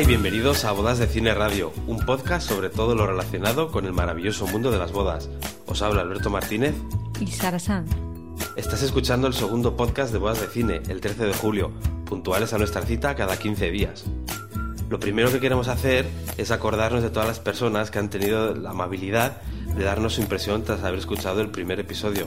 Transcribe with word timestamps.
Hola 0.00 0.06
y 0.06 0.16
bienvenidos 0.16 0.64
a 0.64 0.72
Bodas 0.72 0.98
de 0.98 1.06
Cine 1.06 1.34
Radio, 1.34 1.74
un 1.86 1.98
podcast 2.06 2.48
sobre 2.48 2.70
todo 2.70 2.94
lo 2.94 3.06
relacionado 3.06 3.70
con 3.70 3.84
el 3.84 3.92
maravilloso 3.92 4.46
mundo 4.46 4.70
de 4.70 4.78
las 4.78 4.92
bodas. 4.92 5.28
Os 5.66 5.82
habla 5.82 6.00
Alberto 6.00 6.30
Martínez 6.30 6.74
y 7.20 7.26
Sara 7.26 7.58
San. 7.58 7.84
Estás 8.56 8.82
escuchando 8.82 9.26
el 9.26 9.34
segundo 9.34 9.76
podcast 9.76 10.10
de 10.10 10.18
Bodas 10.18 10.40
de 10.40 10.46
Cine, 10.46 10.80
el 10.88 11.02
13 11.02 11.26
de 11.26 11.34
julio, 11.34 11.70
puntuales 12.06 12.54
a 12.54 12.58
nuestra 12.58 12.80
cita 12.80 13.14
cada 13.14 13.38
15 13.38 13.70
días. 13.70 14.06
Lo 14.88 14.98
primero 14.98 15.30
que 15.30 15.38
queremos 15.38 15.68
hacer 15.68 16.06
es 16.38 16.50
acordarnos 16.50 17.02
de 17.02 17.10
todas 17.10 17.28
las 17.28 17.38
personas 17.38 17.90
que 17.90 17.98
han 17.98 18.08
tenido 18.08 18.54
la 18.54 18.70
amabilidad 18.70 19.42
de 19.76 19.84
darnos 19.84 20.14
su 20.14 20.22
impresión 20.22 20.64
tras 20.64 20.82
haber 20.82 20.98
escuchado 20.98 21.42
el 21.42 21.50
primer 21.50 21.78
episodio. 21.78 22.26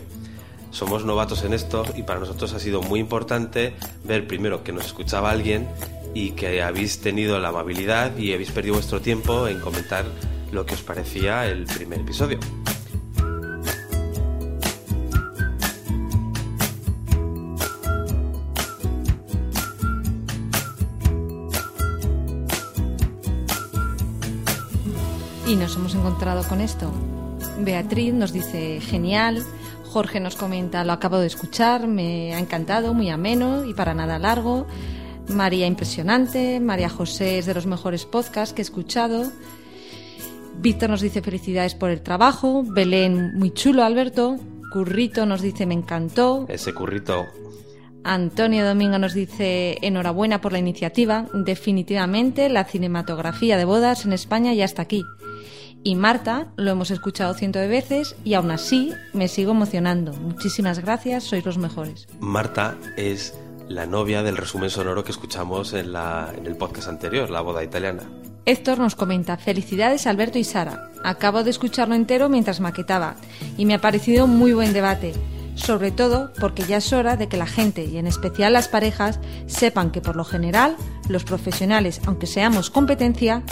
Somos 0.70 1.06
novatos 1.06 1.44
en 1.44 1.56
esto 1.56 1.86
y 1.96 2.04
para 2.04 2.20
nosotros 2.20 2.54
ha 2.54 2.60
sido 2.60 2.84
muy 2.84 3.00
importante 3.00 3.74
ver 4.04 4.28
primero 4.28 4.64
que 4.64 4.74
nos 4.74 4.86
escuchaba 4.86 5.32
alguien 5.32 5.68
y 6.14 6.32
que 6.32 6.62
habéis 6.62 7.00
tenido 7.00 7.40
la 7.40 7.50
amabilidad 7.50 8.18
y 8.18 8.34
habéis 8.34 8.52
perdido 8.52 8.76
vuestro 8.76 9.02
tiempo 9.02 9.48
en 9.48 9.60
comentar 9.60 10.06
lo 10.52 10.66
que 10.66 10.76
os 10.76 10.82
parecía 10.82 11.48
el 11.48 11.66
primer 11.66 12.02
episodio. 12.02 12.40
Y 25.48 25.56
nos 25.56 25.76
hemos 25.76 25.94
encontrado 25.94 26.44
con 26.48 26.62
esto. 26.62 26.92
Beatriz 27.60 28.14
nos 28.14 28.34
dice 28.34 28.80
genial, 28.82 29.44
Jorge 29.92 30.20
nos 30.20 30.36
comenta 30.36 30.84
lo 30.84 30.94
acabo 30.94 31.20
de 31.20 31.28
escuchar, 31.28 31.88
me 31.88 32.34
ha 32.34 32.40
encantado, 32.40 32.94
muy 32.94 33.10
ameno 33.10 33.66
y 33.66 33.74
para 33.74 33.94
nada 33.94 34.18
largo. 34.18 34.66
María 35.30 35.68
impresionante, 35.68 36.60
María 36.60 36.90
José 36.90 37.40
es 37.40 37.46
de 37.46 37.54
los 37.54 37.66
mejores 37.66 38.06
podcasts 38.06 38.54
que 38.54 38.62
he 38.62 38.64
escuchado. 38.64 39.32
Víctor 40.60 40.90
nos 40.90 41.02
dice 41.02 41.22
felicidades 41.22 41.76
por 41.76 41.90
el 41.90 42.02
trabajo, 42.02 42.64
Belén 42.64 43.34
muy 43.36 43.52
chulo 43.52 43.84
Alberto, 43.84 44.38
Currito 44.72 45.26
nos 45.26 45.42
dice 45.42 45.66
me 45.66 45.74
encantó. 45.74 46.46
Ese 46.50 46.74
currito. 46.74 47.26
Antonio 48.04 48.66
Domingo 48.66 48.98
nos 48.98 49.14
dice 49.14 49.78
enhorabuena 49.82 50.42
por 50.42 50.52
la 50.52 50.60
iniciativa, 50.60 51.28
definitivamente 51.34 52.50
la 52.50 52.66
cinematografía 52.66 53.58
de 53.58 53.66
bodas 53.66 54.06
en 54.06 54.14
España 54.14 54.54
ya 54.54 54.66
está 54.66 54.82
aquí. 54.82 55.04
Y 55.84 55.96
Marta, 55.96 56.48
lo 56.56 56.72
hemos 56.72 56.92
escuchado 56.92 57.34
cientos 57.34 57.62
de 57.62 57.68
veces 57.68 58.16
y 58.24 58.36
aún 58.36 58.52
así 58.52 58.92
me 59.14 59.28
sigo 59.28 59.52
emocionando. 59.52 60.14
Muchísimas 60.14 60.80
gracias, 60.80 61.26
sois 61.26 61.46
los 61.46 61.58
mejores. 61.58 62.08
Marta 62.20 62.78
es 62.96 63.38
la 63.70 63.86
novia 63.86 64.24
del 64.24 64.38
resumen 64.38 64.70
sonoro 64.70 65.04
que 65.04 65.12
escuchamos 65.12 65.74
en, 65.74 65.96
el 66.46 66.56
podcast 66.58 66.88
anterior, 66.88 67.30
La 67.30 67.42
boda 67.42 67.64
italiana. 67.64 68.04
Héctor 68.46 68.80
nos 68.80 68.96
comenta, 68.96 69.38
felicidades 69.38 70.06
Alberto 70.06 70.38
y 70.38 70.44
Sara. 70.44 70.90
Acabo 71.04 71.44
de 71.44 71.50
escucharlo 71.50 71.96
entero 71.96 72.28
mientras 72.28 72.60
maquetaba 72.60 73.16
y 73.58 73.66
me 73.66 73.74
ha 73.74 73.82
parecido 73.82 74.28
muy 74.28 74.54
buen 74.54 74.74
debate, 74.74 75.14
sobre 75.56 75.92
todo 75.92 76.32
porque 76.40 76.64
ya 76.64 76.78
es 76.78 76.92
hora 76.92 77.16
de 77.16 77.30
que 77.30 77.38
la 77.38 77.46
gente, 77.46 77.86
y 77.86 77.98
en 77.98 78.08
especial 78.08 78.54
las 78.54 78.68
parejas, 78.68 79.20
sepan 79.46 79.92
que 79.92 80.02
por 80.02 80.18
lo 80.18 80.26
general 80.26 80.76
los 81.08 81.24
profesionales, 81.24 82.02
aunque 82.06 82.28
seamos 82.28 82.70
competencia, 82.70 83.44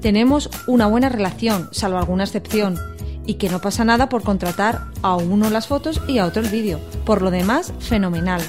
tenemos 0.00 0.48
una 0.66 0.86
buena 0.86 1.10
relación, 1.10 1.68
salvo 1.72 1.98
alguna 1.98 2.24
excepción, 2.24 2.78
y 3.26 3.34
que 3.34 3.50
no 3.50 3.60
pasa 3.60 3.84
nada 3.84 4.08
por 4.08 4.22
contratar 4.22 4.86
a 5.02 5.16
uno 5.16 5.50
las 5.50 5.66
fotos 5.66 6.00
y 6.08 6.16
a 6.16 6.24
otro 6.24 6.40
el 6.40 6.48
vídeo. 6.48 6.80
Por 7.04 7.20
lo 7.20 7.30
demás, 7.30 7.74
fenomenal. 7.78 8.40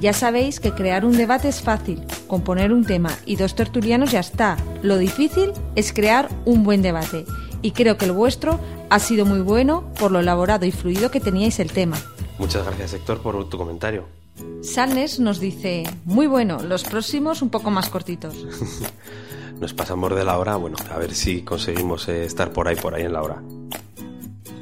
Ya 0.00 0.12
sabéis 0.12 0.60
que 0.60 0.72
crear 0.72 1.04
un 1.04 1.16
debate 1.16 1.48
es 1.48 1.62
fácil, 1.62 2.04
componer 2.26 2.72
un 2.72 2.84
tema 2.84 3.10
y 3.26 3.36
dos 3.36 3.54
tertulianos 3.54 4.10
ya 4.10 4.20
está. 4.20 4.56
Lo 4.82 4.98
difícil 4.98 5.52
es 5.76 5.92
crear 5.92 6.28
un 6.44 6.64
buen 6.64 6.82
debate. 6.82 7.24
Y 7.62 7.70
creo 7.70 7.96
que 7.96 8.04
el 8.04 8.12
vuestro 8.12 8.60
ha 8.90 8.98
sido 8.98 9.24
muy 9.24 9.40
bueno 9.40 9.90
por 9.98 10.10
lo 10.10 10.20
elaborado 10.20 10.66
y 10.66 10.72
fluido 10.72 11.10
que 11.10 11.20
teníais 11.20 11.58
el 11.60 11.72
tema. 11.72 11.96
Muchas 12.38 12.64
gracias 12.66 12.94
Héctor 12.94 13.22
por 13.22 13.48
tu 13.48 13.56
comentario. 13.56 14.04
Salnes 14.62 15.20
nos 15.20 15.38
dice, 15.38 15.84
muy 16.04 16.26
bueno, 16.26 16.58
los 16.60 16.84
próximos 16.84 17.40
un 17.42 17.50
poco 17.50 17.70
más 17.70 17.88
cortitos. 17.88 18.34
nos 19.60 19.72
pasamos 19.74 20.14
de 20.14 20.24
la 20.24 20.38
hora, 20.38 20.56
bueno, 20.56 20.76
a 20.90 20.98
ver 20.98 21.14
si 21.14 21.42
conseguimos 21.42 22.08
eh, 22.08 22.24
estar 22.24 22.52
por 22.52 22.66
ahí, 22.66 22.76
por 22.76 22.94
ahí 22.94 23.04
en 23.04 23.12
la 23.12 23.22
hora. 23.22 23.42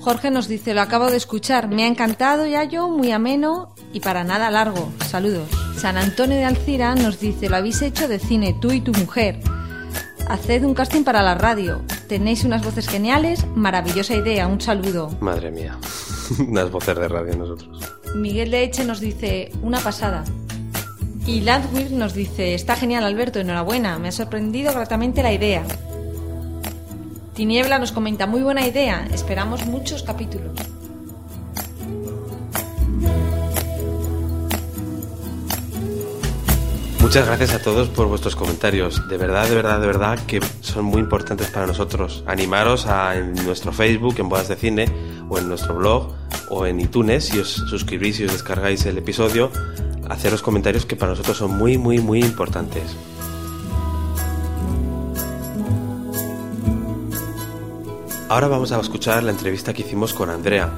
Jorge 0.03 0.33
nos 0.33 0.49
dice, 0.49 0.75
lo 0.75 0.81
acabo 0.81 1.13
de 1.13 1.17
escuchar, 1.17 1.69
me 1.69 1.85
ha 1.85 1.87
encantado 1.87 2.45
ya 2.45 2.65
yo, 2.65 2.89
muy 2.89 3.13
ameno 3.13 3.73
y 3.93 4.01
para 4.01 4.25
nada 4.25 4.51
largo. 4.51 4.93
Saludos. 5.07 5.49
San 5.77 5.97
Antonio 5.97 6.37
de 6.39 6.45
Alcira 6.45 6.97
nos 6.97 7.21
dice, 7.21 7.49
lo 7.49 7.55
habéis 7.55 7.83
hecho 7.83 8.09
de 8.09 8.19
cine, 8.19 8.57
tú 8.61 8.73
y 8.73 8.81
tu 8.81 8.91
mujer. 8.93 9.39
Haced 10.29 10.65
un 10.65 10.75
casting 10.75 11.05
para 11.05 11.23
la 11.23 11.37
radio. 11.37 11.83
Tenéis 12.09 12.43
unas 12.43 12.65
voces 12.65 12.89
geniales, 12.89 13.47
maravillosa 13.55 14.17
idea, 14.17 14.49
un 14.49 14.61
saludo. 14.61 15.17
Madre 15.21 15.53
mía, 15.53 15.79
unas 16.49 16.69
voces 16.69 16.99
de 16.99 17.07
radio 17.07 17.37
nosotros. 17.37 17.79
Miguel 18.17 18.51
de 18.51 18.65
Eche 18.65 18.85
nos 18.85 18.99
dice, 18.99 19.53
una 19.63 19.79
pasada. 19.79 20.25
Y 21.29 21.43
Landwehr 21.43 21.93
nos 21.93 22.13
dice, 22.13 22.55
está 22.55 22.75
genial 22.75 23.05
Alberto, 23.05 23.39
enhorabuena, 23.39 24.01
me 24.01 24.09
ha 24.09 24.13
sorprendido 24.13 24.73
gratamente 24.73 25.23
la 25.23 25.33
idea. 25.33 25.63
Tiniebla 27.35 27.79
nos 27.79 27.93
comenta, 27.93 28.27
muy 28.27 28.43
buena 28.43 28.67
idea, 28.67 29.09
esperamos 29.11 29.65
muchos 29.65 30.03
capítulos. 30.03 30.53
Muchas 37.01 37.27
gracias 37.27 37.55
a 37.55 37.63
todos 37.63 37.89
por 37.89 38.07
vuestros 38.07 38.37
comentarios. 38.37 39.09
De 39.09 39.17
verdad, 39.17 39.49
de 39.49 39.55
verdad, 39.55 39.81
de 39.81 39.87
verdad 39.87 40.19
que 40.27 40.41
son 40.61 40.85
muy 40.85 41.01
importantes 41.01 41.49
para 41.49 41.67
nosotros. 41.67 42.23
Animaros 42.27 42.87
a, 42.87 43.17
en 43.17 43.35
nuestro 43.45 43.73
Facebook, 43.73 44.15
en 44.19 44.29
Bodas 44.29 44.49
de 44.49 44.57
Cine, 44.57 44.87
o 45.29 45.39
en 45.39 45.49
nuestro 45.49 45.75
blog, 45.75 46.13
o 46.51 46.67
en 46.67 46.81
iTunes, 46.81 47.25
si 47.25 47.39
os 47.39 47.49
suscribís 47.49 48.21
y 48.21 48.25
os 48.25 48.33
descargáis 48.33 48.85
el 48.85 48.99
episodio, 48.99 49.51
haceros 50.09 50.43
comentarios 50.43 50.85
que 50.85 50.97
para 50.97 51.13
nosotros 51.13 51.39
son 51.39 51.57
muy, 51.57 51.79
muy, 51.79 51.99
muy 51.99 52.21
importantes. 52.21 52.97
Ahora 58.33 58.49
vamos 58.49 58.73
a 58.73 58.81
escuchar 58.81 59.23
la 59.25 59.31
entrevista 59.31 59.75
que 59.75 59.83
hicimos 59.83 60.15
con 60.15 60.31
Andrea. 60.31 60.73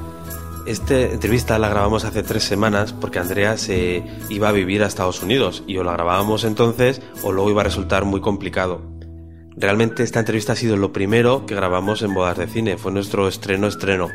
Esta 0.66 1.00
entrevista 1.00 1.56
la 1.56 1.68
grabamos 1.68 2.04
hace 2.04 2.24
tres 2.24 2.42
semanas 2.42 2.92
porque 2.92 3.20
Andrea 3.20 3.56
se 3.56 4.02
iba 4.28 4.48
a 4.48 4.52
vivir 4.52 4.82
a 4.82 4.88
Estados 4.88 5.22
Unidos 5.22 5.62
y 5.68 5.76
o 5.76 5.84
la 5.84 5.92
grabábamos 5.92 6.42
entonces 6.42 7.00
o 7.22 7.30
luego 7.30 7.50
iba 7.50 7.60
a 7.60 7.64
resultar 7.64 8.06
muy 8.06 8.20
complicado. 8.20 8.82
Realmente 9.56 10.02
esta 10.02 10.18
entrevista 10.18 10.54
ha 10.54 10.56
sido 10.56 10.76
lo 10.76 10.92
primero 10.92 11.46
que 11.46 11.54
grabamos 11.54 12.02
en 12.02 12.12
Bodas 12.12 12.38
de 12.38 12.48
Cine, 12.48 12.76
fue 12.76 12.90
nuestro 12.90 13.28
estreno 13.28 13.68
estreno 13.68 14.08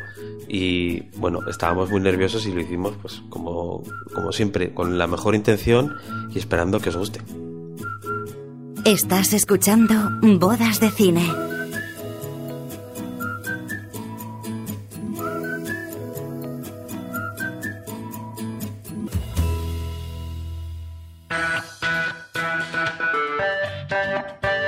y 0.46 1.04
bueno, 1.16 1.40
estábamos 1.48 1.88
muy 1.90 2.02
nerviosos 2.02 2.44
y 2.44 2.52
lo 2.52 2.60
hicimos 2.60 2.92
pues 3.00 3.22
como, 3.30 3.82
como 4.14 4.32
siempre, 4.32 4.74
con 4.74 4.98
la 4.98 5.06
mejor 5.06 5.34
intención 5.34 5.96
y 6.30 6.38
esperando 6.38 6.78
que 6.78 6.90
os 6.90 6.96
guste. 6.98 7.22
Estás 8.84 9.32
escuchando 9.32 9.94
Bodas 10.20 10.78
de 10.80 10.90
Cine. 10.90 11.49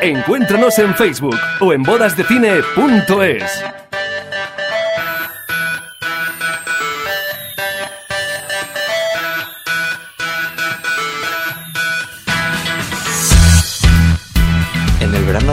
Encuéntranos 0.03 0.79
en 0.79 0.95
Facebook 0.95 1.39
o 1.61 1.73
en 1.73 1.83
bodasdecine.es. 1.83 3.65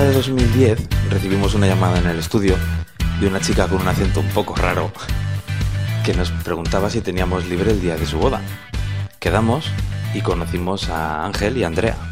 de 0.01 0.13
2010 0.13 0.87
recibimos 1.09 1.55
una 1.55 1.67
llamada 1.67 1.99
en 1.99 2.07
el 2.07 2.19
estudio 2.19 2.55
de 3.19 3.27
una 3.27 3.41
chica 3.41 3.67
con 3.67 3.81
un 3.81 3.87
acento 3.87 4.21
un 4.21 4.29
poco 4.29 4.55
raro 4.55 4.91
que 6.05 6.13
nos 6.13 6.31
preguntaba 6.31 6.89
si 6.89 7.01
teníamos 7.01 7.45
libre 7.47 7.71
el 7.71 7.81
día 7.81 7.97
de 7.97 8.05
su 8.05 8.17
boda. 8.17 8.41
Quedamos 9.19 9.65
y 10.13 10.21
conocimos 10.21 10.89
a 10.89 11.25
Ángel 11.25 11.57
y 11.57 11.63
a 11.63 11.67
Andrea. 11.67 12.08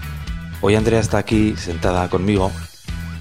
Hoy 0.60 0.76
Andrea 0.76 1.00
está 1.00 1.20
aquí 1.20 1.56
sentada 1.56 2.10
conmigo 2.10 2.52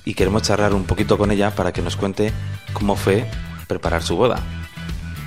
y 0.05 0.15
queremos 0.15 0.43
charlar 0.43 0.73
un 0.73 0.85
poquito 0.85 1.19
con 1.19 1.31
ella 1.31 1.55
para 1.55 1.73
que 1.73 1.83
nos 1.83 1.97
cuente 1.97 2.33
cómo 2.73 2.97
fue 2.97 3.29
preparar 3.67 4.03
su 4.03 4.17
boda. 4.17 4.41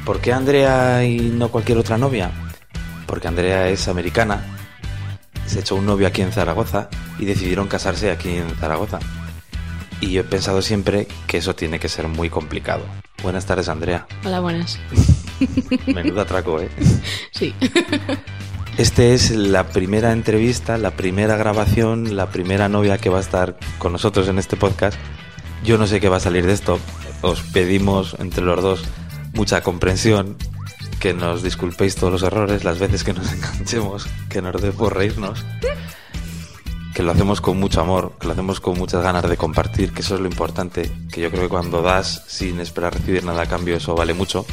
¿Por 0.06 0.20
qué 0.20 0.34
Andrea 0.34 1.06
y 1.06 1.20
no 1.20 1.50
cualquier 1.50 1.78
otra 1.78 2.00
novia? 2.00 2.32
Porque 3.06 3.28
Andrea 3.28 3.70
es 3.70 3.88
americana, 3.88 4.44
se 5.46 5.60
echó 5.60 5.76
un 5.76 5.86
novio 5.86 6.08
aquí 6.08 6.24
en 6.24 6.32
Zaragoza 6.32 6.90
y 7.20 7.26
decidieron 7.26 7.68
casarse 7.68 8.10
aquí 8.10 8.38
en 8.38 8.50
Zaragoza. 8.56 9.00
Y 10.02 10.12
yo 10.12 10.22
he 10.22 10.24
pensado 10.24 10.64
siempre 10.64 11.08
que 11.28 11.38
eso 11.38 11.54
tiene 11.56 11.80
que 11.80 11.90
ser 11.90 12.08
muy 12.08 12.30
complicado. 12.30 12.86
Buenas 13.22 13.46
tardes, 13.46 13.70
Andrea. 13.70 14.08
Hola, 14.24 14.40
buenas. 14.40 14.80
Menudo 15.86 16.22
atraco, 16.22 16.60
¿eh? 16.60 16.70
Sí. 17.32 17.54
Este 18.78 19.14
es 19.14 19.32
la 19.32 19.68
primera 19.68 20.12
entrevista, 20.12 20.78
la 20.78 20.92
primera 20.92 21.36
grabación, 21.36 22.16
la 22.16 22.30
primera 22.30 22.70
novia 22.70 22.98
que 22.98 23.10
va 23.10 23.18
a 23.18 23.22
estar 23.22 23.58
con 23.78 23.92
nosotros 23.92 24.28
en 24.28 24.40
este 24.40 24.56
podcast. 24.56 24.98
Yo 25.64 25.78
no 25.78 25.88
sé 25.88 26.00
qué 26.00 26.08
va 26.10 26.18
a 26.18 26.22
salir 26.22 26.46
de 26.46 26.54
esto. 26.54 26.80
Os 27.22 27.42
pedimos 27.42 28.16
entre 28.20 28.44
los 28.44 28.62
dos 28.62 28.84
mucha 29.34 29.62
comprensión, 29.62 30.38
que 31.00 31.14
nos 31.14 31.44
disculpéis 31.44 31.96
todos 31.96 32.12
los 32.12 32.24
errores, 32.24 32.64
las 32.64 32.80
veces 32.80 33.04
que 33.04 33.14
nos 33.14 33.32
enganchemos, 33.34 34.08
que 34.30 34.42
nos 34.42 34.62
dé 34.62 34.72
reírnos. 34.72 35.46
Que 36.94 37.04
lo 37.04 37.12
hacemos 37.12 37.40
con 37.40 37.58
mucho 37.58 37.80
amor, 37.82 38.14
que 38.20 38.28
lo 38.28 38.34
hacemos 38.34 38.60
con 38.60 38.78
muchas 38.78 39.02
ganas 39.02 39.28
de 39.30 39.38
compartir, 39.38 39.94
que 39.94 40.02
eso 40.02 40.16
es 40.16 40.22
lo 40.22 40.28
importante. 40.28 40.92
Que 41.12 41.22
yo 41.22 41.30
creo 41.30 41.44
que 41.44 41.50
cuando 41.50 41.82
das 41.82 42.24
sin 42.28 42.60
esperar 42.60 42.94
recibir 42.94 43.24
nada 43.24 43.44
a 43.44 43.46
cambio, 43.46 43.78
eso 43.78 43.96
vale 43.96 44.14
mucho. 44.14 44.46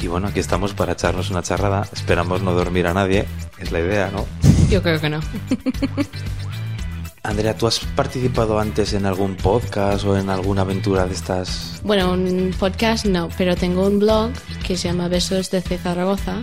Y 0.00 0.08
bueno, 0.08 0.28
aquí 0.28 0.40
estamos 0.40 0.74
para 0.74 0.92
echarnos 0.92 1.30
una 1.30 1.42
charrada. 1.42 1.88
Esperamos 1.92 2.42
no 2.42 2.52
dormir 2.52 2.86
a 2.86 2.94
nadie, 2.94 3.24
es 3.58 3.72
la 3.72 3.80
idea, 3.80 4.10
¿no? 4.12 4.26
Yo 4.70 4.82
creo 4.82 5.00
que 5.00 5.08
no. 5.08 5.20
Andrea, 7.22 7.56
¿tú 7.56 7.66
has 7.66 7.80
participado 7.80 8.60
antes 8.60 8.92
en 8.92 9.04
algún 9.04 9.34
podcast 9.34 10.04
o 10.04 10.16
en 10.16 10.30
alguna 10.30 10.62
aventura 10.62 11.06
de 11.06 11.14
estas? 11.14 11.80
Bueno, 11.82 12.12
un 12.12 12.54
podcast 12.56 13.04
no, 13.04 13.30
pero 13.36 13.56
tengo 13.56 13.84
un 13.84 13.98
blog 13.98 14.30
que 14.64 14.76
se 14.76 14.88
llama 14.88 15.08
Besos 15.08 15.50
desde 15.50 15.76
Zaragoza, 15.76 16.42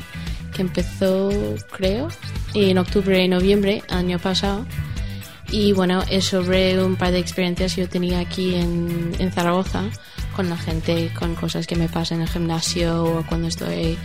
que 0.53 0.61
empezó, 0.61 1.29
creo, 1.71 2.09
en 2.53 2.77
octubre 2.77 3.23
y 3.23 3.29
noviembre 3.29 3.81
año 3.89 4.19
pasado. 4.19 4.65
Y 5.51 5.71
bueno, 5.71 6.03
es 6.09 6.25
sobre 6.25 6.83
un 6.83 6.97
par 6.97 7.11
de 7.11 7.19
experiencias 7.19 7.75
que 7.75 7.81
yo 7.81 7.89
tenía 7.89 8.19
aquí 8.19 8.55
en, 8.55 9.15
en 9.19 9.31
Zaragoza 9.31 9.83
con 10.35 10.49
la 10.49 10.57
gente, 10.57 11.11
con 11.17 11.35
cosas 11.35 11.67
que 11.67 11.75
me 11.75 11.87
pasan 11.87 12.17
en 12.17 12.23
el 12.23 12.29
gimnasio 12.29 13.03
o 13.03 13.23
cuando 13.25 13.47
estoy 13.47 13.97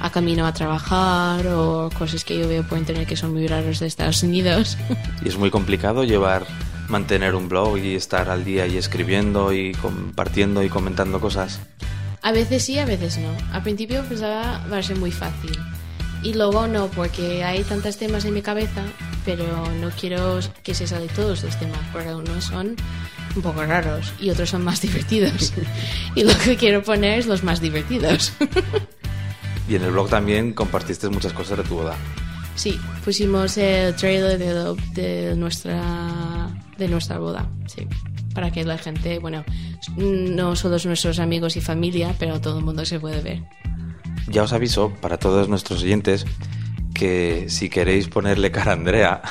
a 0.00 0.10
camino 0.10 0.46
a 0.46 0.52
trabajar 0.52 1.46
o 1.48 1.90
cosas 1.96 2.24
que 2.24 2.38
yo 2.38 2.48
veo 2.48 2.62
por 2.62 2.78
internet 2.78 3.08
que 3.08 3.16
son 3.16 3.32
muy 3.32 3.46
raras 3.46 3.80
de 3.80 3.86
Estados 3.86 4.22
Unidos. 4.22 4.76
Y 5.24 5.28
es 5.28 5.36
muy 5.36 5.50
complicado 5.50 6.04
llevar, 6.04 6.46
mantener 6.88 7.34
un 7.34 7.48
blog 7.48 7.78
y 7.78 7.94
estar 7.94 8.30
al 8.30 8.44
día 8.44 8.66
y 8.66 8.76
escribiendo 8.76 9.52
y 9.52 9.72
compartiendo 9.72 10.62
y 10.62 10.68
comentando 10.68 11.20
cosas. 11.20 11.60
A 12.22 12.32
veces 12.32 12.64
sí, 12.64 12.78
a 12.78 12.84
veces 12.84 13.18
no. 13.18 13.30
Al 13.52 13.62
principio 13.62 14.02
pensaba 14.04 14.66
va 14.70 14.78
a 14.78 14.82
ser 14.82 14.96
muy 14.96 15.10
fácil. 15.10 15.58
Y 16.22 16.34
luego 16.34 16.66
no, 16.66 16.88
porque 16.88 17.44
hay 17.44 17.64
tantos 17.64 17.96
temas 17.96 18.26
en 18.26 18.34
mi 18.34 18.42
cabeza, 18.42 18.82
pero 19.24 19.46
no 19.80 19.90
quiero 19.90 20.38
que 20.62 20.74
se 20.74 20.86
salen 20.86 21.08
todos 21.08 21.42
los 21.42 21.58
temas, 21.58 21.80
porque 21.92 22.14
unos 22.14 22.44
son 22.44 22.76
un 23.36 23.42
poco 23.42 23.64
raros 23.64 24.12
y 24.20 24.30
otros 24.30 24.50
son 24.50 24.64
más 24.64 24.80
divertidos. 24.80 25.52
y 26.14 26.24
lo 26.24 26.36
que 26.38 26.56
quiero 26.56 26.82
poner 26.82 27.18
es 27.18 27.26
los 27.26 27.42
más 27.42 27.60
divertidos. 27.60 28.32
Y 29.68 29.76
en 29.76 29.84
el 29.84 29.92
blog 29.92 30.08
también 30.08 30.52
compartiste 30.52 31.08
muchas 31.10 31.32
cosas 31.32 31.58
de 31.58 31.62
tu 31.62 31.76
boda. 31.76 31.94
Sí, 32.56 32.76
pusimos 33.04 33.56
el 33.56 33.94
trailer 33.94 34.36
de, 34.36 35.36
nuestra 35.36 36.50
de 36.76 36.88
nuestra 36.88 37.18
boda, 37.18 37.48
sí, 37.66 37.86
para 38.34 38.50
que 38.50 38.64
la 38.64 38.78
gente, 38.78 39.20
bueno, 39.20 39.44
no 39.96 40.56
solo 40.56 40.76
nuestros 40.84 41.20
amigos 41.20 41.56
y 41.56 41.60
familia, 41.60 42.16
pero 42.18 42.40
todo 42.40 42.58
el 42.58 42.64
mundo 42.64 42.84
se 42.84 42.98
puede 42.98 43.22
ver. 43.22 43.42
Ya 44.26 44.42
os 44.42 44.52
aviso 44.52 44.92
para 45.00 45.18
todos 45.18 45.48
nuestros 45.48 45.84
oyentes 45.84 46.26
que 46.92 47.46
si 47.48 47.70
queréis 47.70 48.08
ponerle 48.08 48.50
cara 48.50 48.72
a 48.72 48.74
Andrea, 48.74 49.22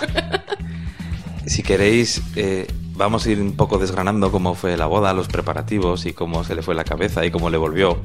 si 1.45 1.63
queréis, 1.63 2.21
eh, 2.37 2.65
vamos 2.99 3.25
a 3.25 3.31
ir 3.31 3.41
un 3.41 3.53
poco 3.53 3.77
desgranando 3.77 4.29
cómo 4.29 4.55
fue 4.55 4.75
la 4.75 4.85
boda, 4.85 5.13
los 5.13 5.29
preparativos 5.29 6.05
y 6.05 6.11
cómo 6.11 6.43
se 6.43 6.53
le 6.53 6.61
fue 6.61 6.75
la 6.75 6.83
cabeza 6.83 7.25
y 7.25 7.31
cómo 7.31 7.49
le 7.49 7.57
volvió. 7.57 7.97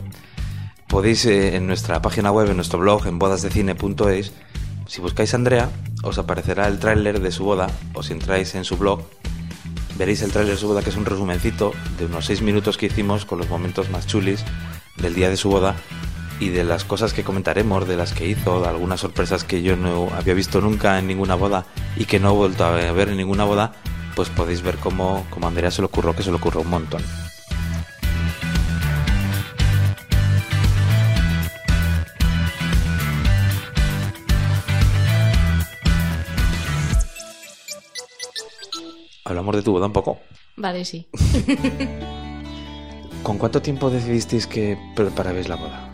Podéis 0.87 1.27
eh, 1.27 1.57
en 1.57 1.67
nuestra 1.67 2.01
página 2.01 2.31
web, 2.31 2.49
en 2.49 2.57
nuestro 2.57 2.79
blog, 2.79 3.09
en 3.09 3.19
bodasdecine.es, 3.19 4.33
si 4.87 5.01
buscáis 5.01 5.35
a 5.35 5.37
Andrea, 5.37 5.69
os 6.05 6.19
aparecerá 6.19 6.69
el 6.69 6.79
tráiler 6.79 7.21
de 7.21 7.33
su 7.33 7.45
boda, 7.45 7.67
o 7.93 8.05
si 8.05 8.13
entráis 8.13 8.55
en 8.55 8.65
su 8.65 8.77
blog, 8.77 9.01
veréis 9.99 10.23
el 10.23 10.31
tráiler 10.31 10.55
de 10.55 10.61
su 10.61 10.69
boda, 10.69 10.83
que 10.83 10.91
es 10.91 10.97
un 10.97 11.07
resumencito 11.07 11.73
de 11.99 12.07
unos 12.07 12.27
6 12.27 12.43
minutos 12.43 12.79
que 12.79 12.87
hicimos 12.87 13.25
con 13.25 13.39
los 13.39 13.49
momentos 13.49 13.91
más 13.91 14.07
chulis 14.07 14.45
del 14.97 15.15
día 15.17 15.29
de 15.29 15.37
su 15.37 15.51
boda 15.51 15.75
y 16.39 16.51
de 16.51 16.63
las 16.63 16.85
cosas 16.85 17.13
que 17.13 17.25
comentaremos, 17.25 17.89
de 17.89 17.97
las 17.97 18.13
que 18.13 18.29
hizo, 18.29 18.61
de 18.61 18.69
algunas 18.69 19.01
sorpresas 19.01 19.43
que 19.43 19.61
yo 19.61 19.75
no 19.75 20.09
había 20.17 20.35
visto 20.35 20.61
nunca 20.61 21.01
en 21.01 21.09
ninguna 21.09 21.35
boda 21.35 21.67
y 21.97 22.05
que 22.05 22.21
no 22.21 22.31
he 22.31 22.37
vuelto 22.37 22.65
a 22.65 22.71
ver 22.71 23.09
en 23.09 23.17
ninguna 23.17 23.43
boda, 23.43 23.73
pues 24.15 24.31
podéis 24.31 24.63
ver 24.63 24.77
cómo, 24.77 25.27
cómo 25.31 25.47
a 25.47 25.49
Andrea 25.49 25.71
se 25.71 25.83
le 25.83 25.87
ocurrió, 25.87 26.15
que 26.15 26.23
se 26.23 26.31
le 26.31 26.37
ocurrió 26.37 26.61
un 26.61 26.71
montón. 26.71 27.03
Hablamos 39.25 39.57
de 39.57 39.63
tu 39.63 39.73
boda 39.73 39.87
un 39.87 39.93
poco. 39.93 40.19
Vale, 40.57 40.85
sí. 40.85 41.07
¿Con 43.23 43.39
cuánto 43.39 43.63
tiempo 43.63 43.89
decidisteis 43.89 44.47
que 44.47 44.77
preparabais 44.95 45.49
la 45.49 45.57
boda? 45.57 45.91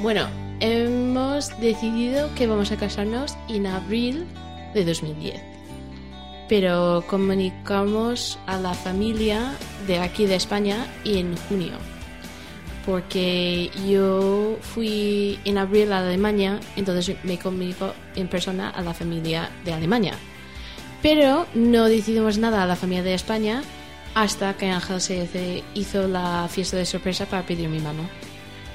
Bueno, 0.00 0.28
hemos 0.60 1.58
decidido 1.60 2.28
que 2.34 2.46
vamos 2.46 2.72
a 2.72 2.76
casarnos 2.76 3.38
en 3.48 3.66
abril 3.66 4.26
de 4.74 4.84
2010. 4.84 5.53
Pero 6.48 7.04
comunicamos 7.08 8.38
a 8.46 8.58
la 8.58 8.74
familia 8.74 9.52
de 9.86 9.98
aquí 9.98 10.26
de 10.26 10.34
España 10.36 10.86
en 11.04 11.36
junio. 11.48 11.72
Porque 12.84 13.70
yo 13.88 14.58
fui 14.60 15.38
en 15.46 15.56
abril 15.56 15.90
a 15.92 16.00
Alemania, 16.00 16.60
entonces 16.76 17.16
me 17.24 17.38
comunico 17.38 17.94
en 18.14 18.28
persona 18.28 18.68
a 18.68 18.82
la 18.82 18.92
familia 18.92 19.48
de 19.64 19.72
Alemania. 19.72 20.14
Pero 21.00 21.46
no 21.54 21.86
decidimos 21.86 22.36
nada 22.36 22.62
a 22.62 22.66
la 22.66 22.76
familia 22.76 23.02
de 23.02 23.14
España 23.14 23.62
hasta 24.14 24.54
que 24.54 24.70
Ángel 24.70 25.00
se 25.00 25.62
hizo 25.74 26.06
la 26.08 26.46
fiesta 26.50 26.76
de 26.76 26.84
sorpresa 26.84 27.24
para 27.26 27.42
pedir 27.46 27.68
mi 27.70 27.78
mano. 27.78 28.02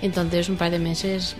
Entonces 0.01 0.49
un 0.49 0.57
par 0.57 0.71
de 0.71 0.79
meses 0.79 1.35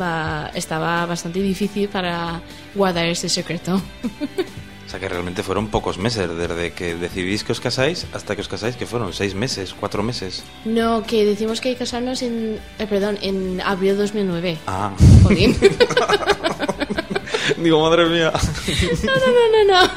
va- 0.00 0.50
estaba 0.54 1.04
bastante 1.04 1.42
difícil 1.42 1.88
para 1.90 2.40
guardar 2.74 3.04
este 3.06 3.28
secreto. 3.28 3.80
O 4.88 4.90
sea 4.90 4.98
que 4.98 5.06
realmente 5.06 5.42
fueron 5.42 5.68
pocos 5.68 5.98
meses, 5.98 6.30
desde 6.34 6.72
que 6.72 6.94
decidís 6.94 7.44
que 7.44 7.52
os 7.52 7.60
casáis 7.60 8.06
hasta 8.14 8.34
que 8.34 8.40
os 8.40 8.48
casáis, 8.48 8.74
que 8.74 8.86
fueron 8.86 9.12
seis 9.12 9.34
meses, 9.34 9.74
cuatro 9.78 10.02
meses. 10.02 10.42
No, 10.64 11.02
que 11.02 11.26
decimos 11.26 11.60
que 11.60 11.68
hay 11.68 11.74
que 11.74 11.80
casarnos 11.80 12.22
en, 12.22 12.58
eh, 12.78 12.86
perdón, 12.86 13.18
en 13.20 13.60
abril 13.60 13.90
de 13.90 13.96
2009. 13.96 14.56
Ah, 14.66 14.90
Jolín. 15.24 15.54
digo, 17.58 17.82
madre 17.82 18.06
mía. 18.06 18.32
No, 19.04 19.12
no, 19.12 19.26
no, 19.36 19.44
no, 19.52 19.64
no. 19.74 19.90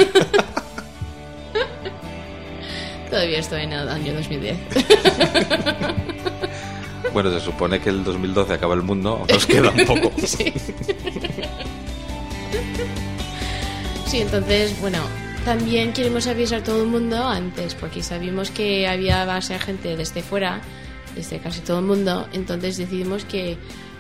Todavía 3.10 3.40
estoy 3.40 3.62
en 3.62 3.72
el 3.72 3.88
año 3.88 4.14
2010. 4.14 4.58
Bueno, 7.14 7.30
se 7.32 7.42
supone 7.42 7.80
que 7.80 7.90
el 7.90 8.04
2012 8.04 8.54
acaba 8.54 8.74
el 8.74 8.84
mundo, 8.84 9.26
nos 9.30 9.46
queda 9.46 9.70
un 9.70 9.86
poco. 9.86 10.12
Sí. 10.26 10.54
Sí, 14.12 14.20
entonces, 14.20 14.78
bueno, 14.82 14.98
también 15.46 15.94
queremos 15.94 16.28
avisar 16.28 16.60
a 16.60 16.64
todo 16.66 16.82
el 16.82 16.90
mundo 16.90 17.16
antes, 17.26 17.76
porque 17.76 18.04
sabíamos 18.04 18.52
que 18.52 18.86
había 18.86 19.42
ser 19.42 19.62
gente 19.62 19.96
desde 19.96 20.22
fuera, 20.22 20.60
desde 21.16 21.40
casi 21.40 21.62
todo 21.62 21.80
el 21.80 21.86
mundo, 21.86 22.28
entonces 22.34 22.76
decidimos 22.76 23.24
que 23.24 23.56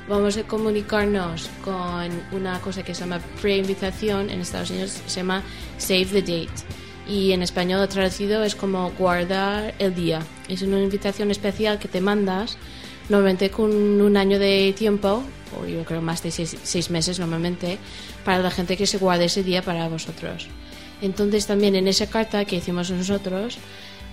vamos 0.10 0.36
a 0.36 0.44
comunicarnos 0.44 1.50
con 1.64 2.10
una 2.34 2.60
cosa 2.60 2.84
que 2.84 2.94
se 2.94 3.00
llama 3.00 3.22
pre-invitación, 3.42 4.30
en 4.30 4.42
Estados 4.42 4.72
Unidos 4.72 5.02
se 5.08 5.16
llama 5.22 5.44
Save 5.78 6.08
the 6.08 6.22
Date. 6.22 6.62
Y 7.08 7.32
en 7.32 7.42
español 7.42 7.88
traducido 7.88 8.44
es 8.44 8.54
como 8.54 8.92
guardar 9.00 9.74
el 9.80 9.96
día. 9.96 10.20
Es 10.50 10.62
una 10.62 10.82
invitación 10.82 11.32
especial 11.32 11.80
que 11.80 11.88
te 11.88 12.02
mandas 12.02 12.58
normalmente 13.08 13.50
con 13.50 13.72
un 13.72 14.18
año 14.18 14.40
de 14.40 14.76
tiempo, 14.78 15.24
o 15.60 15.66
yo 15.66 15.84
creo 15.84 16.02
más 16.02 16.24
de 16.24 16.32
seis, 16.32 16.56
seis 16.64 16.90
meses 16.90 17.20
normalmente, 17.20 17.78
para 18.26 18.40
la 18.40 18.52
gente 18.52 18.78
que 18.78 18.88
se 18.88 18.98
guarde 18.98 19.26
ese 19.26 19.44
día 19.44 19.62
para 19.62 19.88
vosotros. 19.90 20.48
Entonces 21.02 21.48
también 21.48 21.76
en 21.76 21.88
esa 21.88 22.08
carta 22.08 22.46
que 22.46 22.58
hicimos 22.58 22.92
nosotros 22.92 23.58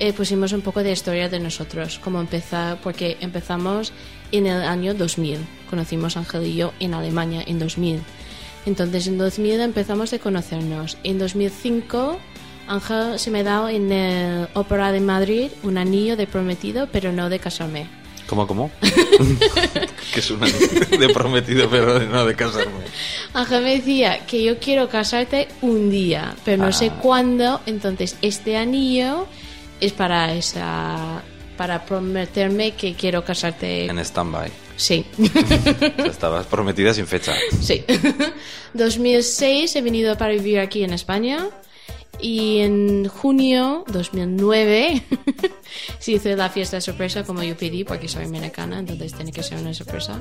eh, 0.01 0.13
pusimos 0.13 0.53
un 0.53 0.63
poco 0.63 0.83
de 0.83 0.93
historia 0.93 1.29
de 1.29 1.41
nosotros, 1.41 1.99
como 1.99 2.21
empezar, 2.21 2.81
porque 2.81 3.17
empezamos 3.21 3.93
en 4.33 4.47
el 4.47 4.63
año 4.63 4.95
2000. 4.95 5.39
Conocimos 5.69 6.17
a 6.17 6.21
Ángel 6.21 6.47
y 6.47 6.57
yo 6.57 6.73
en 6.79 6.95
Alemania 6.95 7.43
en 7.47 7.59
2000. 7.59 8.01
Entonces 8.65 9.07
en 9.07 9.19
2000 9.19 9.61
empezamos 9.61 10.13
a 10.13 10.19
conocernos. 10.19 10.99
En 11.03 11.19
2005 11.19 12.19
Ángel 12.69 13.19
se 13.19 13.31
me 13.31 13.41
ha 13.41 13.45
dado 13.45 13.69
en 13.71 13.91
el 13.91 14.49
Ópera 14.55 14.93
de 14.93 15.01
Madrid 15.01 15.51
un 15.63 15.79
anillo 15.79 16.17
de 16.17 16.27
prometido, 16.27 16.87
pero 16.93 17.13
no 17.13 17.31
de 17.31 17.39
casarme. 17.39 17.98
¿Cómo, 18.29 18.47
cómo? 18.47 18.71
que 20.13 20.21
es 20.21 20.31
un 20.31 20.43
anillo 20.45 20.99
de 20.99 21.09
prometido, 21.15 21.69
pero 21.71 21.99
no 22.01 22.27
de 22.27 22.35
casarme. 22.37 22.85
Ángel 23.33 23.63
me 23.65 23.77
decía 23.77 24.27
que 24.27 24.43
yo 24.45 24.59
quiero 24.59 24.89
casarte 24.89 25.49
un 25.63 25.91
día, 25.91 26.35
pero 26.45 26.63
no 26.63 26.73
sé 26.73 26.91
Ah. 26.95 26.99
cuándo. 27.01 27.61
Entonces 27.67 28.17
este 28.23 28.57
anillo 28.59 29.27
es 29.81 29.93
para 29.95 30.35
esa, 30.35 31.23
para 31.57 31.85
prometerme 31.87 32.73
que 32.73 32.95
quiero 32.95 33.25
casarte. 33.25 33.87
En 33.87 33.99
stand-by. 33.99 34.51
Sí, 34.77 35.05
estabas 36.05 36.47
prometida 36.47 36.93
sin 36.95 37.07
fecha. 37.07 37.35
sí. 37.61 37.83
2006 38.75 39.75
he 39.75 39.81
venido 39.81 40.17
para 40.19 40.33
vivir 40.35 40.61
aquí 40.61 40.85
en 40.85 40.93
España 40.93 41.49
y 42.21 42.59
en 42.59 43.09
junio 43.09 43.85
2009 43.89 45.03
se 45.99 46.13
hizo 46.13 46.29
la 46.31 46.49
fiesta 46.49 46.81
sorpresa 46.81 47.25
como 47.25 47.43
yo 47.43 47.57
pedí 47.57 47.85
porque 47.85 48.09
soy 48.09 48.27
mexicana, 48.27 48.79
entonces 48.79 49.15
tiene 49.15 49.33
que 49.33 49.43
ser 49.43 49.59
una 49.59 49.75
sorpresa. 49.75 50.21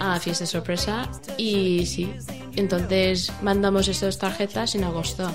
Ah, 0.00 0.20
fiesta 0.20 0.46
sorpresa 0.46 1.10
y 1.36 1.84
sí, 1.86 2.12
entonces 2.54 3.32
mandamos 3.42 3.88
estas 3.88 4.16
tarjetas 4.18 4.74
en 4.76 4.84
agosto 4.84 5.28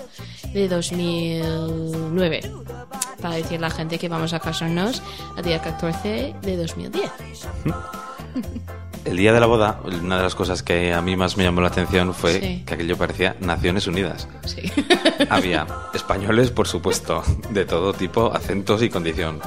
de 0.53 0.69
2009 0.69 2.41
para 3.21 3.35
decir 3.35 3.57
a 3.57 3.61
la 3.61 3.69
gente 3.69 3.97
que 3.99 4.07
vamos 4.07 4.33
a 4.33 4.39
casarnos 4.39 5.01
el 5.37 5.43
día 5.43 5.61
14 5.61 6.35
de 6.41 6.57
2010. 6.57 7.11
El 9.05 9.17
día 9.17 9.33
de 9.33 9.39
la 9.39 9.45
boda, 9.47 9.79
una 9.83 10.17
de 10.17 10.23
las 10.23 10.33
cosas 10.33 10.63
que 10.63 10.93
a 10.93 11.01
mí 11.01 11.15
más 11.17 11.35
me 11.35 11.43
llamó 11.43 11.59
la 11.61 11.67
atención 11.67 12.13
fue 12.13 12.39
Sí. 12.39 12.63
que 12.65 12.73
aquello 12.75 12.97
parecía 12.97 13.35
Naciones 13.41 13.85
Unidas. 13.87 14.27
Sí. 14.45 14.61
Había 15.29 15.67
españoles, 15.93 16.51
por 16.51 16.67
supuesto, 16.67 17.21
de 17.49 17.65
todo 17.65 17.93
tipo, 17.93 18.33
acentos 18.33 18.81
y 18.81 18.89
condición. 18.89 19.41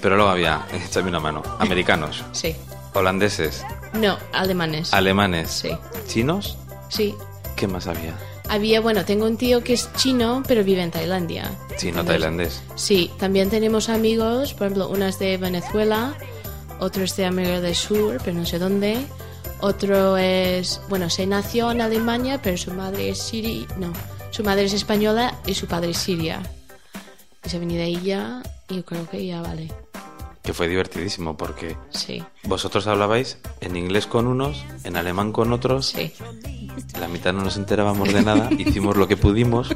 Pero 0.00 0.16
luego 0.16 0.30
había, 0.30 0.66
échame 0.72 1.08
una 1.08 1.20
mano, 1.20 1.42
americanos, 1.58 2.22
Sí. 2.32 2.54
holandeses, 2.94 3.64
No, 3.94 4.18
alemanes. 4.32 4.92
alemanes, 4.92 5.50
Sí. 5.50 5.70
chinos. 6.06 6.56
Sí. 6.88 7.14
¿Qué 7.56 7.66
más 7.66 7.86
había? 7.86 8.14
Había, 8.48 8.80
bueno, 8.82 9.04
tengo 9.06 9.24
un 9.26 9.36
tío 9.38 9.62
que 9.64 9.72
es 9.74 9.90
chino, 9.94 10.42
pero 10.46 10.62
vive 10.64 10.82
en 10.82 10.90
Tailandia. 10.90 11.50
Chino, 11.78 12.00
Entonces, 12.00 12.06
tailandés. 12.06 12.62
Sí, 12.74 13.10
también 13.18 13.48
tenemos 13.48 13.88
amigos, 13.88 14.52
por 14.52 14.66
ejemplo, 14.66 14.88
una 14.88 15.08
es 15.08 15.18
de 15.18 15.36
Venezuela, 15.38 16.14
otro 16.80 17.04
es 17.04 17.16
de 17.16 17.26
América 17.26 17.60
del 17.60 17.74
Sur, 17.74 18.18
pero 18.24 18.36
no 18.38 18.46
sé 18.46 18.58
dónde. 18.58 18.98
Otro 19.60 20.16
es, 20.16 20.80
bueno, 20.88 21.08
se 21.08 21.26
nació 21.26 21.70
en 21.72 21.80
Alemania, 21.80 22.40
pero 22.42 22.56
su 22.56 22.72
madre 22.72 23.08
es 23.10 23.18
siria, 23.18 23.66
no, 23.78 23.92
su 24.30 24.42
madre 24.44 24.64
es 24.64 24.72
española 24.74 25.34
y 25.46 25.54
su 25.54 25.66
padre 25.66 25.90
es 25.90 25.98
siria. 25.98 26.42
Y 27.44 27.48
se 27.48 27.56
ha 27.56 27.60
venido 27.60 27.82
ahí 27.82 28.00
ya, 28.02 28.42
y 28.68 28.76
yo 28.76 28.84
creo 28.84 29.08
que 29.08 29.26
ya 29.26 29.40
vale. 29.40 29.72
Que 30.42 30.52
fue 30.52 30.68
divertidísimo 30.68 31.36
porque 31.38 31.76
Sí, 31.90 32.22
vosotros 32.42 32.86
hablabais 32.86 33.38
en 33.62 33.76
inglés 33.76 34.06
con 34.06 34.26
unos, 34.26 34.62
en 34.84 34.96
alemán 34.96 35.32
con 35.32 35.52
otros. 35.52 35.86
sí. 35.86 36.12
La 36.98 37.06
mitad 37.06 37.32
no 37.32 37.42
nos 37.44 37.56
enterábamos 37.56 38.12
de 38.12 38.22
nada, 38.22 38.50
hicimos 38.58 38.96
lo 38.96 39.06
que 39.06 39.16
pudimos. 39.16 39.68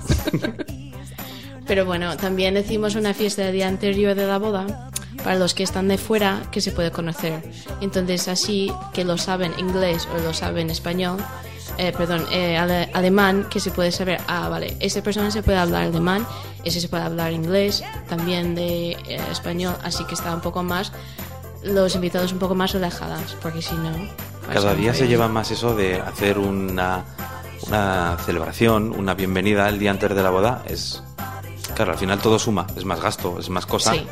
Pero 1.67 1.85
bueno, 1.85 2.17
también 2.17 2.57
hicimos 2.57 2.95
una 2.97 3.15
fiesta 3.15 3.47
el 3.47 3.53
día 3.53 3.69
anterior 3.69 4.15
de 4.15 4.27
la 4.27 4.39
boda 4.39 4.91
para 5.25 5.37
los 5.37 5.55
que 5.55 5.63
están 5.63 5.89
de 5.89 5.99
fuera 5.99 6.43
que 6.51 6.61
se 6.61 6.73
puede 6.73 6.91
conocer. 6.91 7.43
Entonces 7.81 8.29
así 8.29 8.73
que 8.93 9.05
lo 9.05 9.19
saben 9.19 9.53
inglés 9.59 10.09
o 10.15 10.19
lo 10.23 10.33
saben 10.35 10.71
español, 10.71 11.19
eh, 11.77 11.93
perdón, 11.97 12.25
eh, 12.33 12.57
ale- 12.57 12.91
alemán, 12.95 13.47
que 13.51 13.61
se 13.61 13.71
puede 13.71 13.93
saber, 13.93 14.21
ah, 14.27 14.49
vale, 14.49 14.77
esta 14.81 15.03
persona 15.03 15.31
se 15.31 15.43
puede 15.43 15.59
hablar 15.59 15.85
alemán, 15.85 16.27
ese 16.65 16.81
se 16.81 16.89
puede 16.89 17.03
hablar 17.05 17.33
inglés, 17.33 17.85
también 18.09 18.55
de 18.55 18.93
eh, 18.93 19.21
español, 19.31 19.75
así 19.85 20.05
que 20.05 20.15
está 20.15 20.35
un 20.35 20.41
poco 20.41 20.63
más, 20.63 20.93
los 21.63 21.95
invitados 21.95 22.33
un 22.33 22.39
poco 22.39 22.55
más 22.55 22.75
alejadas, 22.75 23.37
porque 23.43 23.63
si 23.63 23.75
no... 23.75 23.91
pues, 24.45 24.55
Cada 24.61 24.75
día 24.75 24.95
se 24.95 25.07
lleva 25.09 25.29
más 25.29 25.51
eso 25.51 25.75
de 25.77 26.01
hacer 26.01 26.39
una, 26.39 27.05
una 27.69 28.17
celebración, 28.25 28.93
una 28.97 29.15
bienvenida 29.15 29.69
el 29.69 29.79
día 29.79 29.91
antes 29.91 30.15
de 30.15 30.23
la 30.23 30.31
boda. 30.31 30.63
Es 30.67 31.03
claro, 31.75 31.93
al 31.93 31.99
final 31.99 32.19
todo 32.21 32.39
suma, 32.39 32.67
es 32.77 32.85
más 32.85 33.01
gasto, 33.01 33.39
es 33.39 33.51
más 33.51 33.67
cosa. 33.67 33.93
Sí. 33.93 34.07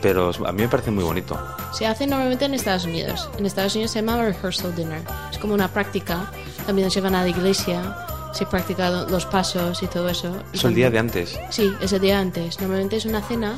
Pero 0.00 0.30
a 0.46 0.52
mí 0.52 0.62
me 0.62 0.68
parece 0.68 0.90
muy 0.90 1.02
bonito. 1.04 1.36
Se 1.72 1.86
hace 1.86 2.06
normalmente 2.06 2.44
en 2.44 2.54
Estados 2.54 2.84
Unidos. 2.84 3.28
En 3.38 3.46
Estados 3.46 3.74
Unidos 3.74 3.90
se 3.92 4.00
llama 4.00 4.16
rehearsal 4.22 4.74
dinner. 4.76 5.02
Es 5.30 5.38
como 5.38 5.54
una 5.54 5.68
práctica. 5.68 6.30
También 6.66 6.90
se 6.90 7.00
van 7.00 7.14
a 7.14 7.22
la 7.22 7.28
iglesia, 7.28 7.96
se 8.32 8.46
practican 8.46 9.10
los 9.10 9.26
pasos 9.26 9.82
y 9.82 9.86
todo 9.86 10.08
eso. 10.08 10.36
Y 10.52 10.56
Eso 10.56 10.68
el 10.68 10.74
día 10.74 10.90
de 10.90 10.98
antes. 10.98 11.36
Sí, 11.50 11.72
es 11.80 11.92
el 11.92 12.00
día 12.00 12.20
antes. 12.20 12.60
Normalmente 12.60 12.96
es 12.96 13.06
una 13.06 13.22
cena. 13.22 13.56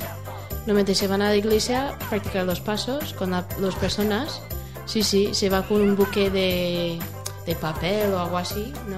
Normalmente 0.61 0.95
se 0.95 1.09
van 1.09 1.21
a 1.23 1.29
la 1.29 1.37
iglesia, 1.37 1.95
practicar 2.09 2.45
los 2.45 2.61
pasos 2.61 3.13
con 3.15 3.33
la- 3.33 3.45
las 3.59 3.75
personas. 3.75 4.41
Sí, 4.87 5.03
sí, 5.03 5.31
se 5.35 5.51
va 5.51 5.63
con 5.67 5.81
un 5.83 5.95
buque 5.97 6.31
de, 6.31 6.99
de 7.47 7.55
papel 7.57 8.13
o 8.15 8.19
algo 8.21 8.37
así, 8.39 8.73
¿no? 8.89 8.97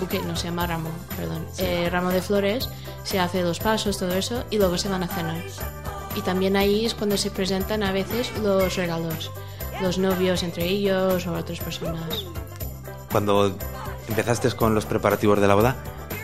Buque, 0.00 0.20
no 0.20 0.34
se 0.36 0.44
llama 0.48 0.66
ramo, 0.66 0.90
perdón. 1.16 1.46
Eh, 1.58 1.88
ramo 1.90 2.10
de 2.10 2.22
flores, 2.22 2.68
se 3.04 3.18
hace 3.18 3.42
los 3.42 3.60
pasos, 3.60 3.98
todo 3.98 4.14
eso, 4.14 4.44
y 4.50 4.58
luego 4.58 4.78
se 4.78 4.88
van 4.88 5.02
a 5.02 5.08
cenar. 5.08 5.42
Y 6.16 6.22
también 6.22 6.56
ahí 6.56 6.84
es 6.84 6.94
cuando 6.94 7.16
se 7.16 7.30
presentan 7.30 7.82
a 7.82 7.92
veces 7.92 8.32
los 8.42 8.76
regalos. 8.76 9.30
Los 9.80 9.98
novios 9.98 10.42
entre 10.42 10.64
ellos 10.66 11.26
o 11.26 11.32
otras 11.32 11.60
personas. 11.60 12.26
Cuando 13.10 13.56
empezaste 14.08 14.50
con 14.52 14.74
los 14.74 14.86
preparativos 14.86 15.40
de 15.40 15.48
la 15.48 15.54
boda, 15.54 15.76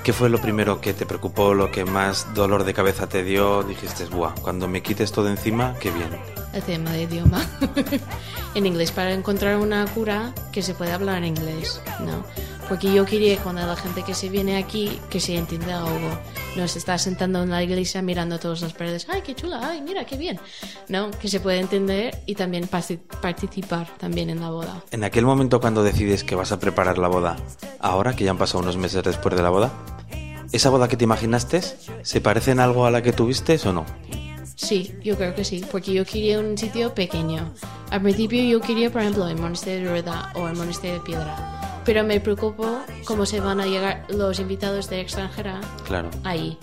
¿qué 0.04 0.12
fue 0.12 0.28
lo 0.28 0.38
primero 0.40 0.80
que 0.80 0.92
te 0.92 1.06
preocupó, 1.06 1.54
lo 1.54 1.70
que 1.70 1.84
más 1.84 2.34
dolor 2.34 2.64
de 2.64 2.74
cabeza 2.74 3.08
te 3.08 3.24
dio? 3.24 3.62
Dijiste, 3.62 4.04
buah, 4.06 4.34
cuando 4.42 4.68
me 4.68 4.82
quites 4.82 5.12
todo 5.12 5.28
encima, 5.28 5.74
qué 5.80 5.90
bien. 5.90 6.10
el 6.52 6.62
tema 6.62 6.90
de 6.92 7.02
idioma 7.02 7.40
en 8.54 8.66
inglés 8.66 8.92
para 8.92 9.12
encontrar 9.12 9.56
una 9.56 9.84
cura 9.86 10.32
que 10.52 10.62
se 10.62 10.74
pueda 10.74 10.94
hablar 10.94 11.18
en 11.18 11.36
inglés, 11.36 11.80
¿no? 12.00 12.24
Porque 12.68 12.92
yo 12.92 13.04
quería 13.04 13.38
cuando 13.38 13.64
la 13.64 13.76
gente 13.76 14.02
que 14.02 14.12
se 14.12 14.28
viene 14.28 14.56
aquí 14.56 14.98
que 15.08 15.20
se 15.20 15.36
entienda 15.36 15.78
algo. 15.78 16.18
No 16.56 16.66
se 16.66 16.78
está 16.78 16.98
sentando 16.98 17.42
en 17.42 17.50
la 17.50 17.62
iglesia 17.62 18.02
mirando 18.02 18.38
todas 18.40 18.60
las 18.62 18.72
paredes, 18.72 19.06
ay, 19.08 19.22
qué 19.22 19.34
chula, 19.34 19.60
ay, 19.62 19.82
mira, 19.82 20.04
qué 20.04 20.16
bien. 20.16 20.40
No, 20.88 21.10
que 21.12 21.28
se 21.28 21.38
pueda 21.38 21.58
entender 21.58 22.22
y 22.26 22.34
también 22.34 22.66
parti- 22.68 22.98
participar 23.20 23.86
también 23.98 24.30
en 24.30 24.40
la 24.40 24.50
boda. 24.50 24.82
En 24.90 25.04
aquel 25.04 25.24
momento 25.26 25.60
cuando 25.60 25.82
decides 25.84 26.24
que 26.24 26.34
vas 26.34 26.50
a 26.50 26.58
preparar 26.58 26.98
la 26.98 27.08
boda, 27.08 27.36
ahora 27.78 28.16
que 28.16 28.24
ya 28.24 28.30
han 28.32 28.38
pasado 28.38 28.60
unos 28.64 28.76
meses 28.78 29.04
después 29.04 29.36
de 29.36 29.42
la 29.42 29.50
boda, 29.50 29.70
¿esa 30.50 30.70
boda 30.70 30.88
que 30.88 30.96
te 30.96 31.04
imaginaste 31.04 31.60
se 32.02 32.20
parece 32.20 32.50
en 32.52 32.60
algo 32.60 32.86
a 32.86 32.90
la 32.90 33.02
que 33.02 33.12
tuviste 33.12 33.60
o 33.64 33.72
no? 33.72 33.84
Sí, 34.56 34.94
yo 35.04 35.16
creo 35.16 35.34
que 35.34 35.44
sí, 35.44 35.62
porque 35.70 35.92
yo 35.92 36.06
quería 36.06 36.40
un 36.40 36.56
sitio 36.56 36.94
pequeño. 36.94 37.52
Al 37.90 38.00
principio 38.00 38.42
yo 38.42 38.60
quería, 38.60 38.90
por 38.90 39.02
ejemplo, 39.02 39.28
el 39.28 39.36
monasterio 39.36 39.84
de 39.92 40.00
Rueda 40.02 40.32
o 40.34 40.48
el 40.48 40.56
monasterio 40.56 40.94
de 40.94 41.00
Piedra. 41.00 41.55
Pero 41.86 42.02
me 42.04 42.20
preocupó 42.20 42.80
cómo 43.04 43.24
se 43.24 43.40
van 43.40 43.60
a 43.60 43.66
llegar 43.66 44.04
los 44.08 44.38
invitados 44.40 44.90
de 44.90 45.00
extranjera 45.00 45.60
Claro. 45.86 46.10
ahí. 46.24 46.58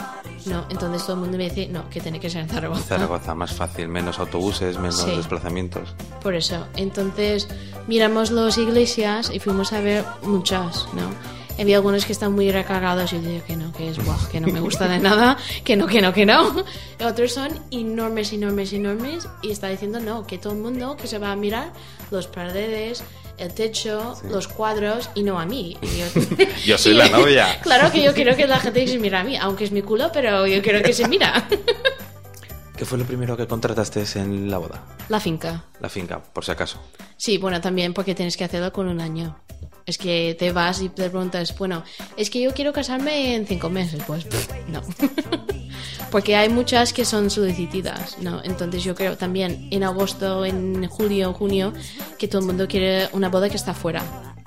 No, 0.46 0.66
entonces 0.70 1.04
todo 1.04 1.14
el 1.14 1.22
mundo 1.22 1.38
me 1.38 1.46
dice, 1.50 1.70
no, 1.70 1.90
que 1.90 2.02
tiene 2.02 2.20
que 2.20 2.30
ser 2.30 2.42
en 2.42 2.50
Zaragoza. 2.50 2.84
Zaragoza, 2.84 3.34
más 3.34 3.54
fácil, 3.54 3.88
menos 3.88 4.20
autobuses, 4.20 4.78
menos 4.78 4.98
Sí. 5.02 5.16
desplazamientos. 5.16 5.96
Por 6.22 6.36
eso. 6.36 6.68
Entonces 6.76 7.48
miramos 7.88 8.30
las 8.32 8.58
iglesias 8.58 9.32
y 9.34 9.40
fuimos 9.40 9.72
a 9.72 9.80
ver 9.80 10.04
muchas, 10.24 10.88
¿no? 10.94 11.10
Había 11.58 11.78
algunos 11.78 12.06
que 12.06 12.12
están 12.14 12.34
muy 12.34 12.52
recargados 12.52 13.14
y 13.14 13.22
yo 13.22 13.30
digo 13.30 13.46
que 13.46 13.56
no, 13.56 13.72
que 13.72 13.88
es 13.90 14.04
guau, 14.04 14.18
que 14.32 14.42
no 14.42 14.48
me 14.48 14.60
gusta 14.60 14.88
de 14.88 14.98
nada, 15.00 15.38
que 15.64 15.76
no, 15.78 15.86
que 15.88 16.02
no, 16.02 16.12
que 16.12 16.26
no. 16.26 16.52
Otros 17.06 17.32
son 17.32 17.58
enormes, 17.72 18.34
enormes, 18.34 18.74
enormes 18.74 19.30
y 19.44 19.52
está 19.52 19.68
diciendo 19.70 20.00
no, 20.02 20.26
que 20.28 20.38
todo 20.40 20.52
el 20.54 20.60
mundo 20.60 20.98
que 20.98 21.08
se 21.08 21.20
va 21.20 21.32
a 21.32 21.36
mirar 21.36 21.72
los 22.12 22.26
paredes, 22.28 23.04
el 23.38 23.54
techo, 23.54 24.16
los 24.30 24.48
cuadros 24.48 25.10
y 25.16 25.24
no 25.24 25.40
a 25.40 25.46
mí. 25.46 25.78
Yo, 25.82 26.46
Yo 26.66 26.78
soy 26.78 26.92
y- 26.96 26.96
la 26.98 27.10
novia. 27.10 27.60
Claro 27.62 27.92
que 27.92 28.04
yo 28.04 28.14
quiero 28.14 28.36
que 28.36 28.48
la 28.48 28.60
gente 28.60 28.88
se 28.88 28.98
mire 29.00 29.18
a 29.18 29.24
mí, 29.24 29.36
aunque 29.38 29.64
es 29.66 29.72
mi 29.72 29.82
culo, 29.82 30.12
pero 30.14 30.46
yo 30.48 30.62
quiero 30.62 30.82
que 30.82 30.94
se 30.94 31.08
mira. 31.08 31.48
¿Qué 32.76 32.86
fue 32.86 32.98
lo 32.98 33.06
primero 33.06 33.38
que 33.38 33.46
contrataste 33.48 34.04
en 34.16 34.50
la 34.50 34.58
boda? 34.58 34.84
La 35.08 35.20
finca. 35.20 35.64
La 35.80 35.90
finca, 35.90 36.22
por 36.22 36.44
si 36.44 36.52
acaso. 36.52 36.80
Sí, 37.18 37.38
bueno, 37.38 37.62
también 37.62 37.94
porque 37.94 38.16
tienes 38.16 38.36
que 38.36 38.44
hacerlo 38.44 38.74
con 38.74 38.88
un 38.88 39.00
año. 39.00 39.38
Es 39.86 39.98
que 39.98 40.36
te 40.38 40.52
vas 40.52 40.82
y 40.82 40.90
te 40.90 41.10
preguntas, 41.10 41.58
bueno, 41.58 41.84
es 42.16 42.30
que 42.30 42.42
yo 42.42 42.54
quiero 42.54 42.72
casarme 42.74 43.36
en 43.36 43.46
cinco 43.46 43.70
meses. 43.70 44.02
Pues 44.08 44.26
no. 44.68 44.82
porque 46.12 46.36
hay 46.36 46.48
muchas 46.48 46.94
que 46.94 47.06
son 47.06 47.30
solicitadas, 47.30 48.20
¿no? 48.20 48.42
Entonces 48.44 48.84
yo 48.84 48.94
creo 48.94 49.18
también 49.18 49.68
en 49.72 49.84
agosto, 49.84 50.46
en 50.46 50.88
julio, 50.88 51.34
junio, 51.34 51.74
que 52.20 52.28
todo 52.28 52.42
el 52.42 52.48
mundo 52.48 52.68
quiere 52.68 53.10
una 53.14 53.30
boda 53.30 53.50
que 53.50 53.58
está 53.58 53.74
fuera, 53.74 54.04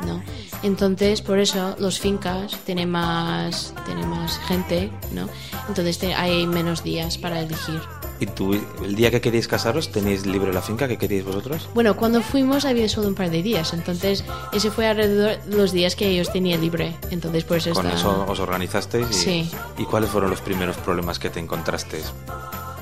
¿no? 0.07 0.23
Entonces, 0.63 1.23
por 1.23 1.39
eso 1.39 1.75
los 1.79 1.99
fincas 1.99 2.57
tienen 2.65 2.91
más, 2.91 3.75
tienen 3.85 4.09
más 4.09 4.39
gente, 4.39 4.91
¿no? 5.13 5.29
Entonces 5.69 6.01
hay 6.17 6.47
menos 6.47 6.83
días 6.83 7.19
para 7.19 7.41
elegir. 7.41 7.81
¿Y 8.19 8.27
tú, 8.27 8.55
el 8.83 8.95
día 8.97 9.11
que 9.11 9.21
queríais 9.21 9.47
casaros, 9.47 9.93
tenéis 9.93 10.25
libre 10.25 10.53
la 10.53 10.63
finca 10.63 10.89
que 10.89 10.97
queríais 10.97 11.25
vosotros? 11.25 11.69
Bueno, 11.75 11.97
cuando 11.97 12.23
fuimos 12.23 12.65
había 12.65 12.89
solo 12.89 13.09
un 13.09 13.15
par 13.15 13.29
de 13.31 13.43
días, 13.43 13.75
entonces 13.75 14.25
ese 14.53 14.71
fue 14.71 14.87
alrededor 14.87 15.43
de 15.45 15.57
los 15.57 15.73
días 15.73 15.97
que 15.97 16.09
ellos 16.09 16.33
tenían 16.33 16.61
libre. 16.63 16.97
Entonces, 17.11 17.45
por 17.45 17.59
eso 17.59 17.73
Con 17.75 17.87
eso 17.89 18.25
os 18.27 18.41
organizasteis. 18.41 19.11
Y, 19.11 19.15
Sí. 19.15 19.51
¿Y 19.77 19.85
cuáles 19.85 20.09
fueron 20.11 20.31
los 20.31 20.41
primeros 20.41 20.77
problemas 20.79 21.19
que 21.19 21.29
te 21.29 21.41
encontrasteis 21.41 22.05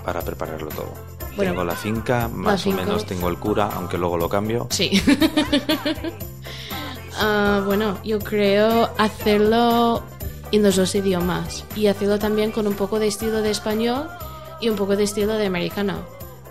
para 0.05 0.23
prepararlo 0.23 0.69
todo? 0.69 0.93
Bueno, 1.37 1.50
tengo 1.50 1.64
la 1.64 1.75
finca, 1.75 2.29
más 2.29 2.62
finca- 2.62 2.83
o 2.83 2.85
menos 2.87 3.05
tengo 3.05 3.29
el 3.29 3.37
cura, 3.38 3.71
aunque 3.75 3.99
luego 3.99 4.17
lo 4.17 4.29
cambio. 4.29 4.69
Sí. 4.71 5.03
Ah, 7.17 7.62
bueno, 7.64 7.99
yo 8.05 8.19
creo 8.19 8.91
hacerlo 8.99 10.03
en 10.50 10.62
los 10.64 10.75
dos 10.76 10.95
idiomas 10.97 11.64
y 11.76 11.87
hacerlo 11.87 12.19
también 12.19 12.50
con 12.50 12.67
un 12.67 12.75
poco 12.75 12.99
de 12.99 13.07
estilo 13.07 13.41
de 13.41 13.50
español 13.50 14.09
y 14.64 14.68
un 14.71 14.76
poco 14.76 14.97
de 14.97 15.04
estilo 15.04 15.35
de 15.35 15.47
americano. 15.47 15.99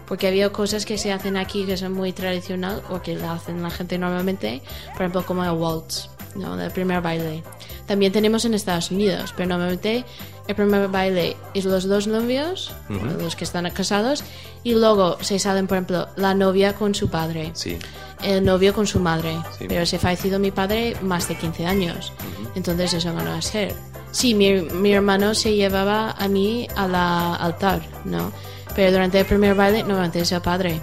Porque 0.07 0.27
había 0.27 0.51
cosas 0.51 0.85
que 0.85 0.97
se 0.97 1.11
hacen 1.11 1.37
aquí 1.37 1.65
que 1.65 1.77
son 1.77 1.93
muy 1.93 2.11
tradicional 2.13 2.81
o 2.89 3.01
que 3.01 3.15
la 3.15 3.33
hacen 3.33 3.63
la 3.63 3.69
gente 3.71 3.97
normalmente, 3.97 4.61
por 4.91 5.01
ejemplo 5.01 5.25
como 5.25 5.43
el 5.43 5.51
waltz, 5.51 6.09
¿no? 6.35 6.59
el 6.61 6.71
primer 6.71 7.01
baile. 7.01 7.41
También 7.87 8.11
tenemos 8.11 8.45
en 8.45 8.53
Estados 8.53 8.91
Unidos, 8.91 9.33
pero 9.35 9.49
normalmente 9.49 10.05
el 10.47 10.55
primer 10.55 10.89
baile 10.89 11.35
es 11.53 11.65
los 11.65 11.85
dos 11.87 12.07
novios, 12.07 12.73
los 13.19 13.35
que 13.35 13.45
están 13.45 13.69
casados, 13.71 14.23
y 14.63 14.73
luego 14.75 15.17
se 15.21 15.39
salen, 15.39 15.67
por 15.67 15.77
ejemplo, 15.77 16.07
la 16.17 16.33
novia 16.33 16.73
con 16.73 16.93
su 16.93 17.09
padre 17.09 17.51
Sí. 17.53 17.77
el 18.21 18.43
novio 18.43 18.73
con 18.73 18.85
su 18.87 18.99
madre. 18.99 19.37
Sí. 19.57 19.65
Pero 19.67 19.85
se 19.85 19.95
ha 19.95 19.99
fallecido 19.99 20.37
mi 20.37 20.51
padre 20.51 20.95
más 21.01 21.27
de 21.29 21.35
15 21.35 21.65
años. 21.65 22.11
Entonces 22.55 22.93
eso 22.93 23.11
no 23.13 23.23
va 23.25 23.35
a 23.37 23.41
ser. 23.41 23.73
Sí, 24.13 24.33
mi, 24.35 24.53
mi 24.61 24.93
hermano 24.93 25.33
se 25.35 25.53
llevaba 25.55 26.11
a 26.11 26.27
mí 26.29 26.67
al 26.77 26.95
altar, 26.95 27.81
¿no? 28.05 28.31
Pero 28.75 28.91
durante 28.91 29.19
el 29.19 29.25
primer 29.25 29.55
baile 29.55 29.79
normalmente 29.83 30.21
es 30.21 30.31
el 30.31 30.41
padre. 30.41 30.79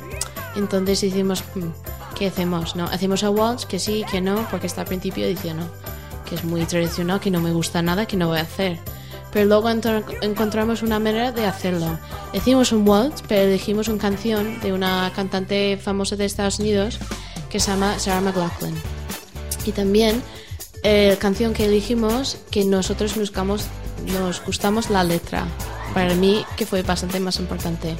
Entonces 0.56 1.00
decimos, 1.00 1.42
"Hmm, 1.54 1.70
¿qué 2.16 2.26
hacemos? 2.26 2.74
¿No? 2.76 2.84
¿Hacemos 2.84 3.22
a 3.24 3.30
waltz? 3.30 3.64
Que 3.66 3.78
sí, 3.78 4.04
que 4.10 4.20
no, 4.20 4.46
porque 4.50 4.66
hasta 4.66 4.82
al 4.82 4.86
principio 4.88 5.26
decía 5.26 5.54
no, 5.54 5.64
que 6.28 6.34
es 6.34 6.44
muy 6.44 6.64
tradicional, 6.66 7.20
que 7.20 7.30
no 7.30 7.40
me 7.40 7.52
gusta 7.52 7.80
nada, 7.82 8.04
que 8.06 8.16
no 8.16 8.26
voy 8.28 8.38
a 8.38 8.42
hacer. 8.42 8.78
Pero 9.32 9.46
luego 9.46 9.70
encontramos 10.22 10.82
una 10.82 10.98
manera 10.98 11.30
de 11.30 11.46
hacerlo. 11.46 11.98
Hicimos 12.32 12.72
un 12.72 12.86
waltz, 12.86 13.22
pero 13.28 13.42
elegimos 13.42 13.86
una 13.86 13.98
canción 13.98 14.58
de 14.60 14.72
una 14.72 15.12
cantante 15.14 15.78
famosa 15.80 16.16
de 16.16 16.24
Estados 16.24 16.58
Unidos 16.58 16.98
que 17.48 17.60
se 17.60 17.70
llama 17.70 17.96
Sarah 18.00 18.20
McLachlan. 18.22 18.74
Y 19.64 19.70
también 19.72 20.20
eh, 20.82 21.16
canción 21.20 21.52
que 21.52 21.64
elegimos 21.66 22.38
que 22.50 22.64
nosotros 22.64 23.16
buscamos, 23.16 23.66
nos 24.06 24.44
gustamos 24.44 24.90
la 24.90 25.04
letra. 25.04 25.46
Para 25.94 26.14
mí 26.14 26.44
que 26.56 26.66
fue 26.66 26.82
bastante 26.82 27.20
más 27.20 27.38
importante. 27.38 27.96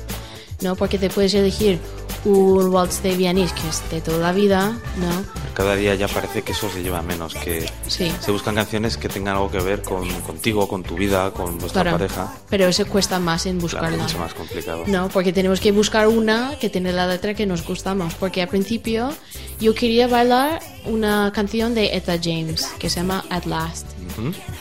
¿no? 0.63 0.77
Porque 0.77 0.99
te 0.99 1.11
puedes 1.11 1.35
elegir 1.35 1.79
un 2.25 2.67
waltz 2.69 3.03
de 3.03 3.15
Vianis 3.17 3.53
que 3.53 3.67
es 3.69 3.83
de 3.91 4.01
toda 4.01 4.19
la 4.19 4.33
vida, 4.33 4.79
¿no? 4.99 5.41
Cada 5.55 5.75
día 5.75 5.95
ya 5.95 6.07
parece 6.09 6.43
que 6.43 6.53
eso 6.53 6.71
se 6.71 6.83
lleva 6.83 7.03
menos, 7.03 7.35
que 7.35 7.67
Sí. 7.87 8.13
se 8.21 8.31
buscan 8.31 8.55
canciones 8.55 8.97
que 8.97 9.09
tengan 9.09 9.37
algo 9.37 9.51
que 9.51 9.59
ver 9.59 9.83
con 9.83 10.09
contigo, 10.23 10.69
con 10.69 10.83
tu 10.83 10.97
vida, 10.97 11.31
con 11.33 11.59
vuestra 11.59 11.83
Claro. 11.83 11.99
pareja. 11.99 12.33
Pero 12.49 12.67
eso 12.69 12.87
cuesta 12.87 13.19
más 13.19 13.47
en 13.47 13.59
Claro, 13.59 13.63
buscarla. 13.63 14.03
mucho 14.05 14.19
más 14.19 14.35
complicado. 14.35 14.85
No, 14.87 15.09
porque 15.09 15.33
tenemos 15.33 15.61
que 15.61 15.73
buscar 15.73 16.09
una 16.09 16.57
que 16.61 16.69
tiene 16.71 16.93
la 16.93 17.07
letra 17.07 17.35
que 17.35 17.47
nos 17.47 17.67
gustamos. 17.67 18.15
Porque 18.15 18.43
al 18.43 18.49
principio 18.49 19.11
yo 19.59 19.75
quería 19.75 20.07
bailar 20.07 20.61
una 20.85 21.33
canción 21.35 21.75
de 21.75 21.97
Etta 21.97 22.19
James 22.23 22.67
que 22.79 22.89
se 22.91 23.01
llama 23.01 23.25
At 23.31 23.45
Last. 23.45 23.87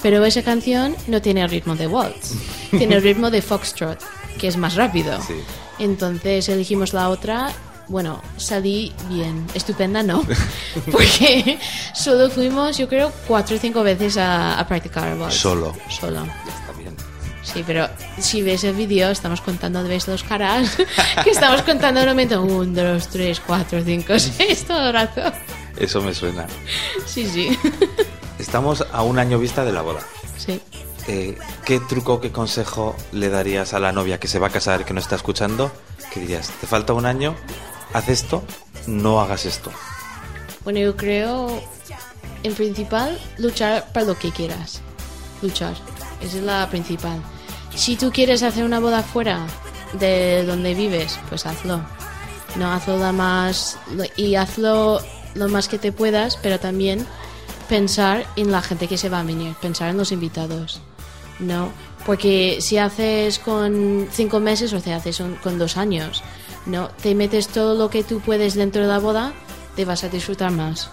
Pero 0.02 0.24
esa 0.26 0.42
canción 0.44 0.96
no 1.08 1.22
tiene 1.22 1.42
el 1.42 1.50
ritmo 1.50 1.76
de 1.76 1.88
waltz, 1.88 2.34
tiene 2.72 2.96
el 2.96 3.02
ritmo 3.04 3.30
de 3.30 3.42
foxtrot, 3.42 4.00
que 4.38 4.48
es 4.48 4.56
más 4.58 4.76
rápido. 4.76 5.20
Sí. 5.22 5.34
Entonces 5.80 6.50
elegimos 6.50 6.94
la 6.94 7.10
otra. 7.10 7.52
Bueno, 7.88 8.22
salí 8.38 8.94
bien, 9.10 9.48
estupenda 9.56 10.04
no, 10.04 10.24
porque 10.92 11.58
solo 11.96 12.30
fuimos, 12.30 12.78
yo 12.78 12.88
creo, 12.88 13.12
cuatro 13.28 13.56
o 13.56 13.60
cinco 13.60 13.82
veces 13.82 14.16
a, 14.18 14.60
a 14.60 14.68
practicar. 14.68 15.18
Solo. 15.32 15.74
Solo. 15.90 16.24
Ya 16.24 16.54
está 16.54 16.72
bien. 16.78 16.96
Sí, 17.42 17.64
pero 17.66 17.90
si 18.20 18.44
ves 18.44 18.64
el 18.64 18.76
vídeo, 18.76 19.10
estamos 19.10 19.42
contando, 19.42 19.84
ves 19.84 20.08
los 20.08 20.22
caras, 20.24 20.78
que 21.24 21.32
estamos 21.32 21.64
contando 21.64 22.02
un 22.02 22.08
momento, 22.10 22.44
un, 22.44 22.76
dos, 22.76 23.08
tres, 23.08 23.40
cuatro, 23.40 23.82
cinco, 23.84 24.20
seis, 24.20 24.66
todo 24.66 24.88
el 24.88 24.94
rato. 24.94 25.24
Eso 25.76 26.00
me 26.02 26.14
suena. 26.14 26.46
Sí, 27.08 27.26
sí. 27.28 27.58
Estamos 28.38 28.86
a 28.92 29.02
un 29.02 29.18
año 29.18 29.40
vista 29.40 29.66
de 29.66 29.72
la 29.72 29.82
boda. 29.82 30.02
Sí. 30.38 30.62
Eh, 31.12 31.36
¿Qué 31.66 31.80
truco, 31.80 32.22
qué 32.22 32.32
consejo 32.32 32.96
le 33.14 33.30
darías 33.30 33.74
a 33.74 33.80
la 33.80 33.92
novia 33.92 34.20
que 34.20 34.28
se 34.28 34.38
va 34.38 34.46
a 34.46 34.50
casar, 34.52 34.86
que 34.86 34.94
no 34.94 35.00
está 35.00 35.16
escuchando? 35.16 35.72
¿Qué 36.14 36.20
dirías? 36.20 36.52
¿Te 36.62 36.68
falta 36.68 36.94
un 36.94 37.08
año? 37.08 37.36
Haz 37.94 38.10
esto, 38.10 38.44
no 38.86 39.20
hagas 39.20 39.48
esto. 39.48 39.72
Bueno, 40.64 40.78
yo 40.78 40.96
creo, 40.96 41.64
en 42.44 42.54
principal, 42.54 43.20
luchar 43.40 43.92
para 43.92 44.06
lo 44.06 44.20
que 44.20 44.32
quieras. 44.32 44.82
Luchar. 45.42 45.74
Esa 46.22 46.38
es 46.38 46.44
la 46.44 46.70
principal. 46.70 47.20
Si 47.74 47.96
tú 47.96 48.12
quieres 48.12 48.44
hacer 48.44 48.64
una 48.64 48.80
boda 48.80 49.02
fuera 49.02 49.48
de 49.94 50.44
donde 50.46 50.76
vives, 50.76 51.20
pues 51.28 51.48
hazlo. 51.48 51.82
No, 52.56 52.72
hazlo 52.72 53.00
la 53.00 53.14
más. 53.14 53.80
Y 54.16 54.36
hazlo 54.36 55.02
lo 55.34 55.50
más 55.50 55.70
que 55.70 55.80
te 55.80 55.92
puedas, 55.92 56.38
pero 56.38 56.60
también 56.60 57.04
pensar 57.68 58.28
en 58.36 58.52
la 58.52 58.62
gente 58.62 58.88
que 58.88 59.00
se 59.00 59.10
va 59.10 59.22
a 59.22 59.24
venir, 59.24 59.56
pensar 59.60 59.90
en 59.90 59.98
los 59.98 60.12
invitados. 60.12 60.84
No, 61.40 61.72
porque 62.06 62.58
si 62.60 62.78
haces 62.78 63.40
con 63.40 64.08
cinco 64.12 64.40
meses 64.40 64.74
o 64.74 64.82
te 64.82 64.94
haces 64.94 65.22
con 65.42 65.58
dos 65.58 65.78
años, 65.78 66.22
no, 66.66 66.90
te 66.90 67.16
metes 67.16 67.48
todo 67.48 67.76
lo 67.76 67.90
que 67.90 68.04
tú 68.04 68.20
puedes 68.20 68.56
dentro 68.56 68.82
de 68.82 68.88
la 68.90 69.00
boda, 69.00 69.34
te 69.76 69.86
vas 69.86 70.04
a 70.04 70.10
disfrutar 70.10 70.52
más. 70.52 70.92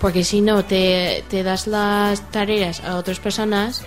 Porque 0.00 0.22
si 0.22 0.40
no 0.42 0.64
te, 0.64 1.24
te 1.30 1.42
das 1.42 1.66
las 1.66 2.30
tareas 2.30 2.80
a 2.84 2.96
otras 2.96 3.18
personas, 3.18 3.82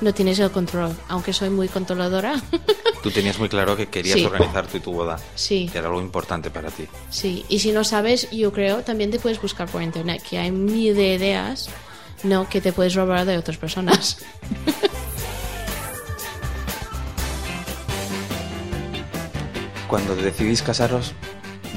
no 0.00 0.14
tienes 0.14 0.38
el 0.38 0.50
control. 0.52 0.96
Aunque 1.08 1.32
soy 1.32 1.50
muy 1.50 1.68
controladora, 1.68 2.40
Tú 3.02 3.10
tenías 3.12 3.38
muy 3.38 3.48
claro 3.48 3.76
que 3.76 3.86
querías 3.88 4.18
Sí. 4.18 4.24
organizar 4.24 4.66
y 4.74 4.80
tu 4.80 4.92
boda, 4.92 5.18
sí, 5.36 5.68
que 5.70 5.78
era 5.78 5.86
algo 5.88 6.00
importante 6.00 6.50
para 6.50 6.68
ti. 6.70 6.84
sí. 7.10 7.44
Y 7.48 7.58
si 7.60 7.70
no 7.72 7.84
sabes, 7.84 8.28
yo 8.32 8.52
creo, 8.52 8.78
también 8.82 9.10
te 9.12 9.18
puedes 9.20 9.40
buscar 9.40 9.68
por 9.68 9.82
internet, 9.82 10.20
que 10.28 10.36
hay 10.38 10.50
mil 10.50 10.96
de 10.96 11.14
ideas, 11.14 11.68
no, 12.24 12.48
que 12.48 12.60
te 12.60 12.72
puedes 12.72 12.94
robar 12.94 13.24
de 13.24 13.38
otras 13.38 13.56
personas. 13.56 14.18
Cuando 19.88 20.14
decidís 20.14 20.62
casaros, 20.62 21.14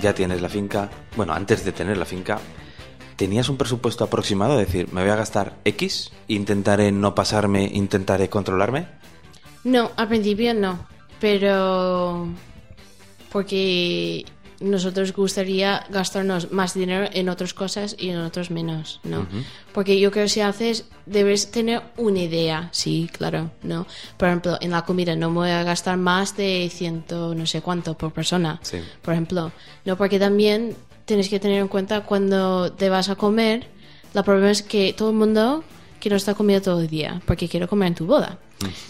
ya 0.01 0.13
tienes 0.13 0.41
la 0.41 0.49
finca. 0.49 0.89
Bueno, 1.15 1.33
antes 1.33 1.63
de 1.63 1.71
tener 1.71 1.95
la 1.95 2.03
finca, 2.03 2.39
¿tenías 3.15 3.47
un 3.47 3.55
presupuesto 3.55 4.03
aproximado? 4.03 4.59
Es 4.59 4.67
decir, 4.67 4.91
me 4.91 5.01
voy 5.01 5.11
a 5.11 5.15
gastar 5.15 5.55
X, 5.63 6.11
intentaré 6.27 6.91
no 6.91 7.15
pasarme, 7.15 7.71
intentaré 7.73 8.29
controlarme. 8.29 8.87
No, 9.63 9.91
al 9.95 10.09
principio 10.09 10.53
no, 10.53 10.85
pero 11.21 12.27
porque 13.31 14.25
nosotros 14.61 15.13
gustaría 15.13 15.85
gastarnos 15.89 16.51
más 16.51 16.73
dinero 16.73 17.09
en 17.13 17.29
otras 17.29 17.53
cosas 17.53 17.95
y 17.99 18.09
en 18.09 18.19
otros 18.19 18.51
menos, 18.51 18.99
¿no? 19.03 19.27
Porque 19.73 19.99
yo 19.99 20.11
creo 20.11 20.25
que 20.25 20.29
si 20.29 20.41
haces, 20.41 20.85
debes 21.05 21.51
tener 21.51 21.81
una 21.97 22.19
idea, 22.19 22.69
sí, 22.71 23.09
claro, 23.11 23.51
¿no? 23.63 23.87
Por 24.17 24.27
ejemplo, 24.29 24.57
en 24.61 24.71
la 24.71 24.83
comida 24.85 25.15
no 25.15 25.29
me 25.29 25.35
voy 25.37 25.49
a 25.49 25.63
gastar 25.63 25.97
más 25.97 26.37
de 26.37 26.69
ciento 26.71 27.33
no 27.35 27.45
sé 27.45 27.61
cuánto 27.61 27.97
por 27.97 28.13
persona, 28.13 28.59
Sí. 28.61 28.77
por 29.01 29.13
ejemplo, 29.13 29.51
¿no? 29.85 29.97
Porque 29.97 30.19
también 30.19 30.75
tienes 31.05 31.27
que 31.29 31.39
tener 31.39 31.59
en 31.59 31.67
cuenta 31.67 32.01
cuando 32.01 32.71
te 32.71 32.89
vas 32.89 33.09
a 33.09 33.15
comer, 33.15 33.67
la 34.13 34.23
problema 34.23 34.51
es 34.51 34.61
que 34.61 34.93
todo 34.93 35.09
el 35.09 35.15
mundo 35.15 35.63
quiere 36.01 36.17
estar 36.17 36.35
comiendo 36.35 36.63
todo 36.65 36.81
el 36.81 36.87
día, 36.89 37.21
porque 37.25 37.47
quiero 37.47 37.67
comer 37.69 37.87
en 37.89 37.95
tu 37.95 38.05
boda. 38.05 38.37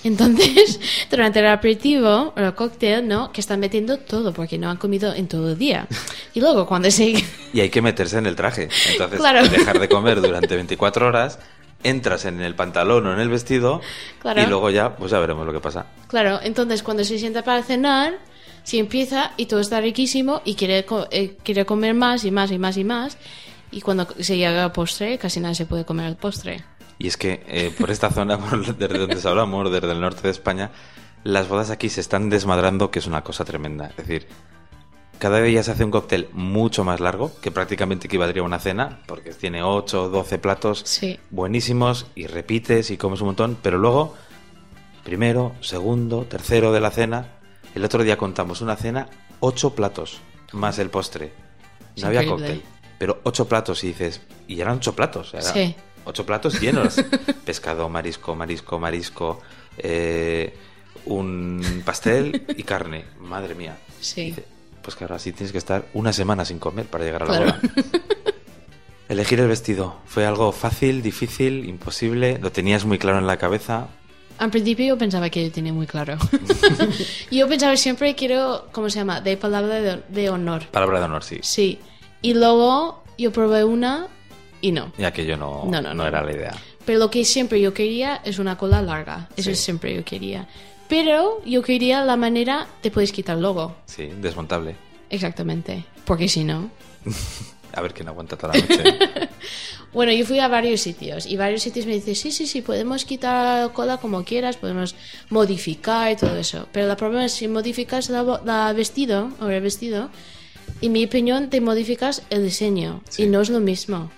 Entonces, 0.03 0.79
durante 1.11 1.39
el 1.39 1.47
aperitivo 1.47 2.33
o 2.35 2.39
el 2.39 2.53
cóctel, 2.55 3.07
¿no? 3.07 3.31
Que 3.31 3.41
están 3.41 3.59
metiendo 3.59 3.97
todo 3.99 4.33
porque 4.33 4.57
no 4.57 4.69
han 4.69 4.77
comido 4.77 5.13
en 5.13 5.27
todo 5.27 5.51
el 5.51 5.57
día. 5.57 5.87
Y 6.33 6.39
luego 6.41 6.65
cuando 6.65 6.89
se... 6.89 7.13
Y 7.53 7.59
hay 7.59 7.69
que 7.69 7.81
meterse 7.81 8.17
en 8.17 8.25
el 8.25 8.35
traje. 8.35 8.69
Entonces, 8.91 9.19
Claro. 9.19 9.47
dejar 9.47 9.79
de 9.79 9.87
comer 9.87 10.21
durante 10.21 10.55
24 10.55 11.07
horas, 11.07 11.37
entras 11.83 12.25
en 12.25 12.41
el 12.41 12.55
pantalón 12.55 13.05
o 13.07 13.13
en 13.13 13.19
el 13.19 13.29
vestido 13.29 13.81
Claro. 14.19 14.41
y 14.41 14.45
luego 14.45 14.69
ya, 14.69 14.95
pues 14.95 15.11
ya 15.11 15.19
veremos 15.19 15.45
lo 15.45 15.53
que 15.53 15.59
pasa. 15.59 15.85
Claro, 16.07 16.39
entonces 16.43 16.83
cuando 16.83 17.03
se 17.03 17.17
sienta 17.19 17.43
para 17.43 17.63
cenar, 17.63 18.13
si 18.63 18.77
empieza 18.79 19.31
y 19.37 19.47
todo 19.47 19.59
está 19.59 19.81
riquísimo 19.81 20.41
y 20.45 20.55
quiere, 20.55 20.85
eh, 21.11 21.37
quiere 21.43 21.65
comer 21.65 21.93
más 21.95 22.23
y 22.25 22.31
más 22.31 22.51
y 22.51 22.59
más 22.59 22.77
y 22.77 22.83
más, 22.83 23.17
y 23.71 23.81
cuando 23.81 24.07
se 24.19 24.37
llega 24.37 24.63
al 24.65 24.71
postre, 24.73 25.17
casi 25.17 25.39
nadie 25.39 25.55
se 25.55 25.65
puede 25.65 25.85
comer 25.85 26.05
el 26.07 26.15
postre. 26.17 26.63
Y 27.03 27.07
es 27.07 27.17
que 27.17 27.43
eh, 27.47 27.73
por 27.79 27.89
esta 27.89 28.09
zona, 28.11 28.37
por- 28.49 28.75
desde 28.75 28.97
donde 28.99 29.15
se 29.17 29.27
hablamos, 29.27 29.71
desde 29.71 29.91
el 29.91 29.99
norte 30.01 30.21
de 30.21 30.29
España, 30.29 30.69
las 31.23 31.47
bodas 31.47 31.69
aquí 31.71 31.89
se 31.89 32.01
están 32.01 32.29
desmadrando, 32.29 32.91
que 32.91 32.99
es 32.99 33.07
una 33.07 33.23
cosa 33.23 33.43
tremenda. 33.45 33.87
Es 33.87 33.97
decir, 33.97 34.27
cada 35.17 35.41
día 35.41 35.63
se 35.63 35.71
hace 35.71 35.83
un 35.83 35.91
cóctel 35.91 36.29
mucho 36.33 36.83
más 36.83 36.99
largo, 36.99 37.31
que 37.41 37.49
prácticamente 37.51 38.07
equivaldría 38.07 38.41
a 38.43 38.45
una 38.45 38.59
cena, 38.59 38.99
porque 39.07 39.31
tiene 39.31 39.63
8 39.63 40.03
o 40.03 40.09
12 40.09 40.37
platos 40.39 40.81
Sí. 40.85 41.19
buenísimos 41.31 42.05
y 42.15 42.27
repites 42.27 42.91
y 42.91 42.97
comes 42.97 43.21
un 43.21 43.27
montón, 43.27 43.57
pero 43.61 43.77
luego, 43.79 44.15
primero, 45.03 45.53
segundo, 45.61 46.25
tercero 46.25 46.71
de 46.71 46.79
la 46.81 46.91
cena, 46.91 47.27
El 47.73 47.85
otro 47.85 48.03
día 48.03 48.17
contamos 48.17 48.59
una 48.59 48.75
cena, 48.75 49.07
ocho 49.39 49.73
platos, 49.73 50.19
más 50.51 50.77
el 50.77 50.89
postre. 50.89 51.31
Es 51.95 52.01
No 52.01 52.09
había 52.09 52.21
increíble. 52.23 52.47
cóctel, 52.59 52.69
pero 52.99 53.21
ocho 53.23 53.47
platos 53.47 53.81
y 53.85 53.87
dices, 53.87 54.19
y 54.45 54.59
eran 54.59 54.75
ocho 54.77 54.93
platos. 54.93 55.33
Era 55.33 55.41
Sí. 55.43 55.73
Ocho 56.05 56.25
platos 56.25 56.59
llenos. 56.59 56.95
Pescado, 57.45 57.87
marisco, 57.89 58.35
marisco, 58.35 58.79
marisco, 58.79 59.41
eh, 59.77 60.55
un 61.05 61.81
pastel 61.85 62.45
y 62.57 62.63
carne. 62.63 63.05
Madre 63.19 63.55
mía. 63.55 63.77
Sí. 63.99 64.25
Dice, 64.25 64.45
pues 64.81 64.95
que 64.95 65.03
ahora 65.03 65.19
sí 65.19 65.31
tienes 65.31 65.51
que 65.51 65.57
estar 65.59 65.85
una 65.93 66.11
semana 66.13 66.43
sin 66.45 66.57
comer 66.59 66.85
para 66.87 67.03
llegar 67.03 67.23
a 67.23 67.25
la 67.25 67.31
Claro. 67.37 67.45
boda. 67.61 67.61
Elegir 69.09 69.39
el 69.41 69.47
vestido 69.49 69.97
fue 70.05 70.25
algo 70.25 70.51
fácil, 70.53 71.01
difícil, 71.01 71.65
imposible. 71.67 72.37
Lo 72.41 72.51
tenías 72.51 72.85
muy 72.85 72.97
claro 72.97 73.19
en 73.19 73.27
la 73.27 73.37
cabeza. 73.37 73.87
Al 74.37 74.49
principio 74.49 74.85
yo 74.87 74.97
pensaba 74.97 75.29
que 75.29 75.43
yo 75.43 75.51
tenía 75.51 75.73
muy 75.73 75.85
claro. 75.85 76.17
yo 77.31 77.47
pensaba 77.47 77.75
siempre 77.75 78.15
quiero, 78.15 78.67
¿cómo 78.71 78.89
se 78.89 78.99
llama? 78.99 79.19
De 79.21 79.35
palabra 79.37 79.75
de, 79.81 80.01
de 80.07 80.29
honor. 80.29 80.65
Palabra 80.71 80.99
de 80.99 81.05
honor, 81.05 81.23
sí. 81.23 81.39
Sí. 81.43 81.79
Y 82.21 82.33
luego 82.33 83.03
yo 83.17 83.31
probé 83.33 83.65
una 83.65 84.07
y 84.61 84.71
no. 84.71 84.91
Y 84.97 85.03
aquello 85.03 85.35
no, 85.37 85.65
No, 85.67 85.81
no, 85.81 85.93
no. 85.93 86.05
era 86.07 86.23
la 86.23 86.31
idea. 86.31 86.53
Pero 86.85 86.99
lo 86.99 87.11
que 87.11 87.25
siempre 87.25 87.59
yo 87.61 87.73
quería 87.73 88.21
es 88.23 88.39
una 88.39 88.57
cola 88.57 88.81
larga. 88.81 89.29
Eso 89.35 89.49
Sí. 89.51 89.55
siempre 89.55 89.93
yo 89.95 90.03
quería. 90.05 90.47
Pero 90.87 91.41
yo 91.45 91.61
quería 91.61 92.03
la 92.03 92.17
manera 92.17 92.67
de 92.83 92.91
puedes 92.91 93.11
quitar 93.11 93.37
luego. 93.37 93.75
Sí, 93.85 94.09
desmontable. 94.21 94.75
Exactamente. 95.09 95.85
Porque 96.05 96.27
si 96.27 96.43
no. 96.43 96.69
A 97.73 97.79
ver 97.81 97.93
quién 97.93 98.09
aguanta 98.09 98.35
toda 98.37 98.53
la 98.53 98.59
noche. 98.61 98.99
Bueno, 99.93 100.13
yo 100.13 100.25
fui 100.25 100.39
a 100.39 100.47
varios 100.47 100.79
sitios 100.79 101.25
y 101.25 101.35
varios 101.35 101.63
sitios 101.63 101.85
me 101.85 101.93
dicen, 101.93 102.15
sí, 102.15 102.31
sí, 102.31 102.47
sí, 102.47 102.61
podemos 102.61 103.03
quitar 103.03 103.67
la 103.67 103.73
cola 103.73 103.97
como 103.97 104.23
quieras, 104.23 104.55
podemos 104.55 104.95
modificar 105.29 106.09
y 106.13 106.15
todo 106.15 106.37
eso. 106.37 106.65
Pero 106.71 106.89
el 106.89 106.95
problema 106.95 107.25
es 107.25 107.33
si 107.33 107.49
modificas 107.49 108.09
la, 108.09 108.71
vestido 108.73 109.31
o 109.41 109.49
el 109.49 109.61
vestido, 109.61 110.09
en 110.81 110.93
mi 110.93 111.03
opinión, 111.03 111.49
te 111.49 111.59
modificas 111.59 112.23
el 112.29 112.43
diseño 112.43 113.01
Sí. 113.09 113.23
y 113.23 113.27
no 113.27 113.41
es 113.41 113.49
lo 113.49 113.59
mismo. 113.59 114.09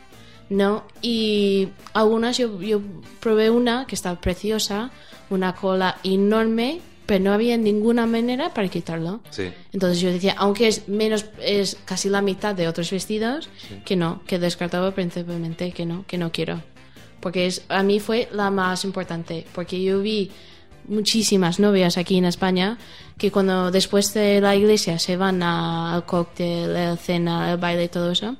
¿No? 0.50 0.84
Y 1.02 1.70
algunas, 1.94 2.38
yo, 2.38 2.62
yo 2.62 2.82
probé 3.20 3.50
una 3.50 3.86
que 3.88 3.96
estaba 3.96 4.20
preciosa, 4.20 4.92
una 5.30 5.56
cola 5.56 5.98
enorme, 6.04 6.82
pero 7.06 7.24
no 7.24 7.34
había 7.34 7.58
ninguna 7.58 8.06
manera 8.06 8.54
para 8.54 8.68
quitarlo. 8.68 9.22
Sí. 9.30 9.52
Entonces 9.72 10.00
yo 10.00 10.12
decía, 10.12 10.36
aunque 10.38 10.68
es 10.68 10.88
menos, 10.88 11.26
es 11.42 11.78
casi 11.86 12.10
la 12.10 12.22
mitad 12.22 12.56
de 12.56 12.68
otros 12.68 12.92
vestidos, 12.92 13.50
que 13.86 13.96
no, 13.96 14.22
que 14.26 14.40
descartaba 14.40 14.92
principalmente 14.92 15.72
que 15.72 15.86
no, 15.86 16.06
que 16.08 16.18
no 16.18 16.32
quiero. 16.32 16.62
Porque 17.20 17.46
es, 17.48 17.64
a 17.70 17.84
mí 17.84 18.00
fue 18.00 18.28
la 18.32 18.52
más 18.52 18.84
importante, 18.84 19.46
porque 19.54 19.82
yo 19.82 20.02
vi 20.02 20.32
muchísimas 20.88 21.60
novias 21.60 21.98
aquí 21.98 22.18
en 22.18 22.26
España 22.26 22.78
que 23.18 23.32
cuando 23.32 23.72
después 23.72 24.14
de 24.14 24.42
la 24.42 24.56
iglesia 24.56 25.00
se 25.00 25.18
van 25.18 25.44
a- 25.44 25.94
al 25.94 26.06
cóctel, 26.06 26.74
la 26.74 26.96
cena, 26.98 27.52
el 27.52 27.58
baile 27.58 27.86
y 27.86 27.90
todo 27.90 28.12
eso, 28.12 28.36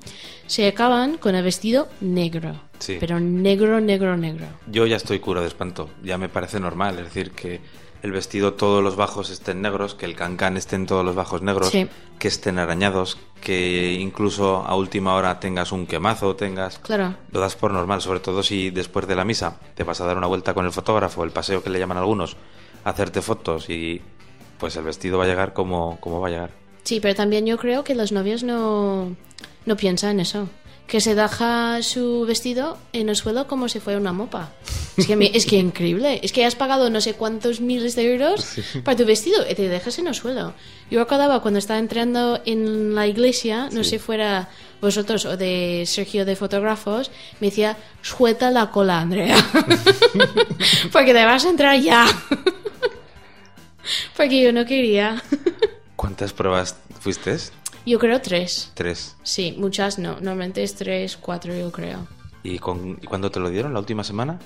se 0.46 0.66
acaban 0.66 1.16
con 1.18 1.34
el 1.34 1.44
vestido 1.44 1.88
negro. 2.00 2.60
Sí. 2.78 2.96
Pero 3.00 3.20
negro, 3.20 3.80
negro, 3.80 4.16
negro. 4.16 4.46
Yo 4.66 4.86
ya 4.86 4.96
estoy 4.96 5.18
curo 5.20 5.40
de 5.40 5.46
espanto. 5.46 5.88
Ya 6.02 6.18
me 6.18 6.28
parece 6.28 6.58
normal. 6.60 6.98
Es 6.98 7.04
decir, 7.04 7.30
que 7.30 7.60
el 8.04 8.12
vestido 8.12 8.52
todos 8.52 8.84
los 8.84 8.96
bajos 8.96 9.30
estén 9.30 9.62
negros, 9.62 9.94
que 9.94 10.04
el 10.04 10.14
cancán 10.14 10.58
estén 10.58 10.84
todos 10.84 11.02
los 11.02 11.14
bajos 11.14 11.40
negros, 11.40 11.70
Sí. 11.70 11.88
que 12.18 12.28
estén 12.28 12.58
arañados, 12.58 13.16
que 13.40 13.94
incluso 13.94 14.56
a 14.58 14.76
última 14.76 15.14
hora 15.14 15.40
tengas 15.40 15.72
un 15.72 15.86
quemazo, 15.86 16.36
tengas... 16.36 16.78
Claro. 16.80 17.14
Lo 17.32 17.40
das 17.40 17.56
por 17.56 17.72
normal, 17.72 18.02
sobre 18.02 18.20
todo 18.20 18.42
si 18.42 18.68
después 18.68 19.06
de 19.08 19.16
la 19.16 19.24
misa 19.24 19.58
te 19.74 19.84
vas 19.84 20.02
a 20.02 20.04
dar 20.04 20.18
una 20.18 20.26
vuelta 20.26 20.52
con 20.52 20.66
el 20.66 20.72
fotógrafo, 20.72 21.24
el 21.24 21.30
paseo 21.30 21.62
que 21.62 21.70
le 21.70 21.78
llaman 21.78 21.96
algunos, 21.96 22.36
hacerte 22.84 23.22
fotos 23.22 23.70
y 23.70 24.02
pues 24.58 24.76
el 24.76 24.84
vestido 24.84 25.16
va 25.16 25.24
a 25.24 25.26
llegar 25.26 25.54
como, 25.54 25.98
como 26.00 26.20
va 26.20 26.28
a 26.28 26.30
llegar. 26.30 26.50
Sí, 26.82 27.00
pero 27.00 27.14
también 27.14 27.46
yo 27.46 27.56
creo 27.56 27.84
que 27.84 27.94
los 27.94 28.12
novios 28.12 28.42
no, 28.42 29.16
no 29.64 29.76
piensan 29.78 30.10
en 30.10 30.20
eso. 30.20 30.50
Que 30.86 31.00
se 31.00 31.14
deja 31.14 31.82
su 31.82 32.24
vestido 32.26 32.76
en 32.92 33.08
el 33.08 33.16
suelo 33.16 33.46
como 33.46 33.68
si 33.68 33.80
fuera 33.80 33.98
una 33.98 34.12
mopa. 34.12 34.50
Es 34.96 35.06
que, 35.06 35.30
es 35.34 35.46
que 35.46 35.56
increíble. 35.56 36.20
Es 36.22 36.30
que 36.30 36.44
has 36.44 36.54
pagado 36.54 36.90
no 36.90 37.00
sé 37.00 37.14
cuántos 37.14 37.60
miles 37.60 37.96
de 37.96 38.12
euros 38.12 38.46
para 38.84 38.96
tu 38.96 39.04
vestido 39.04 39.44
y 39.50 39.54
te 39.54 39.68
dejas 39.68 39.98
en 39.98 40.06
el 40.08 40.14
suelo. 40.14 40.52
Yo 40.90 41.00
acordaba 41.00 41.40
cuando 41.40 41.58
estaba 41.58 41.80
entrando 41.80 42.40
en 42.44 42.94
la 42.94 43.06
iglesia, 43.06 43.70
no 43.72 43.82
Sí. 43.82 43.90
sé 43.90 43.98
fuera 43.98 44.48
vosotros 44.82 45.24
o 45.24 45.36
de 45.38 45.84
Sergio 45.86 46.26
de 46.26 46.36
fotógrafos, 46.36 47.10
me 47.40 47.48
decía, 47.48 47.78
suelta 48.02 48.50
la 48.50 48.70
cola, 48.70 49.00
Andrea. 49.00 49.36
Porque 50.92 51.14
te 51.14 51.24
vas 51.24 51.46
a 51.46 51.48
entrar 51.48 51.80
ya. 51.80 52.06
Porque 54.16 54.42
yo 54.42 54.52
no 54.52 54.64
quería. 54.64 55.22
¿Cuántas 55.96 56.32
pruebas 56.32 56.76
fuiste? 57.00 57.36
Yo 57.86 57.98
creo 57.98 58.20
tres. 58.20 58.70
Tres. 58.74 59.16
Sí, 59.22 59.54
muchas 59.58 59.98
no. 59.98 60.14
Normalmente 60.14 60.62
es 60.62 60.74
tres, 60.74 61.16
cuatro, 61.16 61.54
yo 61.54 61.70
creo. 61.70 62.06
¿Y, 62.42 62.58
con, 62.58 62.98
¿Y 63.02 63.06
cuándo 63.06 63.30
te 63.30 63.40
lo 63.40 63.50
dieron? 63.50 63.72
¿La 63.74 63.80
última 63.80 64.04
semana? 64.04 64.38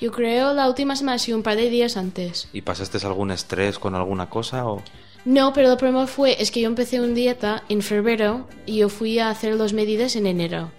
Yo 0.00 0.12
creo 0.12 0.52
la 0.52 0.68
última 0.68 0.94
semana, 0.94 1.18
sí, 1.18 1.32
un 1.32 1.42
par 1.42 1.56
de 1.56 1.70
días 1.70 1.96
antes. 1.96 2.48
¿Y 2.52 2.62
pasaste 2.62 2.98
algún 3.06 3.30
estrés 3.30 3.78
con 3.78 3.94
alguna 3.94 4.28
cosa? 4.28 4.66
O... 4.66 4.82
No, 5.24 5.52
pero 5.52 5.72
el 5.72 5.78
problema 5.78 6.06
fue, 6.06 6.40
es 6.40 6.50
que 6.50 6.60
yo 6.60 6.68
empecé 6.68 7.00
una 7.00 7.14
dieta 7.14 7.64
en 7.68 7.82
febrero 7.82 8.46
y 8.66 8.78
yo 8.78 8.88
fui 8.88 9.18
a 9.18 9.30
hacer 9.30 9.54
las 9.54 9.72
medidas 9.72 10.16
en 10.16 10.26
enero. 10.26 10.70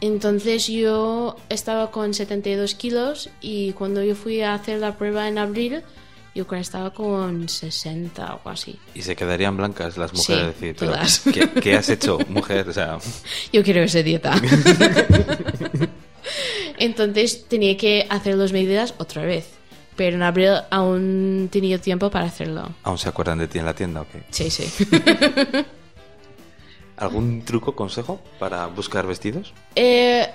Entonces 0.00 0.66
yo 0.66 1.36
estaba 1.48 1.90
con 1.90 2.14
72 2.14 2.74
kilos 2.74 3.30
y 3.40 3.72
cuando 3.72 4.02
yo 4.02 4.14
fui 4.14 4.40
a 4.42 4.54
hacer 4.54 4.78
la 4.78 4.96
prueba 4.96 5.28
en 5.28 5.38
abril, 5.38 5.82
yo 6.38 6.46
creo 6.46 6.58
que 6.58 6.62
estaba 6.62 6.90
con 6.92 7.48
60 7.48 8.22
o 8.22 8.26
algo 8.36 8.50
así. 8.50 8.78
Y 8.94 9.02
se 9.02 9.16
quedarían 9.16 9.56
blancas 9.56 9.98
las 9.98 10.14
mujeres. 10.14 10.54
Sí, 10.54 10.66
decir, 10.66 10.76
pero 10.78 10.92
todas. 10.92 11.18
¿qué, 11.34 11.50
qué 11.60 11.74
has 11.74 11.88
hecho, 11.88 12.16
mujer? 12.28 12.68
O 12.68 12.72
sea, 12.72 12.98
Yo 13.52 13.64
quiero 13.64 13.82
esa 13.82 14.04
dieta. 14.04 14.40
Entonces 16.78 17.48
tenía 17.48 17.76
que 17.76 18.06
hacer 18.08 18.36
las 18.36 18.52
medidas 18.52 18.94
otra 18.98 19.22
vez. 19.24 19.48
Pero 19.96 20.14
en 20.14 20.22
abril 20.22 20.52
aún 20.70 21.48
tenía 21.50 21.80
tiempo 21.80 22.08
para 22.08 22.26
hacerlo. 22.26 22.68
¿aún 22.84 22.98
se 22.98 23.08
acuerdan 23.08 23.38
de 23.38 23.48
ti 23.48 23.58
en 23.58 23.64
la 23.64 23.74
tienda 23.74 24.02
o 24.02 24.06
qué? 24.06 24.22
Sí, 24.30 24.48
sí. 24.48 24.72
¿Algún 26.98 27.42
truco, 27.42 27.74
consejo 27.74 28.22
para 28.38 28.64
buscar 28.66 29.08
vestidos? 29.08 29.52
Eh, 29.74 30.28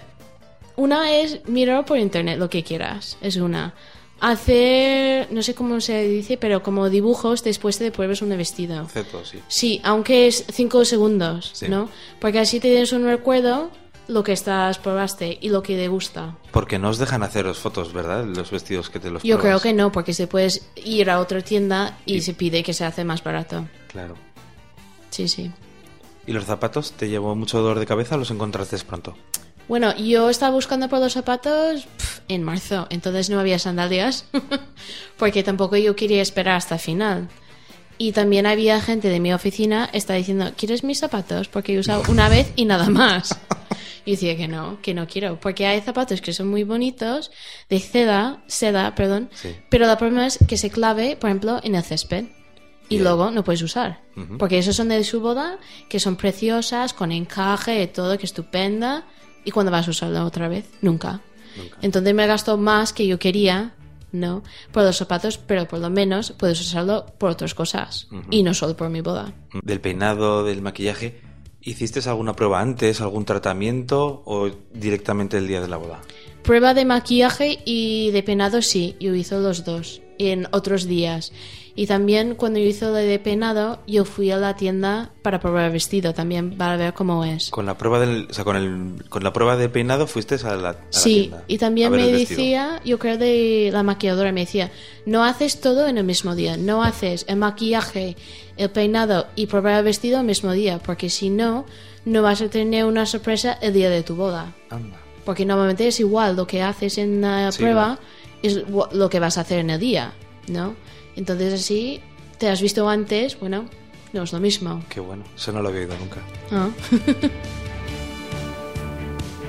una 0.76 1.16
es 1.16 1.48
mirar 1.48 1.86
por 1.86 1.98
internet 1.98 2.38
lo 2.38 2.50
que 2.50 2.62
quieras. 2.62 3.18
Es 3.22 3.38
una. 3.38 3.74
Hacer, 4.24 5.28
no 5.34 5.44
sé 5.44 5.54
cómo 5.54 5.82
se 5.82 6.08
dice, 6.08 6.38
pero 6.38 6.64
como 6.64 6.90
dibujos 6.90 7.44
después 7.44 7.78
de 7.78 7.92
pruebas 7.92 8.22
un 8.22 8.30
vestido. 8.30 8.86
Ceto, 8.88 9.26
sí. 9.26 9.40
Sí, 9.50 9.82
aunque 9.84 10.28
es 10.28 10.46
cinco 10.50 10.86
segundos, 10.86 11.52
Sí. 11.54 11.68
¿no? 11.68 11.90
Porque 12.22 12.40
así 12.40 12.62
tienes 12.62 12.94
un 12.94 13.04
recuerdo 13.04 13.70
lo 14.08 14.24
que 14.24 14.32
estás 14.32 14.80
probaste 14.80 15.38
y 15.42 15.50
lo 15.50 15.62
que 15.62 15.76
te 15.76 15.90
gusta. 15.90 16.38
Porque 16.52 16.80
no 16.80 16.88
os 16.90 16.98
dejan 17.00 17.22
haceros 17.22 17.60
fotos, 17.60 17.92
¿verdad? 17.92 18.26
Los 18.26 18.50
vestidos 18.50 18.90
que 18.90 19.00
te 19.00 19.12
los 19.12 19.24
Yo 19.24 19.40
creo 19.40 19.60
que 19.60 19.74
no, 19.74 19.92
porque 19.92 20.14
se 20.14 20.28
puedes 20.28 20.68
ir 20.76 21.10
a 21.10 21.20
otra 21.20 21.42
tienda 21.42 21.98
y, 22.06 22.16
Y- 22.16 22.22
se 22.22 22.34
pide 22.34 22.64
que 22.64 22.74
se 22.74 22.86
hace 22.86 23.04
más 23.04 23.24
barato. 23.24 23.68
Claro. 23.90 24.16
Sí, 25.10 25.28
sí. 25.28 25.52
¿Y 26.26 26.32
los 26.32 26.46
zapatos? 26.46 26.94
¿Te 26.94 27.10
llevó 27.10 27.36
mucho 27.36 27.60
dolor 27.60 27.78
de 27.80 27.86
cabeza 27.86 28.16
o 28.16 28.18
los 28.20 28.32
encontraste 28.32 28.78
pronto? 28.80 29.16
Bueno, 29.68 29.96
yo 29.98 30.30
estaba 30.30 30.54
buscando 30.54 30.90
por 30.90 31.00
los 31.00 31.14
zapatos 31.14 31.86
en 32.28 32.44
marzo, 32.44 32.88
entonces 32.90 33.30
no 33.30 33.40
había 33.40 33.60
sandalias, 33.60 34.26
porque 35.18 35.44
tampoco 35.44 35.78
yo 35.78 35.96
quería 35.96 36.22
esperar 36.22 36.56
hasta 36.58 36.76
el 36.76 36.82
final. 36.82 37.30
Y 37.98 38.12
también 38.12 38.46
había 38.46 38.82
gente 38.82 39.08
de 39.08 39.20
mi 39.20 39.32
oficina 39.34 39.90
está 39.94 40.16
diciendo, 40.16 40.52
¿quieres 40.58 40.84
mis 40.84 41.00
zapatos? 41.00 41.48
Porque 41.48 41.74
he 41.76 41.80
usado 41.80 42.04
una 42.10 42.28
vez 42.28 42.52
y 42.56 42.66
nada 42.66 42.90
más. 42.90 43.38
Y 44.06 44.12
decía 44.12 44.36
que 44.36 44.50
no, 44.50 44.82
que 44.82 44.94
no 44.94 45.08
quiero, 45.08 45.40
porque 45.40 45.66
hay 45.66 45.80
zapatos 45.80 46.20
que 46.20 46.34
son 46.34 46.50
muy 46.50 46.66
bonitos, 46.66 47.32
de 47.70 47.80
seda, 47.80 48.44
seda, 48.48 48.96
perdón, 48.96 49.30
Sí. 49.34 49.56
pero 49.70 49.90
el 49.90 49.96
problema 49.98 50.28
es 50.28 50.40
que 50.46 50.58
se 50.58 50.70
clave, 50.70 51.16
por 51.16 51.30
ejemplo, 51.30 51.62
en 51.64 51.76
el 51.76 51.84
césped. 51.84 52.26
Y 52.90 53.00
luego 53.00 53.32
no 53.32 53.46
puedes 53.46 53.62
usar. 53.62 54.02
Porque 54.38 54.58
esos 54.58 54.76
son 54.76 54.90
de 54.90 55.02
su 55.06 55.22
boda, 55.22 55.58
que 55.88 56.02
son 56.02 56.18
preciosas, 56.18 56.94
con 56.94 57.14
encaje 57.14 57.88
todo, 57.88 58.18
que 58.18 58.26
estupenda. 58.26 59.06
¿Y 59.46 59.52
cuando 59.52 59.72
vas 59.72 59.88
a 59.88 59.92
usarla 59.92 60.26
otra 60.26 60.48
vez? 60.48 60.66
Nunca. 60.82 61.22
Nunca. 61.58 61.78
Entonces 61.82 62.14
me 62.14 62.28
gastó 62.28 62.58
más 62.58 62.94
que 62.94 63.06
yo 63.06 63.20
quería, 63.20 63.74
¿no? 64.12 64.44
Por 64.72 64.84
los 64.84 64.98
zapatos, 64.98 65.38
pero 65.38 65.68
por 65.68 65.80
lo 65.80 65.90
menos 65.90 66.32
puedes 66.32 66.60
usarlo 66.62 67.06
por 67.18 67.32
otras 67.32 67.54
cosas. 67.54 68.08
Y 68.30 68.44
no 68.44 68.54
solo 68.54 68.78
por 68.78 68.90
mi 68.90 69.02
boda. 69.02 69.34
Del 69.62 69.82
peinado, 69.82 70.44
del 70.44 70.62
maquillaje, 70.62 71.20
¿hiciste 71.62 72.08
alguna 72.08 72.36
prueba 72.36 72.62
antes, 72.62 73.02
algún 73.02 73.26
tratamiento 73.26 74.24
o 74.26 74.50
directamente 74.74 75.38
el 75.38 75.48
día 75.48 75.62
de 75.62 75.68
la 75.68 75.78
boda? 75.78 76.02
Prueba 76.44 76.74
de 76.74 76.86
maquillaje 76.86 77.60
y 77.66 78.12
de 78.12 78.24
peinado 78.24 78.62
sí, 78.62 78.96
yo 79.00 79.16
hice 79.16 79.40
los 79.40 79.64
dos 79.64 80.02
en 80.20 80.48
otros 80.52 80.86
días. 80.86 81.32
Y 81.76 81.88
también 81.88 82.36
cuando 82.36 82.60
yo 82.60 82.66
hice 82.66 82.86
lo 82.86 82.94
de 82.94 83.18
peinado, 83.18 83.80
yo 83.88 84.06
fui 84.06 84.30
a 84.30 84.38
la 84.38 84.56
tienda 84.56 85.10
para 85.24 85.40
probar 85.40 85.66
el 85.66 85.72
vestido 85.72 86.14
también 86.14 86.56
para 86.56 86.78
ver 86.78 86.94
cómo 86.94 87.26
es. 87.26 87.50
Con 87.50 87.66
la 87.66 87.78
prueba 87.80 88.00
del, 88.00 88.28
o 88.30 88.34
sea, 88.34 88.44
con 88.44 88.56
el, 88.56 89.10
con 89.10 89.24
la 89.24 89.34
prueba 89.34 89.58
de 89.58 89.70
peinado 89.70 90.06
fuiste 90.06 90.36
a 90.36 90.56
la, 90.56 90.70
a 90.70 90.74
la 90.74 90.78
Sí, 90.92 91.14
tienda 91.22 91.44
y 91.48 91.56
a 91.56 91.60
también 91.60 91.92
me 91.92 92.08
decía, 92.12 92.80
yo 92.86 93.00
creo 93.00 93.18
de 93.18 93.72
la 93.74 93.82
maquilladora, 93.82 94.32
me 94.32 94.42
decía, 94.42 94.72
no 95.08 95.24
haces 95.24 95.62
todo 95.62 95.88
en 95.88 95.98
el 95.98 96.04
mismo 96.04 96.36
día, 96.36 96.58
no 96.58 96.84
haces 96.84 97.26
el 97.28 97.38
maquillaje, 97.38 98.18
el 98.56 98.70
peinado 98.70 99.26
y 99.36 99.48
probar 99.48 99.80
el 99.80 99.86
vestido 99.86 100.20
el 100.20 100.28
mismo 100.28 100.52
día, 100.52 100.78
porque 100.78 101.10
si 101.10 101.32
no, 101.32 101.66
no 102.06 102.22
vas 102.22 102.40
a 102.44 102.50
tener 102.50 102.86
una 102.86 103.08
sorpresa 103.08 103.58
el 103.62 103.74
día 103.74 103.90
de 103.90 104.04
tu 104.04 104.16
boda. 104.16 104.54
Anda. 104.70 105.00
Porque 105.26 105.44
normalmente 105.44 105.88
es 105.88 106.00
igual 106.00 106.36
lo 106.36 106.46
que 106.46 106.62
haces 106.62 107.00
en 107.00 107.22
la 107.22 107.52
Sí, 107.52 107.60
prueba 107.64 107.98
es 108.44 108.62
lo 108.68 109.10
que 109.10 109.20
vas 109.20 109.40
a 109.40 109.42
hacer 109.42 109.58
en 109.60 109.72
el 109.72 109.80
día, 109.80 110.14
¿no? 110.50 110.76
Entonces 111.16 111.54
así 111.54 112.02
te 112.38 112.50
has 112.50 112.62
visto 112.62 112.88
antes, 112.90 113.40
bueno, 113.40 113.70
no 114.14 114.24
es 114.24 114.34
lo 114.34 114.40
mismo. 114.40 114.84
Qué 114.90 115.00
bueno, 115.00 115.24
eso 115.36 115.52
no 115.52 115.62
lo 115.62 115.70
había 115.70 115.82
oído 115.82 115.98
nunca. 115.98 116.22
Ah, 116.52 116.70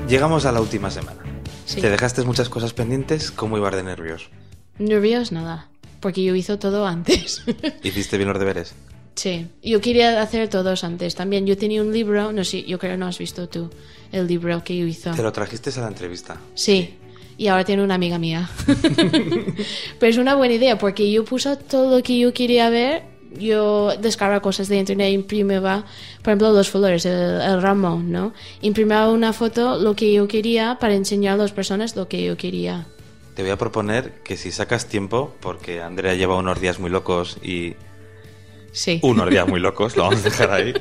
Llegamos 0.08 0.44
a 0.44 0.52
la 0.52 0.60
última 0.60 0.90
semana. 0.90 1.22
Sí. 1.64 1.80
Te 1.80 1.88
dejaste 1.88 2.22
muchas 2.24 2.50
cosas 2.50 2.74
pendientes, 2.74 3.30
¿cómo 3.30 3.56
ibas 3.56 3.74
de 3.74 3.82
nervios? 3.82 4.28
Nervios 4.78 5.32
nada, 5.32 5.68
porque 6.00 6.22
yo 6.22 6.34
hice 6.34 6.56
todo 6.58 6.86
antes. 6.86 7.42
¿Hiciste 7.82 8.18
bien 8.18 8.28
los 8.28 8.38
deberes? 8.38 8.74
Sí, 9.14 9.46
yo 9.62 9.80
quería 9.80 10.20
hacer 10.20 10.48
todos 10.48 10.84
antes 10.84 11.14
también. 11.14 11.46
Yo 11.46 11.56
tenía 11.56 11.80
un 11.80 11.92
libro, 11.92 12.32
no 12.32 12.44
sé, 12.44 12.64
yo 12.64 12.78
creo 12.78 12.92
que 12.92 12.98
no 12.98 13.06
has 13.06 13.18
visto 13.18 13.48
tú 13.48 13.70
el 14.12 14.26
libro 14.26 14.62
que 14.64 14.76
yo 14.76 14.86
hice. 14.86 15.12
Te 15.12 15.22
lo 15.22 15.32
trajiste 15.32 15.70
a 15.78 15.82
la 15.82 15.88
entrevista. 15.88 16.36
Sí, 16.54 16.98
y 17.36 17.48
ahora 17.48 17.64
tiene 17.64 17.82
una 17.82 17.94
amiga 17.94 18.18
mía. 18.18 18.48
Pero 19.98 20.10
es 20.10 20.18
una 20.18 20.34
buena 20.34 20.54
idea 20.54 20.78
porque 20.78 21.10
yo 21.10 21.24
puse 21.24 21.56
todo 21.56 21.96
lo 21.96 22.02
que 22.02 22.18
yo 22.18 22.32
quería 22.32 22.68
ver. 22.70 23.02
Yo 23.36 23.92
descargaba 24.00 24.40
cosas 24.40 24.68
de 24.68 24.76
internet, 24.76 25.12
imprimía, 25.12 25.60
por 25.60 26.28
ejemplo, 26.28 26.52
los 26.52 26.70
flores, 26.70 27.04
el, 27.04 27.40
el 27.40 27.60
ramo, 27.60 28.00
¿no? 28.04 28.32
Imprimía 28.60 29.08
una 29.08 29.32
foto, 29.32 29.76
lo 29.76 29.96
que 29.96 30.12
yo 30.12 30.28
quería, 30.28 30.78
para 30.78 30.94
enseñar 30.94 31.34
a 31.34 31.36
las 31.38 31.50
personas 31.50 31.96
lo 31.96 32.06
que 32.06 32.24
yo 32.24 32.36
quería. 32.36 32.86
Te 33.34 33.42
voy 33.42 33.50
a 33.50 33.56
proponer 33.58 34.12
que 34.22 34.36
si 34.36 34.52
sacas 34.52 34.86
tiempo, 34.86 35.34
porque 35.40 35.82
Andrea 35.82 36.14
lleva 36.14 36.36
unos 36.36 36.60
días 36.60 36.78
muy 36.78 36.90
locos 36.90 37.38
y 37.42 37.74
Sí. 38.70 39.00
unos 39.02 39.28
días 39.28 39.48
muy 39.48 39.58
locos, 39.58 39.96
lo 39.96 40.04
vamos 40.04 40.20
a 40.20 40.22
dejar 40.28 40.52
ahí. 40.52 40.72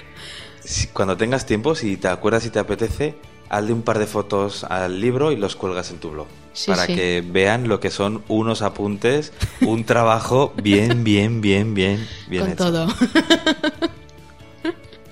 Cuando 0.94 1.16
tengas 1.18 1.44
tiempo, 1.44 1.74
si 1.74 1.98
te 1.98 2.08
acuerdas 2.08 2.46
y 2.46 2.50
te 2.50 2.58
apetece, 2.58 3.16
hazle 3.48 3.72
un 3.72 3.82
par 3.82 3.98
de 3.98 4.06
fotos 4.06 4.64
al 4.64 5.00
libro 5.00 5.32
y 5.32 5.36
los 5.36 5.56
cuelgas 5.56 5.90
en 5.90 5.98
tu 5.98 6.10
blog. 6.10 6.26
Sí, 6.52 6.70
para 6.70 6.86
sí. 6.86 6.94
que 6.94 7.22
vean 7.26 7.68
lo 7.68 7.80
que 7.80 7.90
son 7.90 8.22
unos 8.28 8.62
apuntes, 8.62 9.32
un 9.60 9.84
trabajo 9.84 10.54
bien, 10.62 11.04
bien, 11.04 11.40
bien, 11.40 11.74
bien, 11.74 12.06
bien 12.28 12.42
Con 12.42 12.52
hecho. 12.52 12.64
todo. 12.64 12.86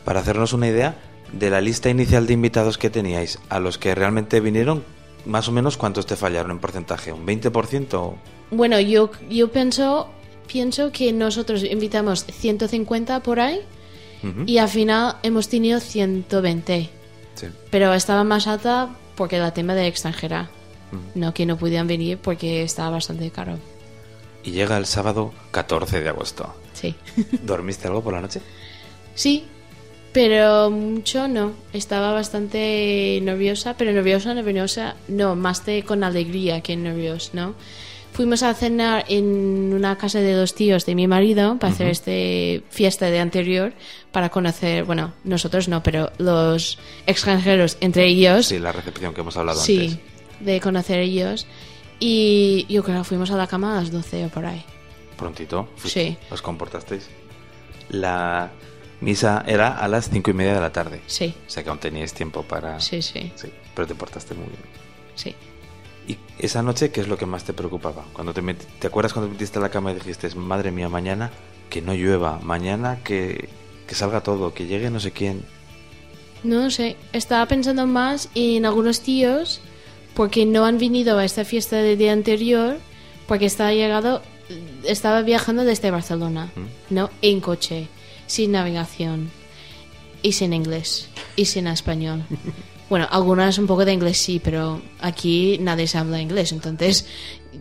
Para 0.05 0.21
hacernos 0.21 0.53
una 0.53 0.69
idea 0.69 0.97
de 1.33 1.51
la 1.51 1.61
lista 1.61 1.91
inicial 1.91 2.27
de 2.27 2.33
invitados 2.35 2.79
que 2.79 2.91
teníais, 2.91 3.39
a 3.49 3.59
los 3.61 3.79
que 3.79 3.95
realmente 3.95 4.41
vinieron, 4.41 4.85
más 5.27 5.49
o 5.49 5.53
menos 5.53 5.77
cuántos 5.77 6.07
te 6.07 6.17
fallaron 6.17 6.51
en 6.53 6.59
porcentaje, 6.61 7.13
un 7.13 7.27
20%. 7.27 8.15
Bueno, 8.51 8.81
yo, 8.81 9.11
yo 9.31 9.51
pienso, 9.51 10.09
pienso 10.47 10.93
que 10.93 11.13
nosotros 11.13 11.65
invitamos 11.65 12.25
150 12.25 13.23
por 13.23 13.41
ahí 13.41 13.61
y 14.47 14.57
al 14.59 14.69
final 14.69 15.17
hemos 15.23 15.49
tenido 15.49 15.81
120. 15.81 16.91
Sí. 17.35 17.47
Pero 17.71 17.93
estaba 17.95 18.25
más 18.25 18.47
alta 18.47 18.91
porque 19.17 19.39
la 19.39 19.53
tema 19.53 19.75
de 19.75 19.87
extranjera. 19.87 20.51
No 21.17 21.35
que 21.35 21.45
no 21.45 21.57
podían 21.57 21.89
venir 21.89 22.19
porque 22.19 22.63
estaba 22.63 22.91
bastante 22.91 23.31
caro. 23.31 23.59
Y 24.45 24.53
llega 24.53 24.77
el 24.77 24.87
sábado 24.87 25.33
14 25.51 26.01
de 26.01 26.09
agosto. 26.09 26.55
Sí. 26.73 26.95
¿Dormiste 27.43 27.89
algo 27.89 28.03
por 28.03 28.15
la 28.15 28.21
noche? 28.21 28.41
sí, 29.15 29.45
pero 30.13 30.71
mucho 30.71 31.27
no. 31.27 31.55
Estaba 31.73 32.13
bastante 32.13 33.19
nerviosa, 33.23 33.77
pero 33.77 33.93
nerviosa, 33.93 34.33
nerviosa, 34.33 34.95
no, 35.09 35.35
más 35.35 35.67
de 35.67 35.83
con 35.83 36.05
alegría 36.05 36.61
que 36.61 36.77
nervios, 36.77 37.31
¿no? 37.33 37.57
Fuimos 38.15 38.45
a 38.45 38.55
cenar 38.55 39.05
en 39.09 39.73
una 39.75 39.99
casa 39.99 40.21
de 40.21 40.33
dos 40.35 40.55
tíos 40.55 40.87
de 40.87 40.95
mi 40.95 41.09
marido 41.09 41.59
para 41.59 41.73
hacer 41.73 41.89
este 41.89 42.63
fiesta 42.71 43.07
de 43.11 43.19
anterior 43.19 43.73
para 44.13 44.29
conocer, 44.31 44.85
bueno, 44.85 45.13
nosotros 45.25 45.67
no, 45.69 45.83
pero 45.83 46.13
los 46.19 46.79
extranjeros 47.09 47.77
entre 47.81 48.07
ellos. 48.07 48.47
Sí, 48.47 48.61
la 48.61 48.71
recepción 48.71 49.13
que 49.15 49.21
hemos 49.23 49.37
hablado 49.37 49.61
Sí, 49.61 49.81
antes. 49.81 49.99
de 50.47 50.61
conocer 50.61 51.01
ellos. 51.01 51.47
Y 51.99 52.67
yo 52.69 52.85
creo 52.85 52.99
que 52.99 53.05
fuimos 53.05 53.33
a 53.33 53.37
la 53.37 53.49
cama 53.49 53.77
a 53.77 53.81
las 53.81 53.91
12 53.91 54.27
o 54.27 54.29
por 54.29 54.47
ahí. 54.47 54.65
Prontito. 55.17 55.69
Sí. 55.85 56.17
¿Os 56.31 56.41
comportasteis? 56.41 57.09
La 57.89 58.53
misa 59.01 59.43
era 59.47 59.77
a 59.77 59.89
las 59.89 60.09
cinco 60.09 60.31
y 60.31 60.35
media 60.35 60.55
de 60.55 60.61
la 60.61 60.71
tarde. 60.73 61.01
Sí, 61.07 61.35
O 61.47 61.51
sea 61.51 61.65
que 61.65 61.69
aún 61.71 61.79
teníais 61.79 62.15
tiempo 62.15 62.43
para... 62.45 62.79
sí, 62.79 63.03
sí, 63.03 63.33
Sí, 63.35 63.49
pero 63.75 63.89
te 63.89 63.95
portaste 63.97 64.35
muy 64.35 64.47
bien. 64.47 64.61
sí. 65.17 65.35
¿Y 66.07 66.17
esa 66.39 66.63
noche 66.63 66.91
qué 66.91 67.01
es 67.01 67.09
lo 67.09 67.17
que 67.17 67.27
más 67.27 67.45
te 67.45 67.53
preocupaba? 67.53 68.05
Cuando 68.13 68.35
te, 68.35 68.43
meti- 68.43 68.67
¿Te 68.79 68.87
acuerdas 68.89 69.13
cuando 69.13 69.29
te 69.29 69.33
metiste 69.35 69.59
a 69.59 69.63
la 69.63 69.71
cama 69.71 69.91
y 69.93 69.95
dijiste, 69.95 70.29
madre 70.35 70.71
mía, 70.71 70.89
mañana 70.89 71.31
que 71.71 71.81
no 71.81 71.95
llueva, 71.95 72.39
mañana 72.43 72.99
que, 73.03 73.49
que 73.87 73.95
salga 73.95 74.21
todo, 74.23 74.53
que 74.53 74.67
llegue 74.67 74.91
no 74.91 75.01
sé 75.01 75.13
quién? 75.13 75.43
No 76.43 76.71
sé, 76.71 76.97
estaba 77.15 77.47
pensando 77.47 77.87
más 77.87 78.29
en 78.35 78.67
algunos 78.67 79.01
tíos 79.01 79.61
porque 80.15 80.45
no 80.45 80.67
han 80.67 80.79
venido 80.79 81.19
a 81.19 81.25
esta 81.25 81.45
fiesta 81.45 81.77
del 81.77 81.97
día 81.97 82.13
anterior 82.13 82.77
porque 83.27 83.47
estaba 83.47 83.73
llegado, 83.73 84.21
estaba 84.85 85.23
viajando 85.23 85.65
desde 85.65 85.91
Barcelona, 85.91 86.53
¿no? 86.91 87.09
En 87.23 87.41
coche, 87.41 87.89
sin 88.27 88.53
navegación 88.53 89.31
y 90.21 90.33
sin 90.33 90.53
inglés 90.53 91.09
y 91.35 91.47
sin 91.47 91.67
español. 91.67 92.25
Bueno, 92.91 93.09
algunas 93.11 93.59
un 93.59 93.67
poco 93.67 93.85
de 93.85 93.93
inglés 93.93 94.19
sí, 94.19 94.41
pero 94.43 94.81
aquí 95.01 95.59
nadie 95.61 95.87
se 95.87 95.97
habla 95.99 96.21
inglés, 96.21 96.53
entonces 96.53 97.07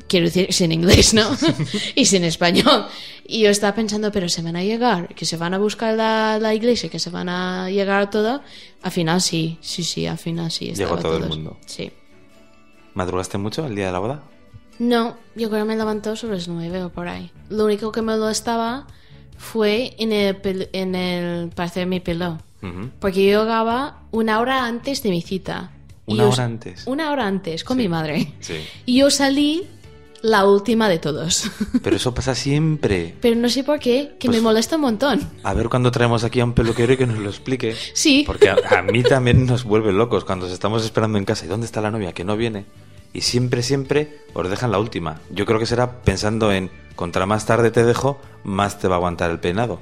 quiero 0.07 0.25
decir 0.25 0.51
sin 0.51 0.71
inglés, 0.71 1.13
¿no? 1.13 1.29
y 1.95 2.05
sin 2.05 2.23
español. 2.23 2.87
Y 3.25 3.41
yo 3.41 3.49
estaba 3.49 3.73
pensando, 3.73 4.11
pero 4.11 4.27
se 4.27 4.41
van 4.41 4.57
a 4.57 4.63
llegar, 4.63 5.15
que 5.15 5.25
se 5.25 5.37
van 5.37 5.53
a 5.53 5.57
buscar 5.59 5.95
la, 5.95 6.39
la 6.39 6.53
iglesia, 6.53 6.89
que 6.89 6.99
se 6.99 7.09
van 7.09 7.29
a 7.29 7.69
llegar 7.69 8.01
a 8.01 8.09
todo. 8.09 8.41
Al 8.81 8.91
final 8.91 9.21
sí, 9.21 9.57
sí, 9.61 9.83
sí, 9.83 10.05
al 10.05 10.17
final 10.17 10.51
sí. 10.51 10.73
Llegó 10.73 10.97
todo 10.97 11.13
el 11.15 11.23
todos. 11.23 11.37
mundo. 11.37 11.57
Sí. 11.65 11.91
¿Madrugaste 12.93 13.37
mucho 13.37 13.65
el 13.65 13.75
día 13.75 13.87
de 13.87 13.91
la 13.93 13.99
boda? 13.99 14.23
No, 14.79 15.17
yo 15.35 15.49
creo 15.49 15.63
que 15.63 15.69
me 15.69 15.75
levantó 15.77 16.15
sobre 16.15 16.35
las 16.35 16.47
nueve 16.47 16.83
o 16.83 16.89
por 16.89 17.07
ahí. 17.07 17.31
Lo 17.49 17.65
único 17.65 17.91
que 17.91 18.01
me 18.01 18.17
lo 18.17 18.29
estaba 18.29 18.87
fue 19.37 19.95
en 19.99 20.11
el, 20.11 20.69
en 20.73 20.95
el 20.95 21.49
para 21.49 21.67
hacer 21.67 21.87
mi 21.87 21.99
pelo. 22.01 22.39
Porque 22.99 23.25
yo 23.29 23.41
llegaba 23.41 24.01
una 24.11 24.39
hora 24.39 24.65
antes 24.65 25.03
de 25.03 25.09
mi 25.09 25.21
cita. 25.21 25.71
¿Una 26.05 26.27
hora 26.27 26.43
antes? 26.45 26.83
Una 26.85 27.11
hora 27.11 27.25
antes, 27.27 27.63
con 27.63 27.77
Sí. 27.77 27.83
mi 27.83 27.89
madre. 27.89 28.33
Sí. 28.39 28.55
Y 28.85 28.99
yo 28.99 29.09
salí 29.09 29.67
la 30.21 30.45
última 30.45 30.87
de 30.89 30.99
todos. 30.99 31.49
Pero 31.81 31.95
eso 31.97 32.13
pasa 32.13 32.35
siempre. 32.35 33.15
Pero 33.21 33.35
no 33.35 33.49
sé 33.49 33.63
por 33.63 33.79
qué, 33.79 34.15
que 34.19 34.27
Pues- 34.27 34.37
me 34.37 34.41
molesta 34.43 34.75
un 34.77 34.81
montón. 34.83 35.19
A 35.43 35.53
ver 35.53 35.69
cuando 35.69 35.91
traemos 35.91 36.23
aquí 36.23 36.39
a 36.39 36.45
un 36.45 36.53
peluquero 36.53 36.93
y 36.93 36.97
que 36.97 37.05
nos 37.07 37.19
lo 37.19 37.29
explique. 37.29 37.75
Sí. 37.93 38.23
Porque 38.25 38.49
a, 38.49 38.55
a 38.77 38.81
mí 38.81 39.03
también 39.03 39.45
nos 39.45 39.63
vuelve 39.65 39.91
locos 39.93 40.23
cuando 40.25 40.45
os 40.45 40.51
estamos 40.51 40.83
esperando 40.85 41.17
en 41.17 41.25
casa. 41.25 41.45
¿Y 41.45 41.49
dónde 41.49 41.65
está 41.65 41.81
la 41.81 41.91
novia? 41.91 42.13
Que 42.13 42.23
no 42.23 42.35
viene. 42.37 42.65
Y 43.13 43.21
siempre, 43.21 43.61
siempre 43.63 44.19
os 44.33 44.49
dejan 44.49 44.71
la 44.71 44.79
última. 44.79 45.19
Yo 45.29 45.45
creo 45.45 45.59
que 45.59 45.65
será 45.65 46.01
pensando 46.01 46.51
en, 46.51 46.71
contra 46.95 47.25
más 47.25 47.45
tarde 47.45 47.69
te 47.71 47.83
dejo, 47.85 48.19
más 48.43 48.79
te 48.79 48.87
va 48.87 48.95
a 48.95 48.97
aguantar 48.97 49.29
el 49.29 49.39
peinado. 49.39 49.79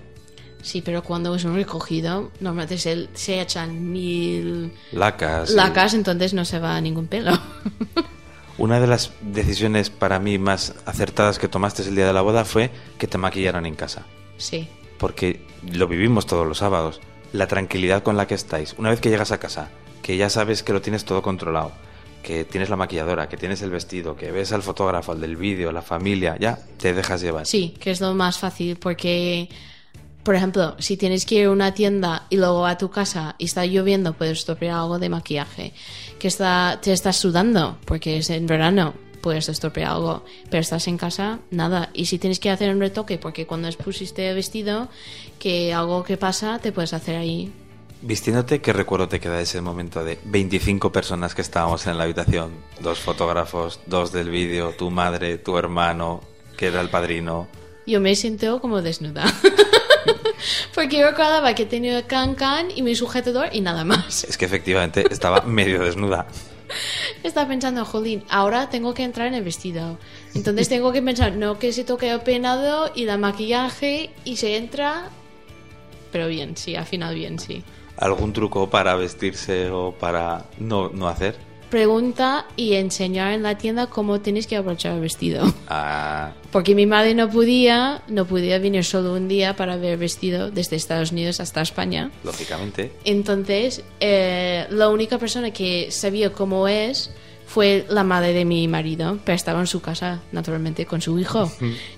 Sí, 0.62 0.82
pero 0.82 1.04
cuando 1.04 1.34
es 1.36 1.44
un 1.44 1.56
recogido, 1.56 2.32
normalmente 2.40 2.78
se, 2.78 3.08
se 3.14 3.42
echan 3.42 3.92
mil 3.92 4.72
Lacas. 4.92 5.52
y- 5.52 5.56
lacas, 5.56 5.94
entonces 5.94 6.34
no 6.34 6.46
se 6.46 6.60
va 6.60 6.80
ningún 6.82 7.08
pelo. 7.08 7.32
Una 8.58 8.80
de 8.80 8.88
las 8.88 9.12
decisiones 9.22 9.90
para 9.90 10.20
mí 10.20 10.38
más 10.38 10.76
acertadas 10.86 11.40
que 11.40 11.48
tomaste 11.48 11.82
el 11.84 11.96
día 11.96 12.06
de 12.06 12.14
la 12.14 12.22
boda 12.22 12.46
fue 12.46 12.70
que 12.98 13.08
te 13.08 13.18
maquillaran 13.18 13.66
en 13.66 13.76
casa. 13.76 14.06
sí, 14.38 14.68
Porque 15.00 15.42
lo 15.72 15.88
vivimos 15.88 16.28
todos 16.28 16.48
los 16.48 16.60
sábados. 16.60 17.02
La 17.34 17.48
tranquilidad 17.48 18.04
con 18.04 18.18
la 18.18 18.28
que 18.28 18.36
estáis. 18.36 18.76
Una 18.78 18.90
vez 18.90 19.00
que 19.00 19.10
llegas 19.10 19.32
a 19.32 19.40
casa, 19.40 19.70
que 20.04 20.18
ya 20.18 20.30
sabes 20.30 20.62
que 20.64 20.74
lo 20.74 20.82
tienes 20.82 21.06
todo 21.06 21.22
controlado, 21.24 21.72
que 22.22 22.44
tienes 22.46 22.70
la 22.70 22.76
maquilladora, 22.76 23.30
que 23.30 23.38
tienes 23.38 23.62
el 23.64 23.72
vestido, 23.72 24.16
que 24.16 24.32
ves 24.32 24.52
al 24.52 24.62
fotógrafo, 24.62 25.14
al 25.14 25.22
del 25.22 25.38
vídeo, 25.38 25.72
la 25.72 25.82
familia, 25.82 26.36
ya 26.40 26.60
te 26.78 26.94
dejas 26.94 27.22
llevar. 27.22 27.48
sí, 27.48 27.74
que 27.80 27.90
es 27.92 28.02
lo 28.02 28.14
más 28.14 28.38
fácil 28.38 28.76
porque, 28.76 29.50
por 30.24 30.36
ejemplo, 30.36 30.76
si 30.80 30.98
tienes 30.98 31.26
que 31.26 31.36
ir 31.36 31.46
a 31.48 31.52
una 31.52 31.74
tienda 31.74 32.26
y 32.30 32.38
luego 32.38 32.66
a 32.66 32.78
tu 32.78 32.90
casa 32.90 33.36
y 33.38 33.46
está 33.46 33.66
lloviendo, 33.66 34.14
puedes 34.14 34.40
estropear 34.40 34.76
algo 34.76 35.00
de 35.00 35.10
maquillaje. 35.10 35.74
Que 36.20 36.28
está, 36.28 36.80
te 36.82 36.94
estás 36.94 37.18
sudando 37.18 37.78
porque 37.86 38.18
es 38.18 38.30
en 38.30 38.46
verano, 38.46 38.94
puedes 39.22 39.50
estropear 39.50 39.92
algo, 39.92 40.24
pero 40.50 40.62
estás 40.62 40.88
en 40.88 40.98
casa, 40.98 41.40
nada. 41.50 41.90
Y 41.94 42.06
si 42.06 42.20
tienes 42.20 42.40
que 42.40 42.50
hacer 42.50 42.74
un 42.74 42.80
retoque, 42.80 43.18
porque 43.18 43.48
cuando 43.48 43.70
pusiste 43.72 44.30
el 44.30 44.36
vestido, 44.36 44.90
que 45.40 45.74
algo 45.74 46.04
que 46.04 46.18
pasa, 46.18 46.60
te 46.60 46.72
puedes 46.72 46.94
hacer 46.94 47.16
ahí. 47.16 47.52
Vistiéndote, 48.04 48.62
¿qué 48.62 48.74
recuerdo 48.74 49.08
te 49.08 49.20
queda 49.20 49.38
de 49.38 49.44
ese 49.44 49.62
momento 49.62 50.04
de 50.04 50.18
25 50.26 50.92
personas 50.92 51.36
que 51.36 51.42
estábamos 51.42 51.86
en 51.86 51.98
la 51.98 52.06
habitación? 52.06 52.52
Dos 52.80 53.00
fotógrafos, 53.00 53.80
dos 53.86 54.12
del 54.12 54.30
vídeo, 54.30 54.74
tu 54.76 54.90
madre, 54.90 55.38
tu 55.38 55.56
hermano, 55.58 56.22
que 56.58 56.68
era 56.68 56.82
el 56.82 56.90
padrino. 56.90 57.48
yo 57.86 58.02
me 58.02 58.16
siento 58.16 58.60
como 58.60 58.82
desnuda. 58.82 59.26
Porque 60.74 60.98
yo 60.98 61.10
recordaba 61.10 61.54
que 61.56 61.66
tenía 61.66 62.06
can-can 62.08 62.70
y 62.74 62.82
mi 62.82 62.96
sujetador 62.96 63.50
y 63.52 63.62
nada 63.62 63.84
más. 63.84 64.24
Es 64.24 64.38
que 64.38 64.46
efectivamente 64.46 65.06
estaba 65.12 65.42
medio 65.46 65.82
desnuda. 65.82 66.28
Estaba 67.24 67.50
pensando, 67.50 67.84
jolín, 67.86 68.24
ahora 68.30 68.70
tengo 68.70 68.94
que 68.94 69.04
entrar 69.04 69.28
en 69.28 69.34
el 69.34 69.44
vestido. 69.44 69.98
Entonces 70.34 70.70
tengo 70.70 70.92
que 70.92 71.02
pensar, 71.02 71.36
no 71.36 71.60
que 71.60 71.74
se 71.74 71.84
toque 71.84 72.10
el 72.10 72.22
peinado 72.22 72.92
y 72.96 73.06
la 73.06 73.18
maquillaje 73.18 74.12
y 74.24 74.38
se 74.38 74.56
entra. 74.56 75.10
Pero 76.12 76.28
bien, 76.28 76.56
sí, 76.58 76.76
al 76.76 76.86
final 76.86 77.16
bien, 77.16 77.40
sí. 77.40 77.64
¿Algún 77.98 78.34
truco 78.34 78.70
para 78.70 78.96
vestirse 78.96 79.70
o 79.70 79.92
para 79.92 80.46
no, 80.58 80.90
no 80.90 81.08
hacer? 81.08 81.51
Pregunta 81.72 82.46
y 82.58 82.74
enseñar 82.74 83.32
en 83.32 83.44
la 83.44 83.58
tienda 83.58 83.88
cómo 83.88 84.20
tienes 84.20 84.46
que 84.46 84.58
abrochar 84.58 84.94
el 84.96 85.00
vestido. 85.00 85.52
Ah, 85.70 86.34
Porque 86.52 86.76
mi 86.76 86.86
madre 86.86 87.16
no 87.16 87.30
podía, 87.30 88.04
no 88.10 88.26
podía 88.26 88.60
venir 88.60 88.84
solo 88.84 89.14
un 89.14 89.30
día 89.30 89.56
para 89.56 89.78
ver 89.78 89.98
vestido 89.98 90.52
desde 90.52 90.76
Estados 90.76 91.14
Unidos 91.14 91.40
hasta 91.40 91.62
España. 91.62 92.12
lógicamente. 92.26 92.92
Entonces, 93.06 93.84
eh, 94.02 94.68
la 94.70 94.90
única 94.90 95.18
persona 95.18 95.52
que 95.52 95.90
sabía 95.92 96.34
cómo 96.34 96.68
es 96.68 97.10
fue 97.48 97.86
la 97.90 98.04
madre 98.04 98.34
de 98.34 98.44
mi 98.44 98.68
marido, 98.68 99.18
pero 99.24 99.38
estaba 99.38 99.62
en 99.62 99.68
su 99.68 99.82
casa, 99.82 100.20
naturalmente, 100.34 100.86
con 100.86 101.02
su 101.02 101.18
hijo. 101.20 101.50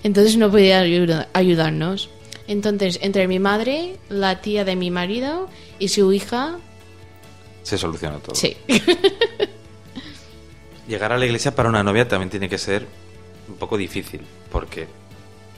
Entonces 0.04 0.36
no 0.36 0.52
podía 0.52 0.78
ayuda- 0.80 1.28
ayudarnos. 1.32 2.10
Entonces, 2.46 3.00
entre 3.02 3.26
mi 3.26 3.40
madre, 3.40 3.96
la 4.08 4.40
tía 4.40 4.64
de 4.64 4.76
mi 4.76 4.92
marido 4.92 5.48
y 5.80 5.88
su 5.88 6.12
hija, 6.12 6.58
Se 7.64 7.76
solucionó 7.76 8.18
todo. 8.20 8.36
sí. 8.36 8.56
Llegar 10.88 11.12
a 11.12 11.18
la 11.18 11.24
iglesia 11.24 11.54
para 11.54 11.68
una 11.68 11.82
novia 11.82 12.06
también 12.08 12.30
tiene 12.30 12.48
que 12.48 12.58
ser 12.58 12.86
un 13.48 13.56
poco 13.56 13.76
difícil, 13.76 14.20
porque 14.52 14.86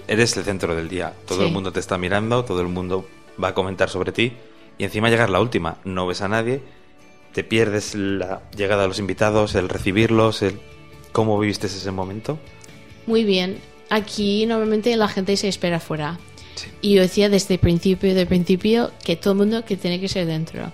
eres 0.08 0.36
el 0.36 0.44
centro 0.44 0.74
del 0.74 0.88
día. 0.88 1.12
Todo 1.26 1.40
Sí. 1.40 1.46
el 1.46 1.52
mundo 1.52 1.72
te 1.72 1.80
está 1.80 1.98
mirando, 1.98 2.44
todo 2.44 2.60
el 2.60 2.68
mundo 2.68 3.08
va 3.42 3.48
a 3.48 3.54
comentar 3.54 3.88
sobre 3.90 4.12
ti, 4.12 4.32
y 4.78 4.84
encima 4.84 5.10
llegar 5.10 5.30
la 5.30 5.40
última, 5.40 5.78
no 5.84 6.06
ves 6.06 6.20
a 6.22 6.28
nadie, 6.28 6.60
te 7.32 7.44
pierdes 7.44 7.94
la 7.94 8.42
llegada 8.56 8.84
a 8.84 8.86
los 8.88 8.98
invitados, 8.98 9.54
el 9.54 9.68
recibirlos, 9.68 10.42
el 10.42 10.58
cómo 11.12 11.38
viviste 11.38 11.66
ese 11.66 11.90
momento. 11.90 12.38
Muy 13.06 13.24
bien. 13.24 13.58
Aquí 13.90 14.46
normalmente 14.46 14.94
la 14.96 15.08
gente 15.08 15.36
se 15.36 15.48
espera 15.48 15.80
fuera. 15.80 16.18
Sí. 16.54 16.68
Y 16.80 16.94
yo 16.94 17.02
decía 17.02 17.28
desde 17.28 17.54
el 17.54 17.60
principio, 17.60 18.14
de 18.14 18.26
principio, 18.26 18.90
que 19.04 19.16
todo 19.16 19.32
el 19.32 19.38
mundo 19.38 19.64
que 19.64 19.76
tiene 19.76 20.00
que 20.00 20.08
ser 20.08 20.26
dentro. 20.26 20.72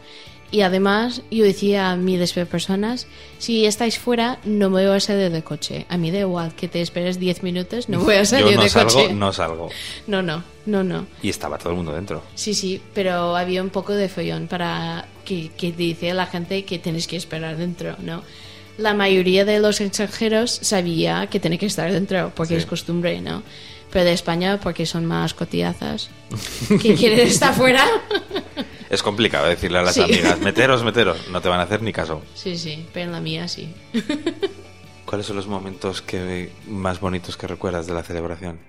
Y 0.52 0.60
además, 0.60 1.22
yo 1.30 1.44
decía 1.44 1.90
a 1.90 1.96
miles 1.96 2.34
de 2.34 2.44
personas, 2.46 3.06
si 3.38 3.64
estáis 3.66 3.98
fuera, 3.98 4.38
no 4.44 4.68
me 4.70 4.86
voy 4.86 4.94
a 4.96 5.00
salir 5.00 5.30
del 5.32 5.42
coche. 5.42 5.86
A 5.88 5.96
mí 5.96 6.10
da 6.10 6.18
igual 6.20 6.54
que 6.54 6.68
te 6.68 6.82
esperes 6.82 7.18
10 7.18 7.42
minutos, 7.42 7.88
no 7.88 8.00
voy 8.00 8.16
a 8.16 8.24
salir 8.26 8.50
Yo 8.50 8.56
no 8.56 8.60
del 8.60 8.70
salgo, 8.70 8.92
coche. 8.92 9.14
no 9.14 9.32
salgo. 9.32 9.68
no, 10.06 10.20
no, 10.22 10.44
no, 10.66 10.84
no. 10.84 11.06
Y 11.22 11.30
estaba 11.30 11.56
todo 11.56 11.70
el 11.70 11.76
mundo 11.76 11.94
dentro. 11.94 12.22
Sí, 12.34 12.52
sí, 12.52 12.82
pero 12.92 13.34
había 13.34 13.62
un 13.62 13.70
poco 13.70 13.94
de 13.94 14.10
follón 14.10 14.46
para 14.46 15.06
que, 15.24 15.50
que 15.56 15.72
dice 15.72 16.12
la 16.12 16.26
gente 16.26 16.64
que 16.66 16.78
tienes 16.78 17.06
que 17.08 17.16
esperar 17.16 17.56
dentro, 17.56 17.96
¿no? 18.00 18.22
La 18.76 18.92
mayoría 18.94 19.44
de 19.46 19.58
los 19.58 19.80
extranjeros 19.80 20.50
sabía 20.62 21.28
que 21.28 21.40
tiene 21.40 21.58
que 21.58 21.66
estar 21.66 21.90
dentro 21.90 22.30
porque 22.34 22.54
Sí. 22.56 22.60
es 22.60 22.66
costumbre, 22.66 23.20
¿no? 23.22 23.42
Pero 23.90 24.04
de 24.04 24.12
España 24.12 24.60
porque 24.62 24.84
son 24.86 25.04
más 25.06 25.32
cotillazas 25.34 26.10
que 26.82 26.94
quieren 26.94 27.20
estar 27.26 27.54
fuera. 27.54 27.86
Es 28.92 29.02
complicado 29.02 29.46
decirle 29.48 29.78
a 29.78 29.82
las 29.82 29.94
Sí. 29.94 30.02
amigas, 30.02 30.38
meteros, 30.40 30.84
meteros, 30.84 31.28
no 31.30 31.40
te 31.40 31.48
van 31.48 31.58
a 31.58 31.64
hacer 31.64 31.82
ni 31.82 31.92
caso. 31.92 32.22
Sí, 32.34 32.56
sí, 32.56 32.86
pero 32.92 33.06
en 33.06 33.12
la 33.12 33.20
mía 33.20 33.48
sí. 33.48 33.74
¿Cuáles 35.06 35.26
son 35.26 35.36
los 35.36 35.46
momentos 35.46 36.02
que 36.02 36.50
más 36.68 37.00
bonitos 37.00 37.36
que 37.36 37.46
recuerdas 37.46 37.86
de 37.86 37.94
la 37.94 38.02
celebración? 38.02 38.60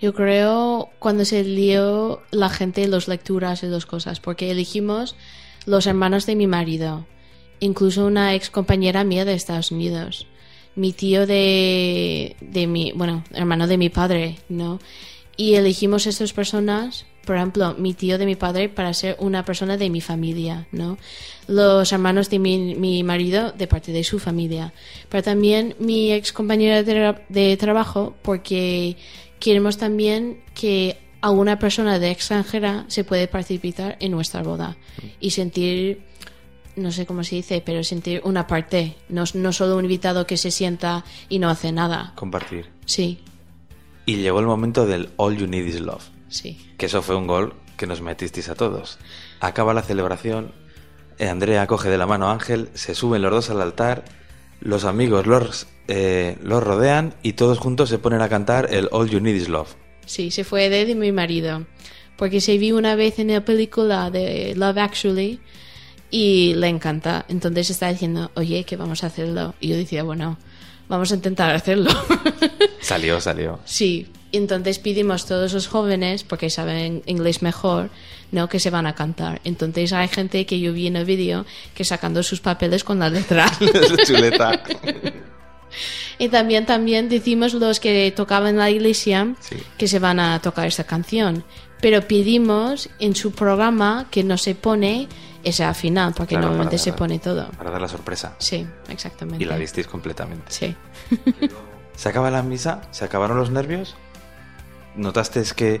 Yo 0.00 0.14
creo 0.14 0.90
cuando 0.98 1.24
se 1.24 1.44
lió 1.44 2.22
la 2.30 2.48
gente 2.48 2.86
las 2.88 3.08
lecturas 3.08 3.62
y 3.62 3.66
las 3.66 3.84
cosas, 3.86 4.20
porque 4.20 4.50
elegimos 4.50 5.16
los 5.66 5.86
hermanos 5.86 6.24
de 6.26 6.34
mi 6.36 6.46
marido, 6.46 7.06
incluso 7.60 8.06
una 8.06 8.34
ex 8.34 8.50
compañera 8.50 9.04
mía 9.04 9.24
de 9.24 9.34
Estados 9.34 9.70
Unidos, 9.70 10.26
mi 10.76 10.92
tío 10.92 11.26
de, 11.26 12.36
de 12.40 12.66
mi, 12.66 12.92
bueno, 12.92 13.24
hermano 13.34 13.66
de 13.66 13.76
mi 13.76 13.88
padre, 13.88 14.38
¿no? 14.48 14.78
Y 15.36 15.54
elegimos 15.54 16.06
estas 16.06 16.32
personas, 16.32 17.04
por 17.28 17.36
ejemplo, 17.36 17.74
mi 17.76 17.92
tío 17.92 18.16
de 18.16 18.24
mi 18.24 18.36
padre 18.36 18.70
para 18.70 18.94
ser 18.94 19.14
una 19.18 19.44
persona 19.44 19.76
de 19.76 19.90
mi 19.90 20.00
familia, 20.00 20.66
¿no? 20.72 20.96
Los 21.46 21.92
hermanos 21.92 22.30
de 22.30 22.38
mi, 22.38 22.74
mi 22.74 23.02
marido 23.02 23.52
de 23.52 23.66
parte 23.66 23.92
de 23.92 24.02
su 24.02 24.18
familia, 24.18 24.72
pero 25.10 25.22
también 25.22 25.74
mi 25.78 26.10
ex 26.10 26.32
compañera 26.32 26.82
de, 26.82 27.16
de 27.28 27.56
trabajo 27.58 28.14
porque 28.22 28.96
queremos 29.40 29.76
también 29.76 30.40
que 30.54 30.96
alguna 31.20 31.58
persona 31.58 31.98
de 31.98 32.12
extranjera 32.12 32.86
se 32.88 33.04
puede 33.04 33.28
participar 33.28 33.98
en 34.00 34.12
nuestra 34.12 34.42
boda 34.42 34.78
y 35.20 35.32
sentir 35.32 36.00
no 36.76 36.92
sé 36.92 37.04
cómo 37.04 37.24
se 37.24 37.34
dice, 37.36 37.62
pero 37.62 37.84
sentir 37.84 38.22
una 38.24 38.46
parte, 38.46 38.96
no, 39.10 39.24
no 39.34 39.52
solo 39.52 39.76
un 39.76 39.84
invitado 39.84 40.26
que 40.26 40.38
se 40.38 40.50
sienta 40.50 41.04
y 41.28 41.40
no 41.40 41.50
hace 41.50 41.72
nada. 41.72 42.14
Compartir. 42.14 42.70
Sí, 42.86 43.18
Y 44.06 44.16
llegó 44.16 44.40
el 44.40 44.46
momento 44.46 44.86
del 44.86 45.10
All 45.16 45.36
You 45.36 45.46
Need 45.46 45.66
Is 45.66 45.80
Love, 45.80 46.04
sí. 46.28 46.72
que 46.78 46.86
eso 46.86 47.02
fue 47.02 47.16
un 47.16 47.26
gol 47.26 47.54
que 47.76 47.86
nos 47.86 48.00
metisteis 48.00 48.48
a 48.48 48.54
todos. 48.54 48.98
Acaba 49.40 49.74
la 49.74 49.82
celebración, 49.82 50.52
Andrea 51.20 51.66
coge 51.66 51.88
de 51.88 51.98
la 51.98 52.06
mano 52.06 52.28
a 52.28 52.32
Ángel, 52.32 52.68
se 52.74 52.94
suben 52.94 53.22
los 53.22 53.30
dos 53.30 53.50
al 53.50 53.60
altar, 53.60 54.04
los 54.60 54.84
amigos 54.84 55.26
los, 55.26 55.66
eh, 55.86 56.36
los 56.42 56.62
rodean 56.62 57.14
y 57.22 57.34
todos 57.34 57.58
juntos 57.58 57.88
se 57.88 57.98
ponen 57.98 58.20
a 58.20 58.28
cantar 58.28 58.72
el 58.72 58.88
All 58.92 59.08
You 59.08 59.20
Need 59.20 59.34
Is 59.36 59.48
Love. 59.48 59.74
Sí, 60.06 60.30
se 60.30 60.44
fue 60.44 60.68
de, 60.68 60.86
de 60.86 60.94
mi 60.94 61.12
marido. 61.12 61.66
Porque 62.16 62.40
se 62.40 62.58
vio 62.58 62.76
una 62.76 62.96
vez 62.96 63.20
en 63.20 63.28
la 63.32 63.44
película 63.44 64.10
de 64.10 64.54
Love 64.56 64.78
Actually 64.78 65.40
y 66.10 66.54
le 66.54 66.66
encanta. 66.68 67.24
Entonces 67.28 67.70
está 67.70 67.88
diciendo, 67.92 68.32
oye, 68.34 68.64
que 68.64 68.76
vamos 68.76 69.04
a 69.04 69.08
hacerlo. 69.08 69.54
Y 69.60 69.68
yo 69.68 69.76
decía, 69.76 70.02
bueno, 70.02 70.36
vamos 70.88 71.12
a 71.12 71.14
intentar 71.14 71.54
hacerlo. 71.54 71.90
Salió, 72.80 73.20
salió. 73.20 73.60
sí, 73.64 74.08
entonces 74.32 74.78
pedimos 74.78 75.26
todos 75.26 75.52
los 75.54 75.68
jóvenes, 75.68 76.22
porque 76.24 76.50
saben 76.50 77.02
inglés 77.06 77.42
mejor, 77.42 77.90
¿no? 78.32 78.48
Que 78.48 78.60
se 78.60 78.70
van 78.70 78.86
a 78.86 78.94
cantar. 78.94 79.40
Entonces 79.44 79.92
hay 79.92 80.08
gente 80.08 80.44
que 80.46 80.60
yo 80.60 80.72
vi 80.72 80.86
en 80.86 80.96
el 80.96 81.04
vídeo 81.04 81.46
que 81.74 81.84
sacando 81.84 82.22
sus 82.22 82.40
papeles 82.40 82.84
con 82.84 82.98
la 82.98 83.08
letra. 83.08 83.46
Chuleta. 84.06 84.62
Y 86.18 86.28
también, 86.28 86.66
también 86.66 87.08
decimos 87.08 87.54
los 87.54 87.78
que 87.80 88.12
tocaban 88.14 88.50
en 88.50 88.58
la 88.58 88.70
iglesia 88.70 89.34
Sí. 89.40 89.56
que 89.76 89.86
se 89.86 89.98
van 89.98 90.18
a 90.20 90.40
tocar 90.40 90.66
esta 90.66 90.84
canción. 90.84 91.44
Pero 91.80 92.02
pedimos 92.02 92.90
en 92.98 93.14
su 93.14 93.30
programa 93.32 94.08
que 94.10 94.24
no 94.24 94.36
se 94.36 94.56
pone 94.56 95.06
esa 95.44 95.72
final, 95.74 96.12
porque 96.16 96.34
Claro, 96.34 96.48
normalmente 96.48 96.76
para 96.76 96.82
se 96.84 96.92
pone 96.92 97.18
todo. 97.20 97.48
Para 97.52 97.70
dar 97.70 97.80
la 97.80 97.86
sorpresa. 97.88 98.34
Sí, 98.38 98.66
exactamente. 98.88 99.44
Y 99.44 99.46
la 99.46 99.56
disteis 99.56 99.86
completamente. 99.86 100.46
Sí. 100.48 100.74
Se 101.94 102.08
acaba 102.08 102.30
la 102.30 102.44
misa, 102.44 102.82
se 102.92 103.04
acabaron 103.04 103.38
los 103.38 103.50
nervios. 103.50 103.96
Notaste 104.98 105.40
es 105.40 105.54
que 105.54 105.80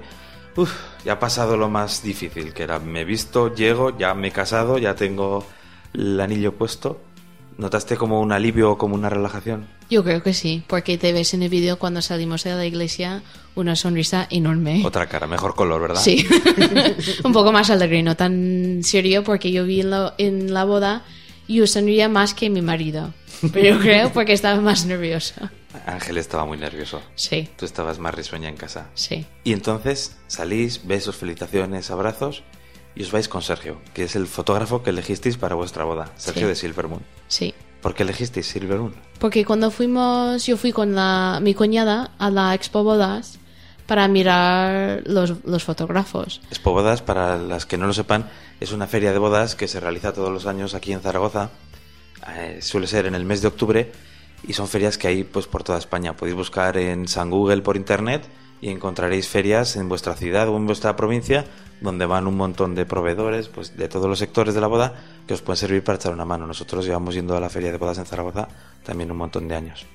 uf, 0.56 0.72
ya 1.04 1.14
ha 1.14 1.18
pasado 1.18 1.56
lo 1.56 1.68
más 1.68 2.02
difícil, 2.02 2.52
que 2.52 2.62
era 2.64 2.78
me 2.78 3.02
he 3.02 3.04
visto, 3.04 3.54
llego, 3.54 3.96
ya 3.96 4.14
me 4.14 4.28
he 4.28 4.32
casado, 4.32 4.78
ya 4.78 4.94
tengo 4.94 5.44
el 5.94 6.20
anillo 6.20 6.54
puesto. 6.54 7.00
¿Notaste 7.56 7.96
como 7.96 8.20
un 8.20 8.30
alivio 8.30 8.72
o 8.72 8.78
como 8.78 8.94
una 8.94 9.10
relajación? 9.10 9.66
Yo 9.90 10.04
creo 10.04 10.22
que 10.22 10.32
sí, 10.32 10.62
porque 10.68 10.96
te 10.96 11.12
ves 11.12 11.34
en 11.34 11.42
el 11.42 11.48
vídeo 11.48 11.76
cuando 11.78 12.00
salimos 12.02 12.44
de 12.44 12.54
la 12.54 12.64
iglesia 12.64 13.22
una 13.56 13.74
sonrisa 13.74 14.28
enorme. 14.30 14.82
Otra 14.86 15.08
cara, 15.08 15.26
mejor 15.26 15.56
color, 15.56 15.80
¿verdad? 15.80 16.00
Sí, 16.00 16.24
un 17.24 17.32
poco 17.32 17.50
más 17.50 17.70
alegre, 17.70 18.02
no 18.04 18.16
tan 18.16 18.80
serio, 18.84 19.24
porque 19.24 19.50
yo 19.50 19.64
vi 19.64 19.80
en 19.80 19.90
la, 19.90 20.14
en 20.18 20.54
la 20.54 20.64
boda 20.64 21.02
yo 21.48 21.66
sonría 21.66 22.08
más 22.08 22.34
que 22.34 22.50
mi 22.50 22.62
marido. 22.62 23.12
Pero 23.52 23.78
creo 23.78 24.12
porque 24.12 24.32
estaba 24.32 24.60
más 24.60 24.84
nervioso. 24.84 25.34
Ángel 25.88 26.18
estaba 26.18 26.44
muy 26.44 26.58
nervioso. 26.58 27.00
Sí, 27.14 27.48
Tú 27.56 27.64
estabas 27.64 27.98
más 27.98 28.14
risueña 28.14 28.48
en 28.48 28.56
casa. 28.56 28.88
sí. 28.94 29.26
Y 29.44 29.52
entonces 29.52 30.16
salís, 30.26 30.86
besos, 30.86 31.16
felicitaciones, 31.16 31.90
abrazos 31.90 32.42
y 32.94 33.02
os 33.02 33.12
vais 33.12 33.28
con 33.28 33.42
Sergio, 33.42 33.80
que 33.94 34.04
es 34.04 34.16
el 34.16 34.26
fotógrafo 34.26 34.82
que 34.82 34.90
elegisteis 34.90 35.36
para 35.36 35.54
vuestra 35.54 35.84
boda, 35.84 36.12
Sergio 36.16 36.42
Sí. 36.42 36.48
de 36.48 36.54
Silvermoon. 36.56 37.02
Sí. 37.28 37.54
¿Por 37.80 37.94
qué 37.94 38.02
elegisteis 38.02 38.46
Silvermoon? 38.46 38.94
Porque 39.20 39.44
cuando 39.44 39.70
fuimos, 39.70 40.44
yo 40.46 40.56
fui 40.56 40.72
con 40.72 40.94
la, 40.94 41.38
mi 41.40 41.54
cuñada 41.54 42.10
a 42.18 42.28
la 42.30 42.54
Expo 42.54 42.82
Bodas 42.82 43.38
para 43.86 44.06
mirar 44.08 45.02
los, 45.06 45.34
los 45.44 45.62
fotógrafos. 45.64 46.40
Expo 46.50 46.72
Bodas, 46.72 47.00
para 47.02 47.38
las 47.38 47.64
que 47.66 47.78
no 47.78 47.86
lo 47.86 47.94
sepan, 47.94 48.28
es 48.60 48.72
una 48.72 48.86
feria 48.88 49.12
de 49.12 49.18
bodas 49.18 49.54
que 49.54 49.68
se 49.68 49.80
realiza 49.80 50.12
todos 50.12 50.30
los 50.30 50.44
años 50.46 50.74
aquí 50.74 50.92
en 50.92 51.00
Zaragoza. 51.00 51.50
Eh, 52.36 52.58
suele 52.60 52.86
ser 52.88 53.06
en 53.06 53.14
el 53.14 53.24
mes 53.24 53.40
de 53.40 53.48
octubre 53.48 53.92
y 54.46 54.52
son 54.52 54.68
ferias 54.68 54.98
que 54.98 55.08
hay 55.08 55.24
pues 55.24 55.46
por 55.46 55.62
toda 55.64 55.78
España. 55.78 56.16
Podéis 56.16 56.36
buscar 56.36 56.76
en 56.76 57.08
San 57.08 57.30
Google 57.30 57.62
por 57.62 57.76
internet 57.76 58.26
y 58.60 58.70
encontraréis 58.70 59.28
ferias 59.28 59.76
en 59.76 59.88
vuestra 59.88 60.14
ciudad 60.14 60.48
o 60.48 60.56
en 60.56 60.66
vuestra 60.66 60.96
provincia 60.96 61.44
donde 61.80 62.06
van 62.06 62.26
un 62.26 62.36
montón 62.36 62.74
de 62.74 62.84
proveedores 62.86 63.48
pues 63.48 63.76
de 63.76 63.88
todos 63.88 64.08
los 64.08 64.18
sectores 64.18 64.54
de 64.54 64.60
la 64.60 64.66
boda 64.66 64.94
que 65.26 65.34
os 65.34 65.42
pueden 65.42 65.58
servir 65.58 65.84
para 65.84 65.96
echar 65.96 66.12
una 66.12 66.24
mano. 66.24 66.46
Nosotros 66.46 66.84
llevamos 66.84 67.14
yendo 67.14 67.36
a 67.36 67.40
la 67.40 67.48
feria 67.48 67.70
de 67.70 67.78
bodas 67.78 67.98
en 67.98 68.06
Zaragoza 68.06 68.48
también 68.84 69.10
un 69.10 69.18
montón 69.18 69.46
de 69.48 69.54
años. 69.54 69.86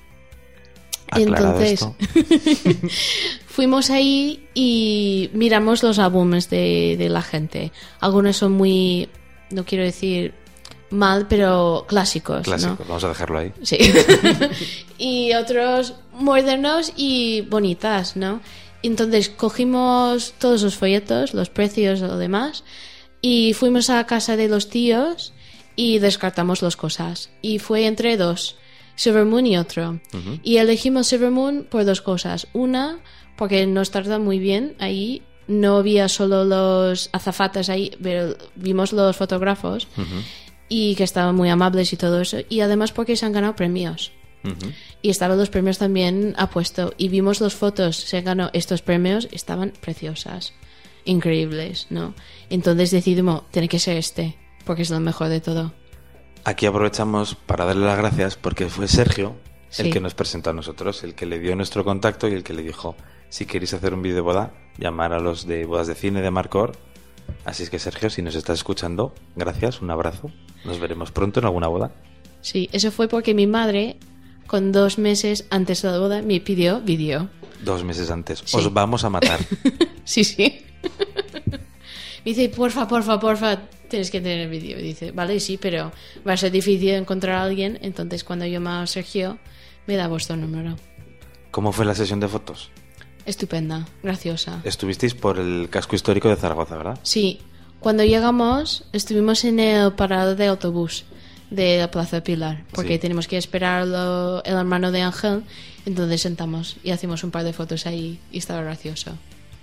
Aclarado 1.10 1.60
Entonces, 1.60 1.82
esto. 1.82 2.88
fuimos 3.46 3.90
ahí 3.90 4.48
y 4.54 5.30
miramos 5.34 5.82
los 5.82 5.98
álbumes 5.98 6.48
de, 6.48 6.96
de 6.98 7.08
la 7.10 7.22
gente. 7.22 7.72
Algunos 8.00 8.36
son 8.36 8.52
muy, 8.52 9.10
no 9.50 9.64
quiero 9.64 9.84
decir 9.84 10.32
mal, 10.94 11.26
pero 11.28 11.84
clásicos. 11.88 12.38
¿no? 12.38 12.42
Clásico, 12.42 12.84
vamos 12.88 13.04
a 13.04 13.08
dejarlo 13.08 13.38
ahí. 13.38 13.52
Sí. 13.62 13.78
y 14.98 15.34
otros 15.34 15.94
modernos 16.12 16.92
y 16.96 17.42
bonitas, 17.42 18.16
¿no? 18.16 18.40
Entonces 18.82 19.30
cogimos 19.30 20.34
todos 20.38 20.62
los 20.62 20.76
folletos, 20.76 21.32
los 21.32 21.48
precios, 21.48 22.00
lo 22.00 22.18
demás, 22.18 22.64
y 23.22 23.54
fuimos 23.54 23.88
a 23.88 24.04
casa 24.06 24.36
de 24.36 24.48
los 24.48 24.68
tíos 24.68 25.32
y 25.76 25.98
descartamos 25.98 26.60
las 26.60 26.76
cosas. 26.76 27.30
Y 27.40 27.58
fue 27.58 27.86
entre 27.86 28.18
dos, 28.18 28.56
Silver 28.96 29.24
Moon 29.24 29.46
y 29.46 29.56
otro. 29.56 30.00
Y 30.42 30.58
elegimos 30.58 31.06
Silver 31.06 31.30
Moon 31.30 31.66
por 31.68 31.84
dos 31.86 32.02
cosas. 32.02 32.46
Una, 32.52 32.98
porque 33.36 33.66
nos 33.66 33.90
trata 33.90 34.18
muy 34.18 34.38
bien 34.38 34.76
ahí. 34.78 35.22
No 35.46 35.78
había 35.78 36.08
solo 36.08 36.44
los 36.44 37.10
azafatas 37.12 37.68
ahí, 37.68 37.96
pero 38.02 38.36
vimos 38.54 38.92
los 38.92 39.16
fotógrafos 39.16 39.88
y 40.68 40.94
que 40.96 41.04
estaban 41.04 41.34
muy 41.34 41.48
amables 41.48 41.92
y 41.92 41.96
todo 41.96 42.20
eso. 42.20 42.38
Y 42.48 42.60
además 42.60 42.92
porque 42.92 43.16
se 43.16 43.26
han 43.26 43.32
ganado 43.32 43.56
premios. 43.56 44.12
Y 45.00 45.08
estaban 45.08 45.38
los 45.38 45.48
premios 45.48 45.78
también 45.78 46.34
a 46.36 46.50
puesto. 46.50 46.92
Y 46.98 47.08
vimos 47.08 47.40
las 47.40 47.54
fotos, 47.54 47.96
se 47.96 48.20
ganó 48.20 48.50
estos 48.52 48.82
premios, 48.82 49.26
estaban 49.32 49.72
preciosas, 49.80 50.52
increíbles, 51.06 51.86
¿no? 51.88 52.14
Entonces 52.50 52.90
decidimos, 52.90 53.48
tiene 53.50 53.68
que 53.68 53.78
ser 53.78 53.96
este, 53.96 54.36
porque 54.66 54.82
es 54.82 54.90
lo 54.90 55.00
mejor 55.00 55.28
de 55.28 55.40
todo. 55.40 55.72
Aquí 56.44 56.66
aprovechamos 56.66 57.34
para 57.34 57.64
darle 57.64 57.86
las 57.86 57.96
gracias 57.96 58.36
porque 58.36 58.68
fue 58.68 58.86
Sergio 58.86 59.34
el 59.78 59.90
que 59.90 60.00
nos 60.00 60.14
presentó 60.14 60.50
a 60.50 60.52
nosotros, 60.52 61.02
el 61.02 61.14
que 61.14 61.26
le 61.26 61.38
dio 61.38 61.56
nuestro 61.56 61.84
contacto 61.84 62.28
y 62.28 62.34
el 62.34 62.44
que 62.44 62.52
le 62.52 62.62
dijo, 62.62 62.96
si 63.28 63.46
queréis 63.46 63.74
hacer 63.74 63.94
un 63.94 64.02
vídeo 64.02 64.16
de 64.16 64.20
boda, 64.20 64.52
llamar 64.78 65.12
a 65.12 65.20
los 65.20 65.46
de 65.46 65.64
bodas 65.64 65.86
de 65.86 65.94
cine 65.94 66.22
de 66.22 66.30
Marcor. 66.30 66.76
Así 67.44 67.62
es 67.62 67.70
que 67.70 67.78
Sergio, 67.78 68.10
si 68.10 68.22
nos 68.22 68.34
estás 68.34 68.58
escuchando, 68.58 69.14
gracias, 69.34 69.80
un 69.80 69.90
abrazo. 69.90 70.30
Nos 70.64 70.78
veremos 70.78 71.10
pronto 71.10 71.40
en 71.40 71.46
alguna 71.46 71.68
boda. 71.68 71.92
Sí, 72.40 72.68
eso 72.72 72.90
fue 72.90 73.08
porque 73.08 73.34
mi 73.34 73.46
madre, 73.46 73.96
con 74.46 74.72
dos 74.72 74.98
meses 74.98 75.46
antes 75.50 75.82
de 75.82 75.90
la 75.90 75.98
boda, 75.98 76.22
me 76.22 76.40
pidió 76.40 76.80
vídeo. 76.80 77.28
Dos 77.62 77.84
meses 77.84 78.10
antes. 78.10 78.42
Sí. 78.44 78.56
Os 78.56 78.72
vamos 78.72 79.04
a 79.04 79.10
matar. 79.10 79.40
Sí, 80.06 80.22
sí. 80.22 80.60
Me 82.24 82.32
dice, 82.32 82.50
porfa, 82.50 82.86
porfa, 82.86 83.18
porfa, 83.18 83.56
tienes 83.88 84.10
que 84.10 84.20
tener 84.20 84.48
vídeo. 84.50 84.78
Y 84.78 84.82
dice, 84.82 85.12
vale, 85.12 85.40
sí, 85.40 85.58
pero 85.58 85.92
va 86.26 86.34
a 86.34 86.36
ser 86.36 86.52
difícil 86.52 86.90
encontrar 86.90 87.36
a 87.36 87.42
alguien. 87.42 87.78
Entonces, 87.80 88.22
cuando 88.22 88.44
llama 88.46 88.82
a 88.82 88.86
Sergio, 88.86 89.38
me 89.86 89.96
da 89.96 90.08
vuestro 90.08 90.36
número. 90.36 90.76
¿Cómo 91.50 91.72
fue 91.72 91.84
la 91.84 91.94
sesión 91.94 92.20
de 92.20 92.28
fotos? 92.28 92.70
Estupenda, 93.26 93.86
graciosa. 94.02 94.60
Estuvisteis 94.64 95.14
por 95.14 95.38
el 95.38 95.68
casco 95.70 95.96
histórico 95.96 96.28
de 96.28 96.36
Zaragoza, 96.36 96.76
¿verdad? 96.76 96.98
Sí, 97.02 97.40
cuando 97.84 98.02
llegamos, 98.02 98.82
estuvimos 98.94 99.44
en 99.44 99.60
el 99.60 99.92
parado 99.92 100.34
de 100.34 100.46
autobús 100.46 101.04
de 101.50 101.78
la 101.78 101.90
Plaza 101.90 102.22
Pilar, 102.24 102.64
porque 102.72 102.94
Sí. 102.94 102.98
tenemos 102.98 103.28
que 103.28 103.36
esperar 103.36 103.86
lo- 103.86 104.42
el 104.44 104.54
hermano 104.54 104.90
de 104.90 105.02
Ángel. 105.02 105.42
Entonces 105.86 106.22
sentamos 106.22 106.76
y 106.82 106.90
hacemos 106.92 107.22
un 107.24 107.30
par 107.30 107.44
de 107.44 107.52
fotos 107.52 107.84
ahí 107.86 108.18
y 108.32 108.38
estaba 108.38 108.62
gracioso. 108.62 109.12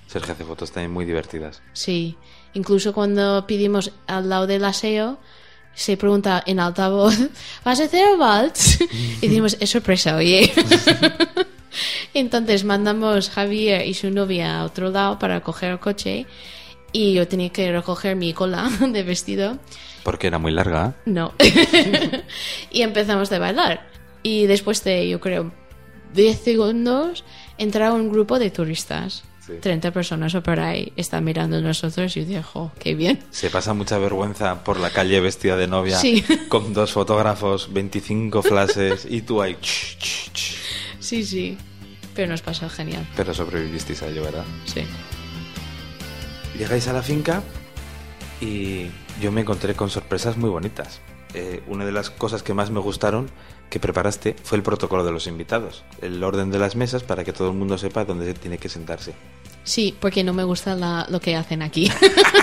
Sergio 0.07 0.33
hace 0.33 0.43
fotos 0.45 0.71
también 0.71 0.91
muy 0.91 1.05
divertidas. 1.05 1.61
Sí, 1.73 2.15
incluso 2.53 2.93
cuando 2.93 3.45
pedimos 3.47 3.91
al 4.07 4.29
lado 4.29 4.45
del 4.45 4.65
aseo, 4.65 5.17
se 5.73 5.97
pregunta 5.97 6.43
en 6.45 6.59
altavoz, 6.59 7.15
¿vas 7.65 7.79
a 7.79 7.85
hacer 7.85 8.17
vals? 8.17 8.79
Y 9.21 9.27
decimos, 9.27 9.57
es 9.59 9.69
sorpresa, 9.71 10.15
oye. 10.15 10.51
Entonces 12.13 12.63
mandamos 12.65 13.29
Javier 13.29 13.87
y 13.87 13.93
su 13.93 14.11
novia 14.11 14.59
a 14.59 14.65
otro 14.65 14.89
lado 14.91 15.17
para 15.17 15.41
coger 15.41 15.71
el 15.71 15.79
coche 15.79 16.25
y 16.91 17.13
yo 17.13 17.27
tenía 17.27 17.49
que 17.49 17.71
recoger 17.71 18.15
mi 18.15 18.33
cola 18.33 18.69
de 18.79 19.03
vestido. 19.03 19.57
Porque 20.03 20.27
era 20.27 20.39
muy 20.39 20.51
larga. 20.51 20.95
No. 21.05 21.33
y 22.71 22.81
empezamos 22.81 23.31
a 23.31 23.39
bailar. 23.39 23.87
Y 24.23 24.45
después 24.47 24.83
de, 24.83 25.07
yo 25.09 25.19
creo, 25.19 25.51
10 26.13 26.39
segundos, 26.39 27.23
entra 27.57 27.93
un 27.93 28.11
grupo 28.11 28.39
de 28.39 28.49
turistas. 28.51 29.23
Sí. 29.45 29.53
30 29.59 29.89
personas 29.91 30.35
o 30.35 30.43
por 30.43 30.59
ahí 30.59 30.93
están 30.95 31.23
mirando 31.23 31.57
a 31.57 31.61
nosotros 31.61 32.15
y 32.15 32.21
yo 32.21 32.25
digo, 32.27 32.71
qué 32.77 32.93
bien. 32.93 33.19
Se 33.31 33.49
pasa 33.49 33.73
mucha 33.73 33.97
vergüenza 33.97 34.63
por 34.63 34.79
la 34.79 34.91
calle 34.91 35.19
vestida 35.19 35.57
de 35.57 35.67
novia 35.67 35.97
Sí. 35.97 36.23
con 36.47 36.73
dos 36.73 36.91
fotógrafos, 36.91 37.73
25 37.73 38.43
flashes 38.43 39.07
y 39.09 39.21
tú 39.23 39.41
ahí. 39.41 39.55
ch, 39.59 39.97
ch, 39.97 40.31
ch. 40.31 40.55
Sí, 40.99 41.25
sí. 41.25 41.57
Pero 42.13 42.27
nos 42.27 42.41
pasó 42.43 42.69
genial. 42.69 43.07
Pero 43.15 43.33
sobrevivisteis 43.33 44.03
a 44.03 44.09
ello, 44.09 44.23
¿verdad? 44.23 44.43
Sí. 44.65 44.81
Llegáis 46.61 46.87
a 46.87 46.93
la 46.93 47.01
finca 47.01 47.41
y 48.39 48.85
yo 49.19 49.31
me 49.31 49.41
encontré 49.41 49.73
con 49.73 49.89
sorpresas 49.89 50.37
muy 50.37 50.51
bonitas. 50.51 51.01
Eh, 51.33 51.63
una 51.65 51.85
de 51.85 51.91
las 51.91 52.11
cosas 52.11 52.43
que 52.43 52.53
más 52.53 52.69
me 52.69 52.79
gustaron 52.79 53.31
que 53.71 53.79
preparaste 53.79 54.35
fue 54.43 54.59
el 54.59 54.63
protocolo 54.63 55.03
de 55.03 55.11
los 55.11 55.25
invitados, 55.25 55.83
el 56.03 56.23
orden 56.23 56.51
de 56.51 56.59
las 56.59 56.75
mesas 56.75 57.01
para 57.01 57.23
que 57.23 57.33
todo 57.33 57.49
el 57.49 57.57
mundo 57.57 57.79
sepa 57.79 58.05
dónde 58.05 58.27
se 58.27 58.35
tiene 58.35 58.59
que 58.59 58.69
sentarse. 58.69 59.15
Sí, 59.63 59.95
porque 59.99 60.23
no 60.23 60.33
me 60.33 60.43
gusta 60.43 61.07
lo 61.09 61.19
que 61.19 61.35
hacen 61.35 61.63
aquí. 61.63 61.91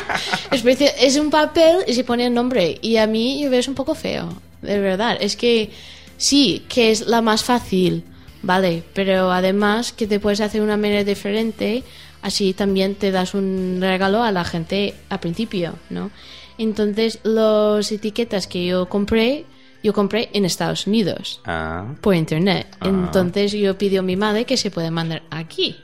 es 0.51 1.17
un 1.17 1.31
papel 1.31 1.85
y 1.87 1.95
se 1.95 2.03
pone 2.03 2.27
el 2.27 2.35
nombre. 2.35 2.77
Y 2.83 2.97
a 2.97 3.07
mí 3.07 3.41
yo 3.41 3.51
veo 3.51 3.61
es 3.61 3.69
un 3.69 3.77
poco 3.77 3.95
feo. 3.95 4.31
De 4.63 4.81
verdad. 4.81 5.17
Es 5.21 5.37
que 5.37 5.71
sí, 6.17 6.67
que 6.69 6.91
es 6.91 7.07
la 7.07 7.23
más 7.23 7.45
fácil. 7.45 8.03
Vale, 8.43 8.83
pero 8.95 9.31
además 9.31 9.93
que 9.93 10.09
te 10.09 10.19
puedes 10.19 10.41
hacer 10.41 10.61
una 10.61 10.77
manera 10.77 11.05
diferente. 11.05 11.85
Así 12.23 12.53
también 12.53 12.95
te 12.95 13.11
das 13.11 13.35
un 13.35 13.79
regalo 13.81 14.23
a 14.23 14.33
la 14.33 14.45
gente 14.45 14.95
al 15.09 15.21
principio, 15.21 15.75
¿no? 15.91 16.11
Entonces, 16.59 17.21
las 17.23 17.93
etiquetas 17.93 18.47
que 18.49 18.67
yo 18.67 18.89
compré, 18.89 19.45
yo 19.83 19.93
compré 19.93 20.29
en 20.33 20.45
Estados 20.45 20.87
Unidos 20.89 21.41
Ah, 21.45 21.95
por 22.01 22.17
internet. 22.17 22.67
Ah. 22.81 22.89
Entonces 22.89 23.53
yo 23.53 23.79
pidió 23.79 24.01
a 24.01 24.03
mi 24.03 24.17
madre 24.17 24.45
que 24.45 24.57
se 24.57 24.71
puede 24.71 24.91
mandar 24.91 25.23
aquí. 25.31 25.77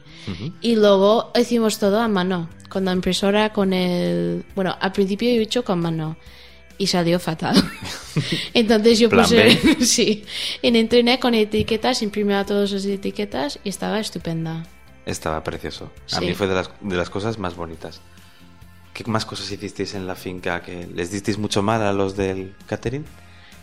Y 0.62 0.74
luego 0.76 1.30
hicimos 1.38 1.78
todo 1.78 2.00
a 2.00 2.08
mano, 2.08 2.48
con 2.70 2.86
la 2.86 2.92
impresora, 2.92 3.52
con 3.52 3.74
el... 3.74 4.42
Bueno, 4.54 4.74
al 4.80 4.90
principio 4.90 5.28
yo 5.28 5.40
he 5.40 5.42
hecho 5.42 5.64
con 5.64 5.80
mano 5.80 6.16
y 6.78 6.86
salió 6.86 7.20
fatal. 7.20 7.56
Entonces 8.54 8.98
yo 8.98 9.10
puse, 9.10 9.58
sí, 9.84 10.24
en 10.62 10.76
internet 10.76 11.20
con 11.20 11.34
etiquetas, 11.34 12.00
imprimía 12.02 12.44
todas 12.44 12.72
las 12.72 12.86
etiquetas 12.86 13.58
y 13.64 13.68
estaba 13.68 14.00
estupenda. 14.00 14.64
Estaba 15.06 15.42
precioso. 15.44 15.90
A 16.12 16.18
Sí. 16.18 16.26
mí 16.26 16.34
fue 16.34 16.46
de 16.46 16.54
las, 16.54 16.70
de 16.80 16.96
las 16.96 17.10
cosas 17.10 17.38
más 17.38 17.56
bonitas. 17.56 18.00
¿Qué 18.92 19.04
más 19.06 19.24
cosas 19.26 19.50
hicisteis 19.50 19.94
en 19.94 20.06
la 20.06 20.14
finca? 20.14 20.62
que 20.62 20.86
¿Les 20.86 21.10
disteis 21.10 21.36
mucho 21.38 21.62
mal 21.62 21.82
a 21.82 21.92
los 21.92 22.16
del 22.16 22.54
catering? 22.66 23.04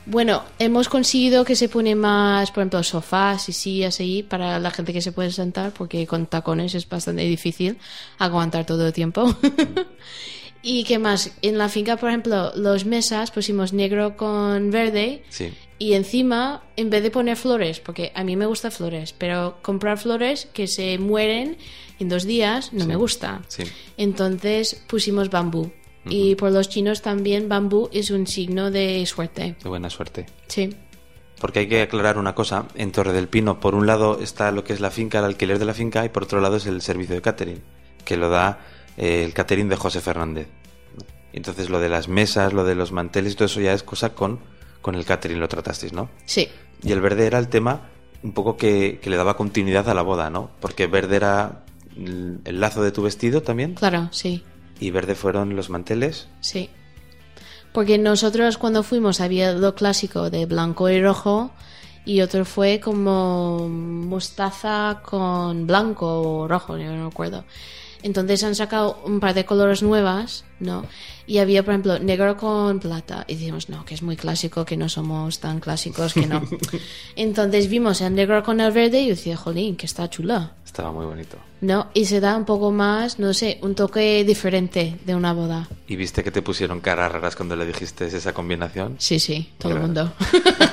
Bueno, 0.06 0.44
hemos 0.58 0.90
conseguido 0.90 1.46
que 1.46 1.56
se 1.56 1.70
pone 1.70 1.94
más, 1.96 2.50
por 2.52 2.62
ejemplo, 2.62 2.82
sofás 2.84 3.48
y 3.50 3.54
sillas 3.54 4.00
ahí 4.00 4.24
para 4.24 4.60
la 4.60 4.72
gente 4.72 4.92
que 4.94 5.02
se 5.02 5.12
puede 5.12 5.32
sentar, 5.32 5.72
porque 5.74 6.08
con 6.08 6.26
tacones 6.26 6.74
es 6.74 6.90
bastante 6.90 7.22
difícil 7.22 7.78
aguantar 8.18 8.66
todo 8.66 8.88
el 8.88 8.94
tiempo. 8.94 9.34
y 10.64 10.84
qué 10.84 11.00
más, 11.00 11.32
en 11.42 11.58
la 11.58 11.70
finca, 11.70 11.98
por 11.98 12.10
ejemplo, 12.10 12.52
los 12.56 12.86
mesas 12.86 13.32
pusimos 13.32 13.74
negro 13.74 14.18
con 14.18 14.72
verde 14.72 15.24
Sí. 15.30 15.54
Y 15.82 15.94
encima, 15.96 16.64
en 16.76 16.90
vez 16.92 17.02
de 17.02 17.10
poner 17.10 17.36
flores, 17.38 17.80
porque 17.80 18.12
a 18.14 18.24
mí 18.24 18.36
me 18.36 18.46
gustan 18.46 18.72
flores, 18.72 19.14
pero 19.18 19.58
comprar 19.64 19.98
flores 19.98 20.48
que 20.54 20.68
se 20.68 21.00
mueren 21.00 21.58
en 22.00 22.08
dos 22.08 22.24
días 22.26 22.72
no 22.72 22.82
Sí. 22.82 22.88
me 22.88 22.96
gusta. 22.96 23.42
Sí. 23.48 23.64
Entonces 23.98 24.84
pusimos 24.88 25.30
bambú. 25.32 25.72
Y 26.06 26.36
por 26.36 26.52
los 26.52 26.68
chinos 26.70 27.02
también 27.02 27.48
bambú 27.50 27.90
es 27.94 28.12
un 28.12 28.28
signo 28.28 28.70
de 28.70 29.06
suerte. 29.08 29.56
De 29.64 29.70
buena 29.70 29.90
suerte. 29.90 30.26
Sí. 30.48 30.76
Porque 31.40 31.60
hay 31.60 31.68
que 31.68 31.82
aclarar 31.82 32.18
una 32.20 32.36
cosa. 32.36 32.66
En 32.76 32.92
Torre 32.92 33.14
del 33.14 33.28
Pino, 33.28 33.60
por 33.60 33.74
un 33.74 33.88
lado 33.88 34.20
está 34.22 34.52
lo 34.52 34.64
que 34.64 34.74
es 34.74 34.80
la 34.82 34.92
finca, 34.92 35.18
el 35.20 35.26
alquiler 35.26 35.58
de 35.60 35.66
la 35.66 35.74
finca, 35.74 36.06
y 36.06 36.10
por 36.10 36.24
otro 36.24 36.42
lado 36.42 36.58
es 36.58 36.66
el 36.68 36.82
servicio 36.82 37.16
de 37.16 37.22
catering, 37.22 37.62
que 38.06 38.18
lo 38.18 38.30
da 38.30 38.60
eh, 38.98 39.24
el 39.26 39.34
catering 39.34 39.70
de 39.70 39.76
José 39.78 40.00
Fernández. 40.02 40.48
Entonces 41.34 41.70
lo 41.70 41.80
de 41.80 41.90
las 41.90 42.08
mesas, 42.08 42.54
lo 42.54 42.64
de 42.66 42.76
los 42.76 42.92
manteles 42.92 43.36
todo 43.36 43.46
eso 43.46 43.62
ya 43.62 43.74
es 43.74 43.82
cosa 43.84 44.14
con, 44.14 44.40
con 44.82 44.96
el 44.96 45.06
catering, 45.06 45.40
lo 45.40 45.48
tratasteis, 45.48 45.94
¿no? 45.94 46.10
Sí. 46.26 46.48
Y 46.84 46.92
el 46.92 47.02
verde 47.02 47.26
era 47.28 47.38
el 47.40 47.48
tema 47.50 47.90
un 48.24 48.34
poco 48.34 48.58
que, 48.58 49.00
que 49.02 49.10
le 49.10 49.18
daba 49.18 49.36
continuidad 49.38 49.90
a 49.90 49.94
la 49.94 50.02
boda, 50.02 50.30
¿no? 50.30 50.52
Porque 50.60 50.88
verde 50.88 51.16
era 51.16 51.64
el 51.96 52.40
el 52.46 52.60
lazo 52.60 52.82
de 52.84 52.92
tu 52.92 53.02
vestido 53.04 53.42
también, 53.42 53.74
Claro, 53.76 54.10
sí. 54.12 54.44
y 54.80 54.92
verde 54.92 55.14
fueron 55.16 55.56
los 55.56 55.70
manteles. 55.70 56.28
Sí. 56.40 56.70
Porque 57.74 57.98
nosotros 57.98 58.58
cuando 58.58 58.84
fuimos 58.84 59.22
había 59.22 59.54
lo 59.54 59.76
clásico 59.76 60.30
de 60.30 60.46
blanco 60.46 60.90
y 60.90 61.02
rojo 61.02 61.52
y 62.06 62.22
otro 62.22 62.44
fue 62.46 62.80
como 62.80 63.68
mostaza 63.70 65.02
con 65.04 65.68
blanco 65.68 66.22
o 66.22 66.48
rojo, 66.48 66.78
yo 66.78 66.86
no 66.92 67.04
me 67.04 67.08
acuerdo. 67.08 67.46
Entonces 68.04 68.44
han 68.44 68.56
sacado 68.56 69.02
un 69.06 69.20
par 69.20 69.34
de 69.34 69.46
colores 69.46 69.84
nuevas, 69.84 70.44
¿no? 70.60 70.86
Y 71.28 71.38
había, 71.38 71.64
por 71.64 71.74
ejemplo, 71.74 72.00
negro 72.00 72.36
con 72.36 72.80
plata. 72.80 73.26
Y 73.28 73.36
decimos, 73.36 73.70
no, 73.70 73.86
que 73.86 73.94
es 73.94 74.02
muy 74.02 74.18
clásico, 74.18 74.66
que 74.66 74.76
no 74.76 74.90
somos 74.90 75.40
tan 75.40 75.60
clásicos, 75.60 76.14
que 76.14 76.26
no. 76.26 76.42
Entonces 77.16 77.70
vimos 77.70 78.02
el 78.02 78.16
negro 78.16 78.44
con 78.44 78.60
el 78.60 78.72
verde 78.72 79.02
y 79.02 79.06
yo 79.06 79.10
decía, 79.12 79.38
jolín, 79.38 79.76
que 79.76 79.86
está 79.86 80.10
chula. 80.10 80.54
Estaba 80.66 80.92
muy 80.92 81.06
bonito. 81.06 81.38
¿No? 81.62 81.88
Y 81.94 82.06
se 82.06 82.20
da 82.20 82.36
un 82.36 82.46
poco 82.46 82.72
más, 82.72 83.20
no 83.20 83.34
sé, 83.34 83.60
un 83.62 83.76
toque 83.76 84.24
diferente 84.24 84.98
de 85.06 85.16
una 85.16 85.34
boda. 85.34 85.68
¿Y 85.88 85.96
viste 85.96 86.24
que 86.24 86.32
te 86.32 86.42
pusieron 86.42 86.80
caras 86.80 87.12
raras 87.12 87.36
cuando 87.36 87.56
le 87.56 87.66
dijiste 87.66 88.06
esa 88.06 88.34
combinación? 88.34 88.96
Sí, 88.98 89.20
sí, 89.20 89.52
todo 89.58 89.74
el 89.74 89.82
mundo. 89.82 90.14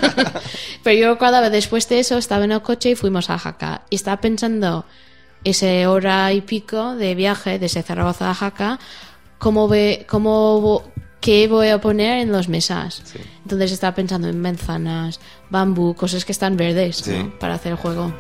Pero 0.83 0.99
yo 0.99 1.13
recuerdo 1.13 1.51
después 1.51 1.89
de 1.89 1.99
eso 1.99 2.17
estaba 2.17 2.45
en 2.45 2.53
el 2.53 2.63
coche 2.63 2.91
y 2.91 2.95
fuimos 2.95 3.29
a 3.29 3.39
Jaca. 3.39 3.83
Y 3.91 3.97
estaba 3.97 4.21
pensando 4.21 4.87
ese 5.51 5.87
hora 5.87 6.33
y 6.33 6.41
pico 6.41 6.95
de 6.95 7.15
viaje 7.15 7.59
desde 7.59 7.83
Zaragoza 7.83 8.31
a 8.31 8.35
Jaca, 8.35 8.79
cómo 9.39 9.69
ve, 9.69 10.07
cómo 10.09 10.83
qué 11.21 11.49
voy 11.49 11.69
a 11.69 11.81
poner 11.81 12.19
en 12.19 12.33
los 12.33 12.49
mesas. 12.49 13.03
Sí. 13.05 13.19
Entonces 13.43 13.73
estaba 13.73 13.95
pensando 13.95 14.29
en 14.29 14.41
manzanas, 14.41 15.21
bambú, 15.51 15.95
cosas 15.95 16.25
que 16.25 16.33
están 16.33 16.57
verdes 16.57 16.97
Sí. 16.99 17.13
¿no? 17.19 17.39
para 17.39 17.55
hacer 17.55 17.73
el 17.73 17.79
juego. 17.79 18.13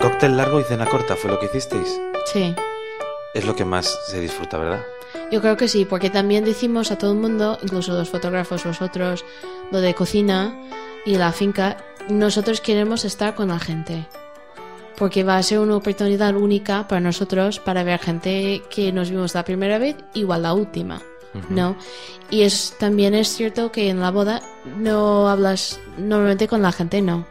Cóctel 0.00 0.36
largo 0.36 0.60
y 0.60 0.64
cena 0.64 0.86
corta 0.86 1.16
fue 1.16 1.30
lo 1.30 1.38
que 1.38 1.46
hicisteis. 1.46 2.00
Sí. 2.32 2.54
Es 3.34 3.44
lo 3.44 3.54
que 3.56 3.64
más 3.64 3.98
se 4.06 4.20
disfruta, 4.20 4.58
¿verdad? 4.58 4.84
Yo 5.30 5.42
creo 5.42 5.58
que 5.58 5.68
sí, 5.68 5.84
porque 5.84 6.08
también 6.08 6.44
decimos 6.44 6.90
a 6.90 6.96
todo 6.96 7.12
el 7.12 7.18
mundo, 7.18 7.58
incluso 7.62 7.92
los 7.92 8.08
fotógrafos, 8.08 8.64
vosotros, 8.64 9.26
lo 9.70 9.80
de 9.80 9.94
cocina 9.94 10.58
y 11.04 11.16
la 11.16 11.32
finca, 11.32 11.76
nosotros 12.08 12.62
queremos 12.62 13.04
estar 13.04 13.34
con 13.34 13.48
la 13.48 13.58
gente. 13.58 14.06
Porque 14.96 15.24
va 15.24 15.36
a 15.36 15.42
ser 15.42 15.58
una 15.60 15.76
oportunidad 15.76 16.34
única 16.34 16.88
para 16.88 17.00
nosotros 17.00 17.60
para 17.60 17.84
ver 17.84 18.00
gente 18.00 18.62
que 18.70 18.90
nos 18.90 19.10
vimos 19.10 19.34
la 19.34 19.44
primera 19.44 19.78
vez, 19.78 19.96
igual 20.14 20.42
la 20.42 20.54
última. 20.54 21.02
¿No? 21.50 21.76
Y 22.30 22.40
es, 22.42 22.74
también 22.80 23.14
es 23.14 23.28
cierto 23.28 23.70
que 23.70 23.90
en 23.90 24.00
la 24.00 24.10
boda 24.10 24.42
no 24.78 25.28
hablas 25.28 25.78
normalmente 25.98 26.48
con 26.48 26.62
la 26.62 26.72
gente, 26.72 27.02
no. 27.02 27.26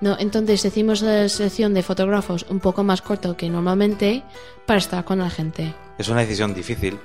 No, 0.00 0.16
entonces 0.20 0.62
decimos 0.62 1.02
la 1.02 1.28
sección 1.28 1.74
de 1.74 1.82
fotógrafos 1.82 2.46
un 2.50 2.60
poco 2.60 2.84
más 2.84 3.02
corto 3.02 3.36
que 3.36 3.48
normalmente 3.48 4.22
para 4.64 4.78
estar 4.78 5.04
con 5.04 5.18
la 5.18 5.30
gente. 5.30 5.74
Es 5.96 6.08
una 6.08 6.20
decisión 6.20 6.54
difícil. 6.54 6.98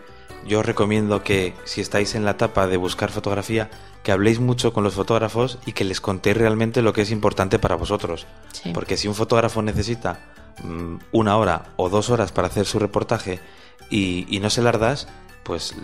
Yo 0.45 0.59
os 0.59 0.65
recomiendo 0.65 1.23
que 1.23 1.53
si 1.63 1.81
estáis 1.81 2.15
en 2.15 2.25
la 2.25 2.31
etapa 2.31 2.67
de 2.67 2.77
buscar 2.77 3.11
fotografía, 3.11 3.69
que 4.03 4.11
habléis 4.11 4.39
mucho 4.39 4.73
con 4.73 4.83
los 4.83 4.93
fotógrafos 4.93 5.59
y 5.65 5.71
que 5.71 5.85
les 5.85 6.01
contéis 6.01 6.37
realmente 6.37 6.81
lo 6.81 6.93
que 6.93 7.01
es 7.01 7.11
importante 7.11 7.59
para 7.59 7.75
vosotros. 7.75 8.27
Sí. 8.51 8.71
Porque 8.73 8.97
si 8.97 9.07
un 9.07 9.15
fotógrafo 9.15 9.61
necesita 9.61 10.19
mm, 10.63 10.95
una 11.11 11.37
hora 11.37 11.63
o 11.77 11.89
dos 11.89 12.09
horas 12.09 12.31
para 12.31 12.47
hacer 12.47 12.65
su 12.65 12.79
reportaje 12.79 13.39
y, 13.89 14.25
y 14.29 14.39
no 14.39 14.49
se 14.49 14.61
las 14.61 14.79
das, 14.79 15.07
pues 15.43 15.75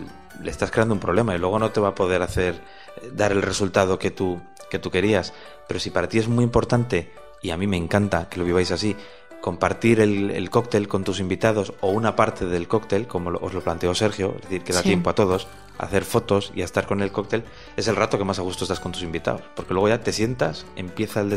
le 0.42 0.52
estás 0.52 0.72
creando 0.72 0.94
un 0.94 1.00
problema 1.00 1.36
y 1.36 1.40
luego 1.40 1.60
no 1.60 1.72
te 1.72 1.80
va 1.80 1.90
a 1.90 1.96
poder 1.96 2.22
hacer 2.22 2.56
eh, 3.02 3.12
dar 3.14 3.32
el 3.32 3.42
resultado 3.42 4.00
que 4.00 4.12
tú, 4.12 4.42
que 4.70 4.80
tú 4.80 4.92
querías. 4.92 5.34
Pero 5.68 5.80
si 5.80 5.90
para 5.90 6.10
ti 6.10 6.20
es 6.20 6.28
muy 6.28 6.44
importante, 6.44 7.14
y 7.42 7.52
a 7.52 7.58
mí 7.58 7.68
me 7.68 7.78
encanta 7.78 8.28
que 8.30 8.40
lo 8.40 8.46
viváis 8.46 8.72
así, 8.72 8.96
compartir 9.42 10.00
el, 10.00 10.32
el 10.32 10.50
cóctel 10.50 10.88
con 10.88 11.04
tus 11.04 11.20
invitados 11.20 11.74
o 11.82 11.90
una 11.92 12.16
parte 12.16 12.46
del 12.46 12.68
cóctel, 12.68 13.08
como 13.08 13.32
lo- 13.32 13.40
os 13.40 13.54
lo 13.54 13.62
planteó 13.62 13.94
Sergio, 13.96 14.34
es 14.38 14.42
decir, 14.44 14.64
que 14.64 14.74
da 14.74 14.82
Sí. 14.82 14.90
tiempo 14.90 15.10
a 15.10 15.16
todos, 15.16 15.48
a 15.78 15.86
hacer 15.86 16.04
fotos 16.04 16.52
y 16.56 16.62
a 16.62 16.66
estar 16.66 16.86
con 16.86 17.02
el 17.02 17.12
cóctel, 17.12 17.44
es 17.78 17.88
el 17.88 17.96
rato 17.96 18.18
que 18.18 18.26
más 18.26 18.40
a 18.40 18.42
gusto 18.42 18.66
estás 18.66 18.80
con 18.80 18.92
tus 18.92 19.02
invitados. 19.04 19.42
Porque 19.56 19.74
luego 19.74 19.88
ya 19.88 20.02
te 20.02 20.12
sientas, 20.12 20.66
empieza 20.76 21.22
el 21.22 21.30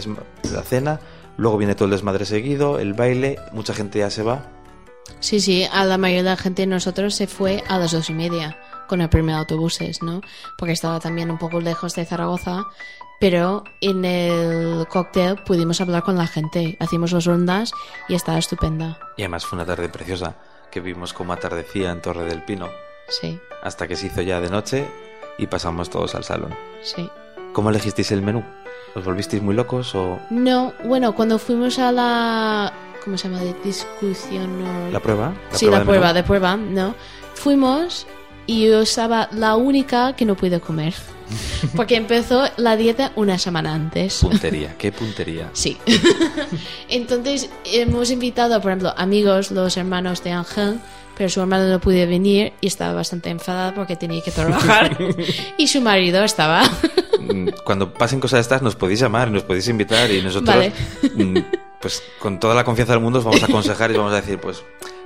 la 0.53 0.63
cena, 0.63 1.01
luego 1.37 1.59
viene 1.59 1.75
todo 1.75 1.85
el 1.87 1.93
desmadre 1.93 2.25
seguido, 2.27 2.79
el 2.79 2.93
baile, 2.95 3.39
mucha 3.53 3.73
gente 3.75 4.01
ya 4.01 4.11
se 4.11 4.23
va. 4.23 4.47
Sí, 5.21 5.41
sí, 5.41 5.65
a 5.73 5.85
la 5.85 5.99
mayoría 5.99 6.23
de 6.25 6.31
la 6.31 6.37
gente 6.37 6.63
de 6.63 6.67
nosotros 6.67 7.15
se 7.15 7.27
fue 7.27 7.63
a 7.69 7.79
las 7.79 7.93
dos 7.93 8.11
y 8.11 8.15
media 8.15 8.59
con 8.89 9.01
el 9.01 9.09
primer 9.09 9.37
autobuses, 9.37 10.03
¿no? 10.03 10.21
Porque 10.59 10.73
estaba 10.73 10.99
también 11.01 11.31
un 11.31 11.39
poco 11.39 11.61
lejos 11.61 11.95
de 11.95 12.05
Zaragoza, 12.05 12.65
pero 13.23 13.63
en 13.81 14.05
el 14.05 14.85
cóctel 14.89 15.37
pudimos 15.45 15.81
hablar 15.81 16.03
con 16.03 16.17
la 16.19 16.27
gente, 16.27 16.77
hacíamos 16.81 17.13
las 17.13 17.25
rondas 17.25 17.71
y 18.09 18.15
estaba 18.17 18.37
estupenda. 18.37 18.99
Y 19.17 19.23
además 19.23 19.47
fue 19.47 19.59
una 19.59 19.65
tarde 19.65 19.89
preciosa, 19.89 20.35
que 20.73 20.81
vimos 20.81 21.13
cómo 21.13 21.33
atardecía 21.33 21.93
en 21.93 22.03
Torre 22.03 22.25
del 22.25 22.43
Pino, 22.43 22.69
Sí, 23.09 23.39
hasta 23.63 23.87
que 23.87 23.95
se 23.95 24.09
hizo 24.09 24.23
ya 24.23 24.41
de 24.41 24.51
noche 24.51 24.89
y 25.39 25.47
pasamos 25.47 25.89
todos 25.89 26.17
al 26.17 26.25
salón. 26.25 26.53
sí. 26.83 27.09
¿Cómo 27.53 27.71
elegisteis 27.71 28.11
el 28.11 28.23
menú? 28.23 28.43
¿Os 28.97 29.05
volvisteis 29.05 29.41
muy 29.41 29.55
locos 29.55 29.95
o 29.95 30.19
No, 30.31 30.73
bueno, 30.85 31.15
cuando 31.15 31.39
fuimos 31.39 31.79
a 31.79 31.93
la... 31.93 32.73
¿Cómo 33.05 33.17
se 33.17 33.29
llama? 33.29 33.41
De 33.41 33.55
discusión 33.63 34.67
o... 34.67 34.91
la 34.91 34.99
prueba? 34.99 35.33
sí, 35.53 35.67
la 35.67 35.79
de 35.79 35.85
prueba, 35.85 36.07
menú? 36.09 36.15
de 36.17 36.23
prueba, 36.25 36.57
¿no? 36.57 36.95
Fuimos 37.35 38.05
y 38.47 38.67
yo 38.67 38.81
estaba 38.81 39.29
la 39.31 39.55
única 39.55 40.17
que 40.17 40.25
no 40.25 40.35
pude 40.35 40.61
comer. 40.61 40.95
Porque 41.77 41.97
empezó 41.97 42.45
la 42.57 42.77
dieta 42.77 43.13
una 43.17 43.39
semana 43.39 43.75
antes. 43.75 44.17
Puntería, 44.21 44.75
qué 44.79 44.93
puntería. 44.93 45.51
Sí. 45.53 45.79
Entonces 46.89 47.51
hemos 47.65 48.11
invitado, 48.11 48.61
por 48.61 48.71
ejemplo, 48.71 48.95
amigos, 48.97 49.51
los 49.51 49.77
hermanos 49.77 50.23
de 50.25 50.33
Ángel, 50.33 50.81
pero 51.17 51.29
su 51.29 51.41
hermano 51.41 51.69
no 51.69 51.81
pudo 51.81 51.95
venir 52.07 52.53
y 52.61 52.67
estaba 52.67 52.95
bastante 52.95 53.31
enfadada 53.31 53.75
porque 53.75 53.97
tenía 53.97 54.23
que 54.23 54.31
trabajar. 54.31 54.97
y 55.57 55.69
su 55.69 55.81
marido 55.81 56.25
estaba. 56.25 56.63
Mm, 57.21 57.49
Cuando 57.65 57.93
pasen 57.93 58.21
cosas 58.21 58.41
estas 58.41 58.63
nos 58.63 58.77
podéis 58.77 59.01
llamar, 59.01 59.31
nos 59.31 59.43
podéis 59.43 59.69
invitar 59.69 60.11
y 60.11 60.23
nosotros, 60.23 60.57
Vale. 60.57 60.73
mm, 61.15 61.39
pues 61.81 62.03
con 62.19 62.41
toda 62.41 62.55
la 62.55 62.65
confianza 62.65 62.93
del 62.95 63.03
mundo 63.03 63.19
os 63.19 63.25
vamos 63.25 63.43
a 63.43 63.47
aconsejar 63.47 63.91
y 63.91 63.95
os 63.95 63.99
vamos 63.99 64.13
a 64.13 64.21
decir, 64.21 64.39
pues 64.39 64.63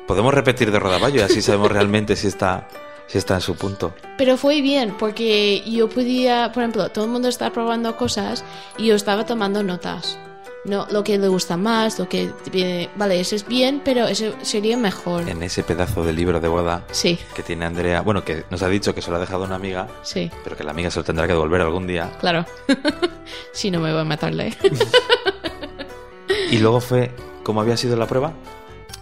podemos 0.06 0.32
repetir 0.32 0.70
de 0.70 0.78
rodaballo 0.78 1.16
y 1.16 1.20
así 1.22 1.42
sabemos 1.42 1.70
realmente 1.72 2.14
si 2.16 2.28
está, 2.28 2.68
si 3.06 3.18
está 3.18 3.34
en 3.36 3.40
su 3.40 3.54
punto. 3.56 3.94
Pero 4.18 4.36
fue 4.36 4.60
bien 4.60 4.94
porque 4.98 5.62
yo 5.66 5.88
podía, 5.88 6.50
por 6.52 6.62
ejemplo, 6.62 6.88
todo 6.90 7.04
el 7.04 7.10
mundo 7.10 7.28
está 7.28 7.50
probando 7.52 7.96
cosas 7.96 8.44
y 8.78 8.86
yo 8.86 8.94
estaba 8.94 9.24
tomando 9.26 9.62
notas. 9.62 10.18
No, 10.64 10.84
lo 10.90 11.04
que 11.04 11.16
le 11.16 11.28
gusta 11.28 11.56
más, 11.56 11.96
lo 12.00 12.08
que 12.08 12.32
viene- 12.50 12.90
vale, 12.96 13.20
eso 13.20 13.36
es 13.36 13.46
bien, 13.46 13.80
pero 13.84 14.08
eso 14.08 14.34
sería 14.42 14.76
mejor. 14.76 15.28
En 15.28 15.40
ese 15.44 15.62
pedazo 15.62 16.02
de 16.02 16.12
libro 16.12 16.40
de 16.40 16.48
boda 16.48 16.84
Sí, 16.90 17.20
que 17.36 17.44
tiene 17.44 17.66
Andrea, 17.66 18.00
bueno, 18.00 18.24
que 18.24 18.42
nos 18.50 18.62
ha 18.62 18.68
dicho 18.68 18.92
que 18.92 19.00
se 19.00 19.10
lo 19.12 19.16
ha 19.16 19.20
dejado 19.20 19.44
una 19.44 19.54
amiga, 19.54 19.86
sí, 20.02 20.28
pero 20.42 20.56
que 20.56 20.64
la 20.64 20.72
amiga 20.72 20.90
se 20.90 20.98
lo 20.98 21.04
tendrá 21.04 21.28
que 21.28 21.34
devolver 21.34 21.60
algún 21.60 21.86
día. 21.86 22.10
claro. 22.18 22.44
si 23.52 23.70
no 23.70 23.78
me 23.78 23.92
voy 23.92 24.00
a 24.00 24.04
matarle. 24.04 24.56
Y 26.50 26.58
luego 26.58 26.80
fue, 26.80 27.10
¿cómo 27.42 27.60
había 27.60 27.76
sido 27.76 27.96
la 27.96 28.06
prueba? 28.06 28.32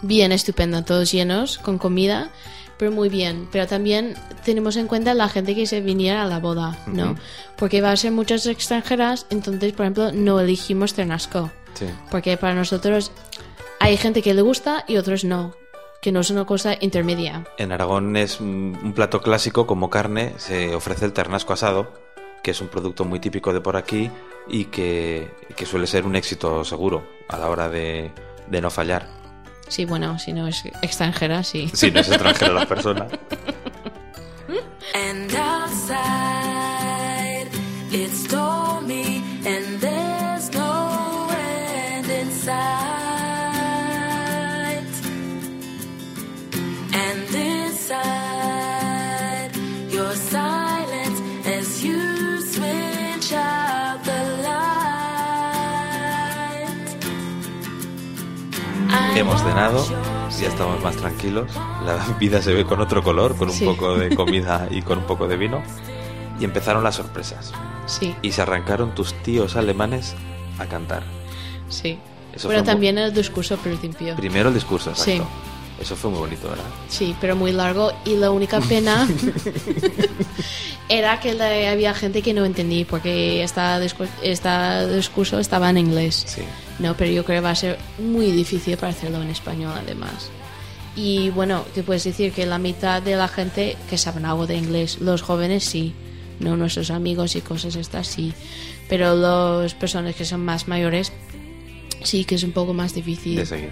bien 0.01 0.31
estupendo, 0.31 0.83
todos 0.83 1.11
llenos, 1.11 1.57
con 1.57 1.79
comida, 1.79 2.29
pero 2.77 2.91
muy 2.91 3.09
bien. 3.09 3.47
Pero 3.51 3.67
también 3.67 4.15
tenemos 4.43 4.75
en 4.75 4.87
cuenta 4.87 5.13
la 5.13 5.29
gente 5.29 5.55
que 5.55 5.65
se 5.65 5.81
viniera 5.81 6.23
a 6.23 6.27
la 6.27 6.39
boda, 6.39 6.77
¿no? 6.87 7.15
Porque 7.55 7.81
va 7.81 7.91
a 7.91 7.97
ser 7.97 8.11
muchas 8.11 8.45
extranjeras, 8.45 9.25
entonces, 9.29 9.73
por 9.73 9.85
ejemplo, 9.85 10.11
no 10.11 10.39
elegimos 10.39 10.93
Ternasco. 10.93 11.51
Sí. 11.73 11.85
Porque 12.09 12.37
para 12.37 12.53
nosotros 12.53 13.11
hay 13.79 13.97
gente 13.97 14.21
que 14.21 14.33
le 14.33 14.41
gusta 14.41 14.85
y 14.87 14.97
otros 14.97 15.25
no, 15.25 15.53
que 16.01 16.11
no 16.11 16.21
es 16.21 16.29
una 16.29 16.45
cosa 16.45 16.75
intermedia. 16.79 17.45
En 17.57 17.71
Aragón 17.71 18.15
es 18.15 18.39
un 18.39 18.93
plato 18.95 19.21
clásico 19.21 19.67
como 19.67 19.89
carne, 19.89 20.33
se 20.37 20.73
ofrece 20.73 21.05
el 21.05 21.13
ternasco 21.13 21.53
asado, 21.53 21.91
que 22.43 22.51
es 22.51 22.61
un 22.61 22.67
producto 22.67 23.05
muy 23.05 23.19
típico 23.19 23.53
de 23.53 23.59
por 23.59 23.75
aquí 23.75 24.11
y 24.47 24.65
que, 24.65 25.31
que 25.55 25.65
suele 25.65 25.87
ser 25.87 26.05
un 26.05 26.15
éxito 26.15 26.63
seguro 26.63 27.03
a 27.27 27.37
la 27.37 27.49
hora 27.49 27.69
de, 27.69 28.11
de 28.47 28.61
no 28.61 28.69
fallar. 28.69 29.07
Sí, 29.67 29.85
bueno, 29.85 30.17
si 30.19 30.31
no 30.33 30.47
es 30.47 30.63
extranjera, 30.81 31.43
sí. 31.43 31.69
Si 31.73 31.91
no 31.91 31.99
es 31.99 32.07
extranjera 32.09 32.53
la 32.53 32.65
persona. 32.65 33.07
And 34.93 35.33
outside, 35.35 36.74
Hemos 59.15 59.41
cenado, 59.41 59.85
ya 60.39 60.47
estamos 60.47 60.81
más 60.83 60.95
tranquilos, 60.97 61.49
la 61.85 61.97
vida 62.19 62.41
se 62.41 62.53
ve 62.53 62.65
con 62.65 62.81
otro 62.81 63.01
color, 63.01 63.35
con 63.37 63.49
un 63.49 63.55
Sí. 63.55 63.65
poco 63.65 63.97
de 63.97 64.13
comida 64.15 64.67
y 64.69 64.81
con 64.81 64.99
un 64.99 65.05
poco 65.05 65.27
de 65.27 65.37
vino. 65.37 65.63
Y 66.39 66.43
empezaron 66.43 66.83
las 66.83 66.95
sorpresas. 66.95 67.53
Sí, 67.85 68.13
Y 68.21 68.31
se 68.33 68.41
arrancaron 68.41 68.93
tus 68.93 69.13
tíos 69.23 69.55
alemanes 69.55 70.15
a 70.59 70.65
cantar. 70.65 71.03
sí. 71.69 71.97
Eso 72.33 72.49
también 72.63 72.97
el 72.97 73.13
discurso 73.13 73.55
principio. 73.55 74.13
Primero 74.17 74.49
el 74.49 74.55
discurso, 74.55 74.89
exacto. 74.89 75.23
Sí. 75.23 75.81
Eso 75.81 75.95
fue 75.95 76.09
muy 76.11 76.19
bonito, 76.19 76.49
¿verdad? 76.49 76.65
Sí, 76.89 77.15
pero 77.21 77.33
muy 77.37 77.53
largo 77.53 77.93
y 78.03 78.17
la 78.17 78.29
única 78.29 78.59
pena 78.59 79.07
era 80.89 81.19
que 81.19 81.31
había 81.67 81.93
gente 81.93 82.21
que 82.21 82.33
no 82.33 82.45
entendí 82.45 82.85
porque 82.85 83.43
esta, 83.43 83.81
discu- 83.81 84.07
esta 84.21 84.87
discurso 84.87 85.39
estaba 85.39 85.69
en 85.69 85.77
inglés. 85.77 86.23
Sí. 86.27 86.41
No, 86.79 86.95
pero 86.95 87.11
yo 87.11 87.23
creo 87.25 87.37
que 87.39 87.45
va 87.45 87.51
a 87.51 87.55
ser 87.55 87.77
muy 87.99 88.31
difícil 88.31 88.77
para 88.77 88.91
hacerlo 88.91 89.21
en 89.21 89.29
español 89.29 89.73
además. 89.75 90.29
Y 90.95 91.29
bueno, 91.31 91.65
te 91.73 91.83
puedes 91.83 92.03
decir 92.03 92.31
que 92.31 92.45
la 92.45 92.57
mitad 92.57 93.01
de 93.01 93.15
la 93.15 93.27
gente 93.27 93.75
que 93.89 93.97
saben 93.97 94.25
algo 94.25 94.47
de 94.47 94.55
inglés, 94.55 94.99
los 95.01 95.21
jóvenes 95.21 95.63
sí, 95.63 95.93
no 96.39 96.55
nuestros 96.55 96.91
amigos 96.91 97.35
y 97.35 97.41
cosas 97.41 97.75
estas 97.75 98.07
sí, 98.07 98.33
pero 98.87 99.15
las 99.15 99.73
personas 99.73 100.15
que 100.15 100.23
son 100.25 100.45
más 100.45 100.67
mayores 100.67 101.11
sí 102.03 102.23
que 102.25 102.35
es 102.35 102.43
un 102.43 102.51
poco 102.51 102.73
más 102.73 102.93
difícil. 102.93 103.35
De 103.37 103.45
seguir. 103.45 103.71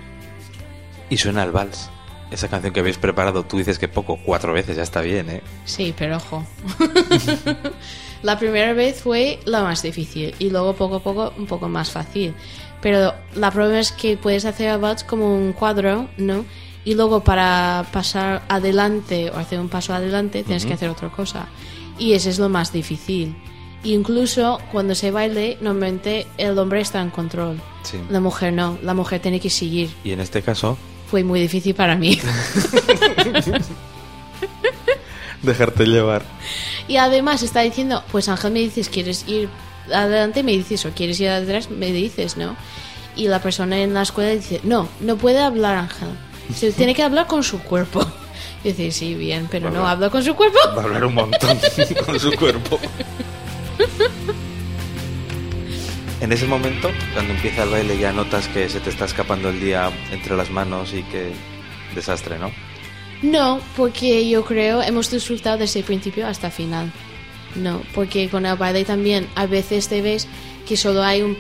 Y 1.10 1.18
suena 1.18 1.44
el 1.44 1.52
vals. 1.52 1.90
Esa 2.34 2.48
canción 2.48 2.74
que 2.74 2.80
habéis 2.80 2.98
preparado, 2.98 3.46
tú 3.46 3.60
dices 3.60 3.78
que 3.78 3.88
poco, 3.88 4.18
cuatro 4.18 4.54
veces, 4.54 4.76
ya 4.76 4.82
está 4.82 5.02
bien, 5.02 5.30
¿eh? 5.30 5.44
Sí, 5.66 5.94
pero 5.96 6.18
ojo. 6.18 6.44
la 8.24 8.40
primera 8.40 8.74
vez 8.74 9.02
fue 9.02 9.40
la 9.46 9.62
más 9.62 9.84
difícil 9.84 10.34
y 10.40 10.50
luego 10.50 10.74
poco 10.74 10.96
a 10.96 11.04
poco 11.04 11.32
un 11.38 11.46
poco 11.46 11.70
más 11.70 11.92
fácil. 11.92 12.34
Pero 12.82 13.14
la 13.36 13.52
prueba 13.52 13.80
es 13.80 13.92
que 13.92 14.18
puedes 14.18 14.46
hacer 14.46 14.80
vals 14.80 15.04
como 15.04 15.36
un 15.36 15.54
cuadro, 15.54 16.10
¿no? 16.18 16.44
Y 16.84 16.96
luego 16.96 17.24
para 17.24 17.86
pasar 17.94 18.42
adelante 18.50 19.30
o 19.30 19.38
hacer 19.38 19.60
un 19.60 19.70
paso 19.70 19.94
adelante 19.94 20.42
tienes 20.42 20.66
que 20.66 20.74
hacer 20.74 20.90
otra 20.90 21.10
cosa. 21.10 21.48
Y 22.00 22.14
ese 22.14 22.32
es 22.32 22.40
lo 22.40 22.50
más 22.50 22.74
difícil. 22.74 23.36
Incluso 23.84 24.60
cuando 24.72 24.96
se 24.96 25.12
baile, 25.12 25.60
normalmente 25.62 26.26
el 26.40 26.58
hombre 26.58 26.82
está 26.82 27.00
en 27.00 27.12
control. 27.12 27.62
Sí. 27.84 28.00
La 28.10 28.20
mujer 28.20 28.54
no, 28.54 28.80
la 28.82 28.96
mujer 28.96 29.22
tiene 29.22 29.40
que 29.40 29.52
seguir. 29.52 29.94
Y 30.04 30.12
en 30.12 30.20
este 30.20 30.42
caso, 30.42 30.80
Fue 31.14 31.24
muy 31.24 31.42
difícil 31.42 31.76
para 31.76 31.96
mí. 31.96 32.20
dejarte 35.44 35.86
llevar. 35.86 36.24
Y 36.88 36.98
además 36.98 37.44
está 37.44 37.62
diciendo, 37.62 38.04
pues 38.12 38.30
Ángel 38.30 38.52
me 38.52 38.62
dices, 38.62 38.90
¿quieres 38.90 39.24
ir 39.28 39.48
adelante? 39.94 40.42
Me 40.42 40.54
dices, 40.54 40.84
o 40.88 40.90
quieres 40.90 41.20
ir 41.20 41.30
atrás, 41.30 41.70
me 41.70 41.92
dices, 41.92 42.36
¿no? 42.36 42.56
Y 43.16 43.28
la 43.28 43.44
persona 43.44 43.78
en 43.78 43.94
la 43.94 44.02
escuela 44.02 44.32
dice, 44.32 44.60
no, 44.64 44.90
no 45.02 45.16
puede 45.16 45.40
hablar 45.40 45.76
Ángel. 45.76 46.10
Se 46.56 46.72
tiene 46.72 46.96
que 46.96 47.04
hablar 47.04 47.28
con 47.28 47.44
su 47.44 47.60
cuerpo. 47.60 48.04
Y 48.64 48.70
dice, 48.70 48.92
sí, 48.92 49.14
bien, 49.14 49.48
pero 49.52 49.70
no 49.70 49.88
habla 49.88 50.10
con 50.10 50.24
su 50.24 50.34
cuerpo. 50.34 50.58
Va 50.76 50.82
a 50.82 50.86
hablar 50.86 51.06
un 51.06 51.14
montón 51.14 51.60
con 52.08 52.20
su 52.20 52.32
cuerpo. 52.32 52.80
En 56.24 56.32
ese 56.32 56.48
momento, 56.48 56.90
cuando 57.12 57.34
empieza 57.34 57.64
el 57.64 57.70
baile, 57.70 57.98
ya 57.98 58.14
notas 58.14 58.48
que 58.48 58.70
se 58.70 58.80
te 58.80 58.90
está 58.90 59.04
escapando 59.04 59.50
el 59.50 59.60
día 59.60 59.92
entre 60.10 60.38
las 60.38 60.50
manos 60.52 60.94
y 60.94 61.04
que 61.04 61.34
desastre, 61.94 62.40
¿no? 62.40 62.50
No, 63.22 63.60
porque 63.76 64.30
yo 64.30 64.46
creo 64.46 64.82
hemos 64.82 65.12
disfrutado 65.12 65.58
desde 65.58 65.80
el 65.80 65.86
principio 65.86 66.26
hasta 66.26 66.48
el 66.48 66.54
final. 66.54 66.94
No, 67.56 67.82
porque 67.94 68.30
con 68.30 68.46
el 68.46 68.56
baile 68.56 68.86
también 68.86 69.28
a 69.36 69.48
veces 69.48 69.90
te 69.90 70.02
ves 70.02 70.30
que 70.66 70.78
solo 70.78 71.04
hay 71.04 71.22
un, 71.22 71.36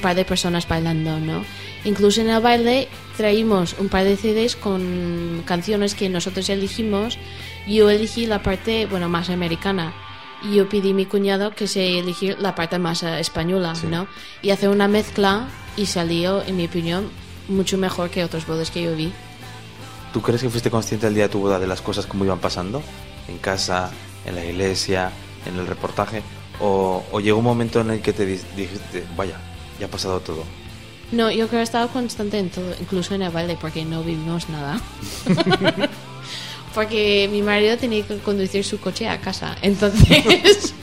par 0.00 0.16
de 0.16 0.24
personas 0.24 0.66
bailando, 0.66 1.20
¿no? 1.20 1.44
Incluso 1.84 2.22
en 2.22 2.30
el 2.30 2.40
baile 2.40 2.88
traímos 3.18 3.76
un 3.78 3.90
par 3.90 4.04
de 4.04 4.16
CDs 4.16 4.56
con 4.56 5.42
canciones 5.44 5.94
que 5.94 6.08
nosotros 6.08 6.48
elegimos. 6.48 7.18
Yo 7.68 7.90
elegí 7.90 8.24
la 8.24 8.42
parte, 8.42 8.86
bueno, 8.86 9.10
más 9.10 9.28
americana. 9.28 9.92
Y 10.44 10.56
yo 10.56 10.68
pedí 10.68 10.90
a 10.90 10.94
mi 10.94 11.06
cuñado 11.06 11.52
que 11.52 11.66
se 11.68 11.98
elegir 12.00 12.36
la 12.40 12.54
parte 12.54 12.78
más 12.78 13.02
eh, 13.02 13.20
española, 13.20 13.74
Sí. 13.74 13.86
¿no? 13.86 14.06
Y 14.42 14.50
hacer 14.50 14.68
una 14.70 14.88
mezcla 14.88 15.46
y 15.76 15.86
salió, 15.86 16.42
en 16.42 16.56
mi 16.56 16.66
opinión, 16.66 17.10
mucho 17.48 17.78
mejor 17.78 18.10
que 18.10 18.24
otros 18.24 18.46
bodas 18.46 18.70
que 18.70 18.82
yo 18.82 18.94
vi. 18.96 19.12
¿Tú 20.12 20.20
crees 20.20 20.42
que 20.42 20.50
fuiste 20.50 20.70
consciente 20.70 21.06
el 21.06 21.14
día 21.14 21.24
de 21.24 21.28
tu 21.30 21.38
boda 21.38 21.58
de 21.58 21.66
las 21.66 21.80
cosas 21.80 22.06
como 22.06 22.24
iban 22.24 22.38
pasando? 22.40 22.82
¿En 23.28 23.38
casa, 23.38 23.90
en 24.26 24.34
la 24.34 24.44
iglesia, 24.44 25.10
en 25.46 25.58
el 25.58 25.66
reportaje? 25.66 26.22
¿O, 26.60 27.02
o 27.12 27.20
llegó 27.20 27.38
un 27.38 27.44
momento 27.44 27.80
en 27.80 27.90
el 27.90 28.02
que 28.02 28.12
te 28.12 28.26
di- 28.26 28.40
dijiste, 28.56 29.04
vaya, 29.16 29.36
ya 29.80 29.86
ha 29.86 29.90
pasado 29.90 30.20
todo? 30.20 30.44
No, 31.12 31.30
yo 31.30 31.46
creo 31.46 31.50
que 31.50 31.56
he 31.58 31.62
estado 31.62 31.88
constante 31.88 32.38
en 32.38 32.50
todo, 32.50 32.74
incluso 32.80 33.14
en 33.14 33.22
el 33.22 33.30
baile, 33.30 33.56
porque 33.60 33.84
no 33.84 34.02
vivimos 34.02 34.48
nada. 34.48 34.80
porque 36.74 37.28
mi 37.30 37.42
marido 37.42 37.76
tenía 37.76 38.04
que 38.06 38.18
conducir 38.18 38.64
su 38.64 38.80
coche 38.80 39.08
a 39.08 39.20
casa. 39.20 39.56
Entonces, 39.62 40.74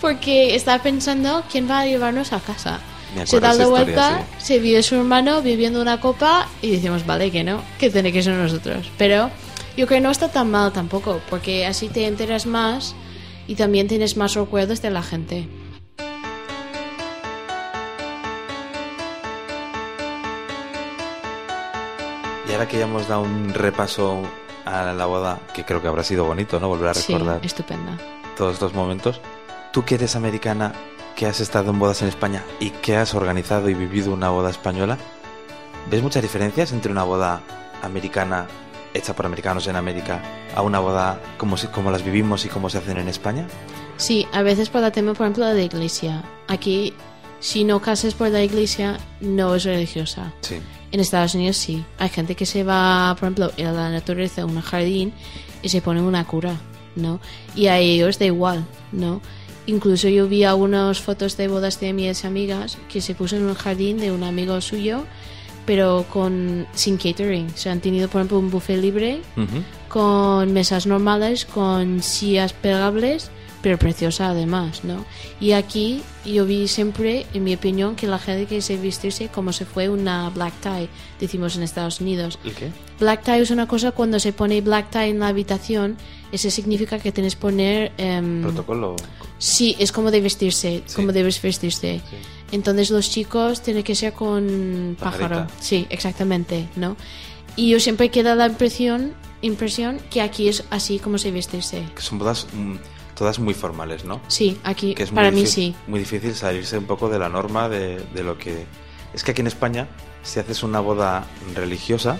porque 0.00 0.54
estaba 0.54 0.82
pensando 0.82 1.42
quién 1.50 1.68
va 1.68 1.80
a 1.80 1.86
llevarnos 1.86 2.32
a 2.32 2.40
casa. 2.40 2.80
Se 3.24 3.38
da 3.38 3.54
la 3.54 3.62
historia, 3.62 3.84
vuelta, 3.84 4.26
se 4.38 4.58
vio 4.58 4.82
su 4.82 4.96
hermano 4.96 5.40
bebiendo 5.40 5.80
una 5.80 6.00
copa 6.00 6.48
y 6.60 6.72
decimos, 6.72 7.06
vale, 7.06 7.30
que 7.30 7.44
no, 7.44 7.62
que 7.78 7.88
tiene 7.88 8.12
que 8.12 8.24
ser 8.24 8.34
nosotros. 8.34 8.90
Pero 8.98 9.30
yo 9.76 9.86
creo 9.86 9.98
que 9.98 10.00
no 10.00 10.10
está 10.10 10.32
tan 10.32 10.50
mal 10.50 10.72
tampoco, 10.72 11.20
porque 11.30 11.64
así 11.64 11.88
te 11.88 12.06
enteras 12.06 12.44
más 12.46 12.96
y 13.46 13.54
también 13.54 13.86
tienes 13.86 14.16
más 14.16 14.34
recuerdos 14.34 14.82
de 14.82 14.90
la 14.90 15.02
gente. 15.02 15.48
Y 22.48 22.52
ahora 22.52 22.68
que 22.68 22.78
ya 22.78 22.84
hemos 22.84 23.06
dado 23.06 23.22
un 23.22 23.54
repaso 23.54 24.22
a 24.64 24.92
la 24.92 25.06
boda, 25.06 25.40
que 25.54 25.64
creo 25.64 25.80
que 25.82 25.88
habrá 25.88 26.02
sido 26.02 26.24
bonito, 26.24 26.58
¿no? 26.60 26.68
Volver 26.68 26.88
a 26.88 26.94
Sí, 26.94 27.12
recordar 27.12 27.44
estupenda. 27.44 27.98
todos 28.36 28.54
estos 28.54 28.72
momentos. 28.74 29.20
Tú 29.72 29.84
que 29.84 29.96
eres 29.96 30.16
americana, 30.16 30.72
que 31.16 31.26
has 31.26 31.40
estado 31.40 31.70
en 31.70 31.78
bodas 31.78 32.02
en 32.02 32.08
España 32.08 32.42
y 32.60 32.70
que 32.70 32.96
has 32.96 33.14
organizado 33.14 33.68
y 33.68 33.74
vivido 33.74 34.12
una 34.12 34.30
boda 34.30 34.50
española, 34.50 34.98
¿ves 35.90 36.02
muchas 36.02 36.22
diferencias 36.22 36.72
entre 36.72 36.90
una 36.92 37.04
boda 37.04 37.40
americana 37.82 38.46
hecha 38.94 39.14
por 39.14 39.26
americanos 39.26 39.66
en 39.66 39.76
América 39.76 40.22
a 40.54 40.62
una 40.62 40.78
boda 40.78 41.20
como, 41.36 41.56
si- 41.56 41.66
como 41.68 41.90
las 41.90 42.04
vivimos 42.04 42.44
y 42.44 42.48
como 42.48 42.70
se 42.70 42.78
hacen 42.78 42.96
en 42.98 43.08
España? 43.08 43.46
Sí, 43.96 44.26
a 44.32 44.42
veces 44.42 44.70
por 44.70 44.82
el 44.82 44.92
tema, 44.92 45.12
por 45.14 45.26
ejemplo, 45.26 45.46
de 45.46 45.54
la 45.54 45.62
iglesia. 45.62 46.22
Aquí, 46.48 46.94
si 47.40 47.64
no 47.64 47.80
casas 47.80 48.14
por 48.14 48.28
la 48.30 48.42
iglesia, 48.42 48.98
no 49.20 49.54
es 49.54 49.64
religiosa. 49.64 50.32
Sí. 50.40 50.60
En 50.94 51.00
Estados 51.00 51.34
Unidos 51.34 51.56
sí. 51.56 51.84
Hay 51.98 52.08
gente 52.08 52.36
que 52.36 52.46
se 52.46 52.62
va, 52.62 53.16
por 53.18 53.24
ejemplo, 53.24 53.50
a 53.58 53.72
la 53.72 53.90
naturaleza, 53.90 54.42
a 54.42 54.44
un 54.44 54.60
jardín, 54.60 55.12
y 55.60 55.68
se 55.68 55.82
pone 55.82 56.00
una 56.00 56.24
cura, 56.24 56.60
¿no? 56.94 57.18
Y 57.56 57.66
a 57.66 57.78
ellos 57.78 58.20
da 58.20 58.26
igual, 58.26 58.64
¿no? 58.92 59.20
Incluso 59.66 60.08
yo 60.08 60.28
vi 60.28 60.44
algunas 60.44 61.00
fotos 61.00 61.36
de 61.36 61.48
bodas 61.48 61.80
de 61.80 61.92
mis 61.92 62.24
amigas 62.24 62.78
que 62.88 63.00
se 63.00 63.16
puso 63.16 63.34
en 63.34 63.42
un 63.42 63.54
jardín 63.54 63.98
de 63.98 64.12
un 64.12 64.22
amigo 64.22 64.60
suyo, 64.60 65.02
pero 65.66 66.06
con 66.12 66.64
sin 66.74 66.96
catering. 66.96 67.48
O 67.52 67.56
sea, 67.56 67.72
han 67.72 67.80
tenido, 67.80 68.06
por 68.06 68.20
ejemplo, 68.20 68.38
un 68.38 68.52
buffet 68.52 68.80
libre 68.80 69.20
con 69.88 70.52
mesas 70.52 70.86
normales, 70.86 71.44
con 71.44 72.04
sillas 72.04 72.52
plegables, 72.52 73.32
pero 73.64 73.78
preciosa 73.78 74.28
además, 74.28 74.84
¿no? 74.84 75.06
Y 75.40 75.52
aquí 75.52 76.02
yo 76.26 76.44
vi 76.44 76.68
siempre, 76.68 77.24
en 77.32 77.44
mi 77.44 77.54
opinión, 77.54 77.96
que 77.96 78.06
la 78.06 78.18
gente 78.18 78.44
que 78.44 78.60
se 78.60 78.76
vestirse 78.76 79.28
como 79.28 79.54
se 79.54 79.64
fue 79.64 79.88
una 79.88 80.28
black 80.28 80.52
tie, 80.60 80.88
decimos 81.18 81.56
en 81.56 81.62
Estados 81.62 81.98
Unidos. 82.02 82.38
¿El 82.44 82.52
qué? 82.52 82.70
Black 83.00 83.22
tie 83.24 83.40
es 83.40 83.50
una 83.50 83.66
cosa 83.66 83.92
cuando 83.92 84.20
se 84.20 84.34
pone 84.34 84.60
black 84.60 84.90
tie 84.90 85.08
en 85.08 85.18
la 85.20 85.28
habitación, 85.28 85.96
eso 86.30 86.50
significa 86.50 86.98
que 86.98 87.10
tienes 87.10 87.36
que 87.36 87.40
poner... 87.40 87.92
em, 87.96 88.42
Protocolo. 88.42 88.96
Sí, 89.38 89.76
es 89.78 89.92
como 89.92 90.10
de 90.10 90.20
vestirse, 90.20 90.82
Sí. 90.84 90.94
como 90.94 91.12
debes 91.12 91.40
vestirse. 91.40 92.00
Sí. 92.10 92.16
Entonces 92.52 92.90
los 92.90 93.10
chicos 93.10 93.62
tienen 93.62 93.82
que 93.82 93.94
ser 93.94 94.12
con 94.12 94.94
pájaro. 95.00 95.36
Pajarita. 95.36 95.54
Sí, 95.60 95.86
exactamente, 95.88 96.68
¿no? 96.76 96.96
Y 97.56 97.70
yo 97.70 97.80
siempre 97.80 98.10
queda 98.10 98.34
la 98.34 98.46
impresión, 98.46 99.14
impresión 99.40 100.00
que 100.10 100.20
aquí 100.20 100.48
es 100.48 100.64
así 100.68 100.98
como 100.98 101.16
se 101.16 101.30
vestirse. 101.30 101.82
Que 101.96 102.02
son 102.02 102.18
bodas 102.18 102.46
mm, 102.52 102.74
todas 103.14 103.38
muy 103.38 103.54
formales, 103.54 104.04
¿no? 104.04 104.20
Sí, 104.28 104.58
aquí 104.64 104.94
que 104.94 105.04
es 105.04 105.10
para 105.10 105.30
mí 105.30 105.46
sí. 105.46 105.74
Muy 105.86 106.00
difícil 106.00 106.34
salirse 106.34 106.78
un 106.78 106.86
poco 106.86 107.08
de 107.08 107.18
la 107.18 107.28
norma 107.28 107.68
de, 107.68 108.04
de 108.14 108.22
lo 108.22 108.38
que... 108.38 108.66
Es 109.12 109.22
que 109.22 109.30
aquí 109.30 109.40
en 109.40 109.46
España, 109.46 109.88
si 110.22 110.40
haces 110.40 110.62
una 110.62 110.80
boda 110.80 111.24
religiosa, 111.54 112.18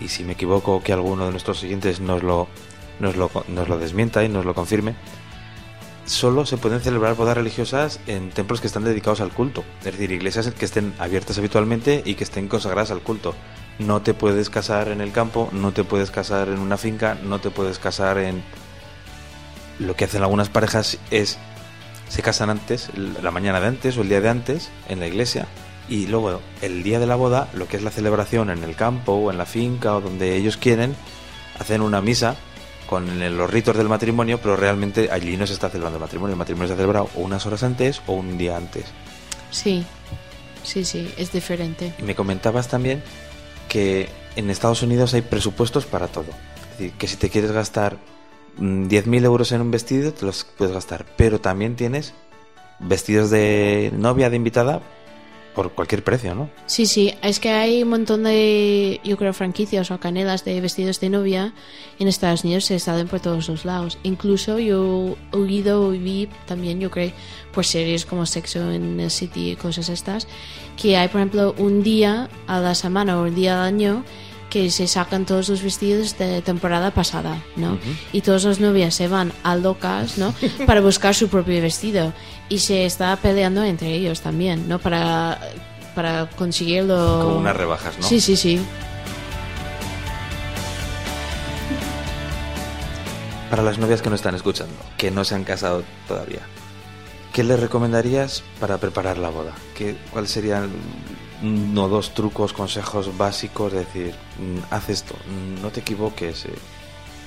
y 0.00 0.08
si 0.08 0.24
me 0.24 0.32
equivoco 0.32 0.82
que 0.82 0.92
alguno 0.92 1.26
de 1.26 1.30
nuestros 1.30 1.60
siguientes 1.60 2.00
nos 2.00 2.22
lo, 2.22 2.48
nos 3.00 3.16
lo, 3.16 3.30
nos 3.48 3.68
lo 3.68 3.78
desmienta 3.78 4.24
y 4.24 4.28
nos 4.28 4.44
lo 4.44 4.54
confirme, 4.54 4.94
solo 6.04 6.44
se 6.44 6.56
pueden 6.56 6.80
celebrar 6.80 7.14
bodas 7.14 7.36
religiosas 7.36 8.00
en 8.06 8.30
templos 8.30 8.60
que 8.60 8.66
están 8.66 8.84
dedicados 8.84 9.20
al 9.20 9.30
culto. 9.30 9.64
Es 9.80 9.86
decir, 9.86 10.10
iglesias 10.10 10.50
que 10.50 10.64
estén 10.64 10.92
abiertas 10.98 11.38
habitualmente 11.38 12.02
y 12.04 12.14
que 12.14 12.24
estén 12.24 12.48
consagradas 12.48 12.90
al 12.90 13.00
culto. 13.00 13.34
No 13.78 14.02
te 14.02 14.12
puedes 14.14 14.50
casar 14.50 14.88
en 14.88 15.00
el 15.00 15.12
campo, 15.12 15.48
no 15.52 15.72
te 15.72 15.84
puedes 15.84 16.10
casar 16.10 16.48
en 16.48 16.58
una 16.58 16.76
finca, 16.76 17.16
no 17.22 17.40
te 17.40 17.50
puedes 17.50 17.78
casar 17.78 18.18
en... 18.18 18.42
Lo 19.78 19.96
que 19.96 20.04
hacen 20.04 20.22
algunas 20.22 20.48
parejas 20.48 20.98
es 21.10 21.38
se 22.08 22.22
casan 22.22 22.50
antes, 22.50 22.90
la 22.94 23.30
mañana 23.30 23.60
de 23.60 23.68
antes 23.68 23.96
o 23.96 24.02
el 24.02 24.08
día 24.08 24.20
de 24.20 24.28
antes 24.28 24.70
en 24.88 25.00
la 25.00 25.06
iglesia 25.06 25.46
y 25.88 26.06
luego 26.06 26.40
el 26.60 26.82
día 26.82 26.98
de 26.98 27.06
la 27.06 27.16
boda, 27.16 27.48
lo 27.54 27.66
que 27.68 27.76
es 27.76 27.82
la 27.82 27.90
celebración 27.90 28.50
en 28.50 28.64
el 28.64 28.76
campo 28.76 29.12
o 29.12 29.30
en 29.30 29.38
la 29.38 29.46
finca 29.46 29.96
o 29.96 30.00
donde 30.00 30.36
ellos 30.36 30.56
quieren, 30.56 30.94
hacen 31.58 31.80
una 31.80 32.00
misa 32.00 32.36
con 32.86 33.18
los 33.36 33.50
ritos 33.50 33.76
del 33.76 33.88
matrimonio, 33.88 34.38
pero 34.38 34.56
realmente 34.56 35.08
allí 35.10 35.36
no 35.36 35.46
se 35.46 35.54
está 35.54 35.70
celebrando 35.70 35.96
el 35.96 36.02
matrimonio, 36.02 36.34
el 36.34 36.38
matrimonio 36.38 36.68
se 36.68 36.74
ha 36.74 36.76
celebrado 36.76 37.08
o 37.16 37.20
unas 37.20 37.46
horas 37.46 37.62
antes 37.62 38.02
o 38.06 38.12
un 38.12 38.36
día 38.36 38.56
antes. 38.56 38.84
Sí, 39.50 39.84
sí, 40.62 40.84
sí, 40.84 41.10
es 41.16 41.32
diferente. 41.32 41.94
Y 41.98 42.02
me 42.02 42.14
comentabas 42.14 42.68
también 42.68 43.02
que 43.68 44.10
en 44.36 44.50
Estados 44.50 44.82
Unidos 44.82 45.14
hay 45.14 45.22
presupuestos 45.22 45.86
para 45.86 46.08
todo. 46.08 46.26
Es 46.72 46.78
decir, 46.78 46.92
que 46.92 47.08
si 47.08 47.16
te 47.16 47.30
quieres 47.30 47.52
gastar 47.52 47.96
10.000 48.58 49.24
euros 49.24 49.52
en 49.52 49.60
un 49.60 49.70
vestido, 49.70 50.12
te 50.12 50.26
los 50.26 50.44
puedes 50.44 50.74
gastar. 50.74 51.06
Pero 51.16 51.40
también 51.40 51.76
tienes 51.76 52.14
vestidos 52.78 53.30
de 53.30 53.92
novia, 53.96 54.30
de 54.30 54.36
invitada, 54.36 54.82
por 55.54 55.72
cualquier 55.72 56.02
precio, 56.02 56.34
¿no? 56.34 56.50
Sí, 56.66 56.86
sí, 56.86 57.14
es 57.22 57.38
que 57.38 57.50
hay 57.50 57.82
un 57.82 57.90
montón 57.90 58.24
de, 58.24 59.00
yo 59.04 59.16
creo, 59.16 59.32
franquicias 59.32 59.90
o 59.90 60.00
canelas 60.00 60.44
de 60.44 60.60
vestidos 60.60 60.98
de 61.00 61.10
novia 61.10 61.52
en 61.98 62.08
Estados 62.08 62.44
Unidos, 62.44 62.64
se 62.64 62.78
salen 62.78 63.08
por 63.08 63.20
todos 63.20 63.48
los 63.48 63.64
lados. 63.64 63.98
Incluso 64.02 64.58
yo 64.58 65.16
he 65.32 65.36
oído 65.36 65.90
vi 65.90 66.28
también, 66.46 66.80
yo 66.80 66.90
creo, 66.90 67.12
por 67.52 67.66
series 67.66 68.06
como 68.06 68.24
Sexo 68.26 68.70
en 68.70 68.98
el 68.98 69.10
City 69.10 69.50
y 69.50 69.56
cosas 69.56 69.88
estas, 69.88 70.26
que 70.80 70.96
hay, 70.96 71.08
por 71.08 71.20
ejemplo, 71.20 71.54
un 71.58 71.82
día 71.82 72.30
a 72.46 72.60
la 72.60 72.74
semana 72.74 73.20
o 73.20 73.24
un 73.24 73.34
día 73.34 73.60
al 73.60 73.74
año 73.74 74.04
que 74.52 74.70
se 74.70 74.86
sacan 74.86 75.24
todos 75.24 75.48
los 75.48 75.62
vestidos 75.62 76.18
de 76.18 76.42
temporada 76.42 76.90
pasada, 76.90 77.42
¿no? 77.56 77.78
Y 78.12 78.20
todas 78.20 78.44
las 78.44 78.60
novias 78.60 78.94
se 78.94 79.08
van 79.08 79.32
a 79.42 79.56
locas, 79.56 80.18
¿no? 80.18 80.34
Para 80.66 80.82
buscar 80.82 81.14
su 81.14 81.28
propio 81.28 81.62
vestido. 81.62 82.12
Y 82.50 82.58
se 82.58 82.84
está 82.84 83.16
peleando 83.16 83.64
entre 83.64 83.94
ellos 83.94 84.20
también, 84.20 84.68
¿no? 84.68 84.78
Para, 84.78 85.40
para 85.94 86.28
conseguirlo. 86.36 87.22
Como 87.24 87.38
unas 87.38 87.56
rebajas, 87.56 87.98
¿no? 87.98 88.06
Sí, 88.06 88.20
sí, 88.20 88.36
sí. 88.36 88.60
Para 93.48 93.62
las 93.62 93.78
novias 93.78 94.02
que 94.02 94.10
no 94.10 94.16
están 94.16 94.34
escuchando, 94.34 94.76
que 94.98 95.10
no 95.10 95.24
se 95.24 95.34
han 95.34 95.44
casado 95.44 95.82
todavía, 96.06 96.42
¿qué 97.32 97.42
les 97.42 97.58
recomendarías 97.58 98.42
para 98.60 98.76
preparar 98.76 99.16
la 99.16 99.30
boda? 99.30 99.54
¿Qué, 99.74 99.96
¿Cuáles 100.12 100.30
serían 100.30 100.68
uno 101.42 101.84
o 101.84 101.88
dos 101.88 102.14
trucos, 102.14 102.52
consejos 102.52 103.16
básicos? 103.16 103.72
De 103.72 103.80
decir, 103.80 104.14
mm, 104.38 104.72
haz 104.74 104.88
esto, 104.88 105.14
mm, 105.14 105.62
no 105.62 105.70
te 105.70 105.80
equivoques, 105.80 106.44
eh, 106.46 106.54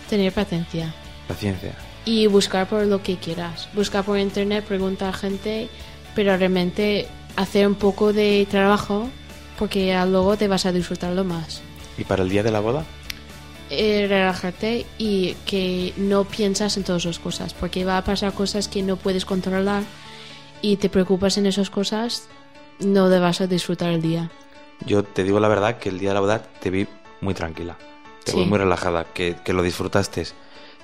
Tener 0.09 0.32
paciencia. 0.34 0.93
paciencia. 1.28 1.76
Y 2.05 2.28
buscar 2.28 2.68
por 2.68 2.86
lo 2.86 3.01
que 3.01 3.18
quieras. 3.18 3.68
Buscar 3.74 4.03
por 4.05 4.20
internet, 4.20 4.63
preguntar 4.63 5.09
a 5.09 5.18
gente, 5.18 5.70
pero 6.13 6.38
realmente 6.38 7.07
hacer 7.36 7.68
un 7.68 7.76
poco 7.76 8.13
de 8.13 8.47
trabajo 8.49 9.09
porque 9.57 9.95
luego 10.07 10.38
te 10.38 10.47
vas 10.47 10.66
a 10.66 10.72
disfrutarlo 10.72 11.24
más. 11.24 11.61
¿Y 11.97 12.03
para 12.03 12.24
el 12.24 12.30
día 12.30 12.43
de 12.43 12.51
la 12.51 12.59
boda? 12.59 12.86
Eh, 13.72 14.05
relajarte 14.07 14.86
y 14.99 15.34
que 15.47 15.93
no 15.97 16.26
piensas 16.26 16.78
en 16.78 16.84
todas 16.84 17.05
las 17.05 17.18
cosas, 17.18 17.53
porque 17.55 17.84
va 17.86 17.97
a 17.97 18.03
pasar 18.03 18.34
cosas 18.34 18.68
que 18.68 18.84
no 18.84 18.95
puedes 18.97 19.26
controlar 19.26 19.82
y 20.61 20.76
te 20.78 20.89
preocupas 20.89 21.38
en 21.38 21.47
esas 21.47 21.72
cosas, 21.72 22.28
no 22.80 23.05
a 23.05 23.47
disfrutar 23.47 23.89
el 23.91 24.01
día. 24.01 24.30
Yo 24.86 25.03
te 25.03 25.23
digo 25.23 25.39
la 25.39 25.47
verdad 25.47 25.78
que 25.78 25.89
el 25.89 25.99
día 25.99 26.09
de 26.09 26.13
la 26.15 26.19
boda 26.19 26.41
te 26.59 26.69
vi 26.69 26.88
muy 27.21 27.34
tranquila, 27.34 27.78
te 28.23 28.32
Sí. 28.34 28.39
vi 28.39 28.45
muy 28.45 28.57
relajada, 28.59 29.05
que, 29.05 29.36
que 29.43 29.53
lo 29.53 29.63
disfrutaste. 29.63 30.26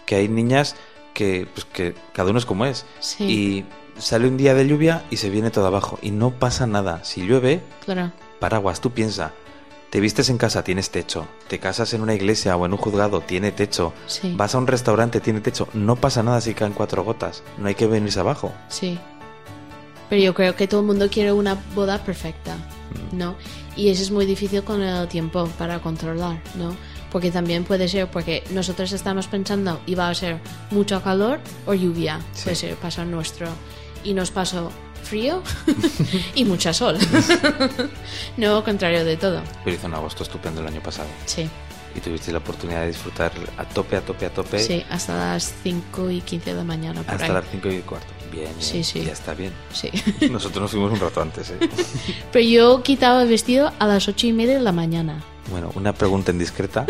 Que 0.06 0.16
hay 0.16 0.28
niñas 0.28 0.76
que, 1.14 1.48
pues 1.54 1.66
que 1.66 1.94
cada 2.14 2.30
uno 2.30 2.40
es 2.40 2.46
como 2.46 2.66
es. 2.66 2.86
Sí. 3.00 3.24
Y 3.26 3.66
sale 4.02 4.28
un 4.28 4.38
día 4.38 4.54
de 4.54 4.68
lluvia 4.68 5.04
y 5.10 5.18
se 5.18 5.30
viene 5.30 5.52
todo 5.52 5.68
abajo. 5.68 6.00
Y 6.02 6.12
no 6.12 6.32
pasa 6.32 6.68
nada. 6.68 7.04
Si 7.04 7.22
llueve, 7.26 7.62
Claro, 7.86 8.12
paraguas, 8.40 8.82
tú 8.82 8.92
piensa. 8.92 9.32
Te 9.90 10.00
vistes 10.00 10.30
en 10.30 10.38
casa, 10.38 10.64
tienes 10.64 10.90
techo. 10.90 11.28
Te 11.50 11.60
casas 11.60 11.94
en 11.94 12.02
una 12.02 12.14
iglesia 12.14 12.56
o 12.56 12.66
en 12.66 12.72
un 12.72 12.78
juzgado, 12.78 13.20
tiene 13.20 13.52
techo. 13.52 13.92
Sí. 14.08 14.34
Vas 14.38 14.56
a 14.56 14.58
un 14.58 14.68
restaurante, 14.68 15.20
tiene 15.20 15.42
techo. 15.42 15.68
No 15.74 15.98
pasa 15.98 16.24
nada 16.24 16.40
si 16.40 16.54
caen 16.54 16.72
cuatro 16.72 17.04
gotas. 17.04 17.44
No 17.58 17.68
hay 17.68 17.76
que 17.76 17.88
venirse 17.88 18.20
abajo. 18.22 18.54
sí. 18.70 18.98
Pero 20.12 20.22
yo 20.22 20.34
creo 20.34 20.58
que 20.58 20.68
todo 20.68 20.82
el 20.82 20.88
mundo 20.88 21.10
quiere 21.10 21.32
una 21.32 21.56
boda 21.74 21.98
perfecta, 22.04 22.58
¿no? 23.14 23.36
Y 23.78 23.88
eso 23.90 24.04
es 24.04 24.12
muy 24.12 24.26
difícil 24.26 24.62
con 24.62 24.82
el 24.82 25.08
tiempo 25.08 25.48
para 25.58 25.80
controlar, 25.80 26.42
¿no? 26.56 26.76
Porque 27.14 27.32
también 27.32 27.64
puede 27.64 27.88
ser 27.88 28.12
porque 28.12 28.44
nosotros 28.52 28.92
estamos 28.92 29.28
pensando 29.28 29.80
y 29.86 29.96
va 29.96 30.10
a 30.10 30.14
ser 30.14 30.40
mucho 30.70 31.02
calor 31.02 31.40
o 31.66 31.74
lluvia, 31.74 32.20
Sí. 32.34 32.44
puede 32.44 32.56
ser 32.58 32.76
pasar 32.76 33.08
nuestro. 33.08 33.48
Y 34.04 34.14
nos 34.14 34.32
pasó 34.32 34.70
frío 35.02 35.42
y 36.36 36.44
mucha 36.44 36.74
sol. 36.74 36.98
no, 38.38 38.64
contrario 38.66 39.06
de 39.06 39.16
todo. 39.18 39.42
Pero 39.64 39.76
hizo 39.78 39.88
un 39.88 39.94
agosto 39.94 40.24
estupendo 40.24 40.60
el 40.60 40.68
año 40.68 40.82
pasado. 40.84 41.08
Sí, 41.26 41.50
Y 41.96 42.02
tuviste 42.02 42.34
la 42.34 42.40
oportunidad 42.40 42.82
de 42.82 42.88
disfrutar 42.88 43.32
a 43.58 43.64
tope, 43.66 43.96
a 43.96 44.02
tope, 44.02 44.26
a 44.26 44.34
tope. 44.34 44.60
sí, 44.60 44.84
hasta 44.90 45.16
las 45.16 45.54
5 45.64 46.10
y 46.12 46.20
15 46.22 46.50
de 46.52 46.56
la 46.58 46.64
mañana. 46.66 47.02
Por 47.04 47.12
Hasta 47.14 47.26
ahí. 47.28 47.32
las 47.32 47.46
5 47.50 47.70
y 47.70 47.80
cuarto. 47.80 48.08
Bien, 48.32 48.52
Sí, 48.60 48.84
sí. 48.84 49.04
Ya 49.04 49.12
está 49.14 49.34
bien. 49.34 49.52
Sí. 49.74 49.90
Nosotros 50.32 50.62
nos 50.64 50.72
fuimos 50.72 50.92
un 50.94 51.00
rato 51.00 51.22
antes, 51.22 51.50
¿eh? 51.50 51.58
Pero 52.32 52.46
yo 52.46 52.84
quitaba 52.84 53.22
el 53.24 53.30
vestido 53.30 53.72
a 53.80 53.88
las 53.88 54.08
8 54.08 54.28
y 54.28 54.34
media 54.34 54.54
de 54.56 54.62
la 54.62 54.72
mañana. 54.72 55.22
Bueno, 55.52 55.72
una 55.76 55.94
pregunta 55.94 56.32
indiscreta. 56.32 56.86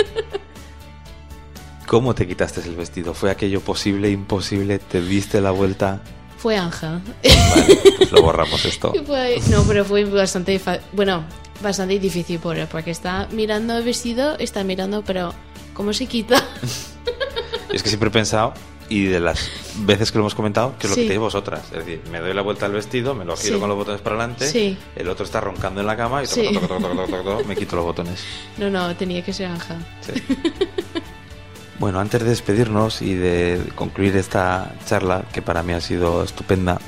¿Cómo 1.88 2.16
te 2.16 2.28
quitaste 2.28 2.62
el 2.62 2.76
vestido? 2.76 3.14
¿Fue 3.14 3.32
aquello 3.32 3.60
posible, 3.62 4.10
imposible? 4.10 4.80
¿Te 4.80 5.02
diste 5.02 5.42
la 5.42 5.52
vuelta? 5.52 6.02
Fue 6.38 6.56
Ángel. 6.58 7.02
Vale, 7.56 7.80
pues 7.98 8.12
lo 8.12 8.22
borramos 8.22 8.64
esto. 8.66 8.94
Fue- 9.06 9.40
no, 9.50 9.64
pero 9.64 9.84
fue 9.84 10.06
bastante, 10.06 10.60
bueno, 10.94 11.24
bastante 11.62 12.00
difícil 12.00 12.40
por 12.40 12.58
él, 12.58 12.68
porque 12.72 12.92
está 12.92 13.28
mirando 13.32 13.78
el 13.78 13.84
vestido, 13.84 14.38
está 14.40 14.64
mirando, 14.64 15.04
pero 15.04 15.34
¿cómo 15.74 15.92
se 15.94 16.06
quita? 16.08 16.42
Es 17.74 17.84
que 17.84 17.90
siempre 17.90 18.10
he 18.10 18.12
pensado, 18.12 18.54
y 18.92 19.06
de 19.06 19.22
las 19.22 19.50
veces 19.78 20.12
que 20.12 20.18
lo 20.18 20.24
hemos 20.26 20.36
comentado, 20.36 20.76
que 20.78 20.86
es 20.88 20.90
lo 20.92 20.96
que 20.98 21.04
tenéis 21.04 21.20
vosotras. 21.22 21.62
Es 21.72 21.86
decir, 21.86 22.02
me 22.12 22.20
doy 22.20 22.34
la 22.34 22.42
vuelta 22.42 22.66
al 22.66 22.74
vestido, 22.74 23.16
me 23.16 23.24
lo 23.24 23.38
giro 23.38 23.56
Sí. 23.56 23.60
con 23.60 23.70
los 23.70 23.78
botones 23.78 24.02
para 24.02 24.18
adelante, 24.18 24.48
Sí. 24.50 24.78
el 24.98 25.08
otro 25.08 25.24
está 25.24 25.40
roncando 25.40 25.80
en 25.80 25.88
la 25.88 25.96
cama 25.96 26.22
y 26.24 26.28
toco, 26.28 26.68
toco, 26.68 27.08
toco, 27.08 27.42
me 27.48 27.56
quito 27.56 27.78
los 27.78 27.86
botones. 27.86 28.22
No, 28.58 28.70
no, 28.70 28.94
tenía 28.98 29.24
que 29.24 29.32
ser. 29.34 29.50
Sí. 30.02 30.22
Bueno, 31.80 32.00
antes 32.00 32.22
de 32.22 32.30
despedirnos 32.30 33.02
y 33.02 33.16
de 33.16 33.60
concluir 33.74 34.16
esta 34.16 34.76
charla, 34.86 35.24
que 35.34 35.42
para 35.42 35.64
mí 35.64 35.74
ha 35.74 35.82
sido 35.82 36.24
estupenda, 36.24 36.80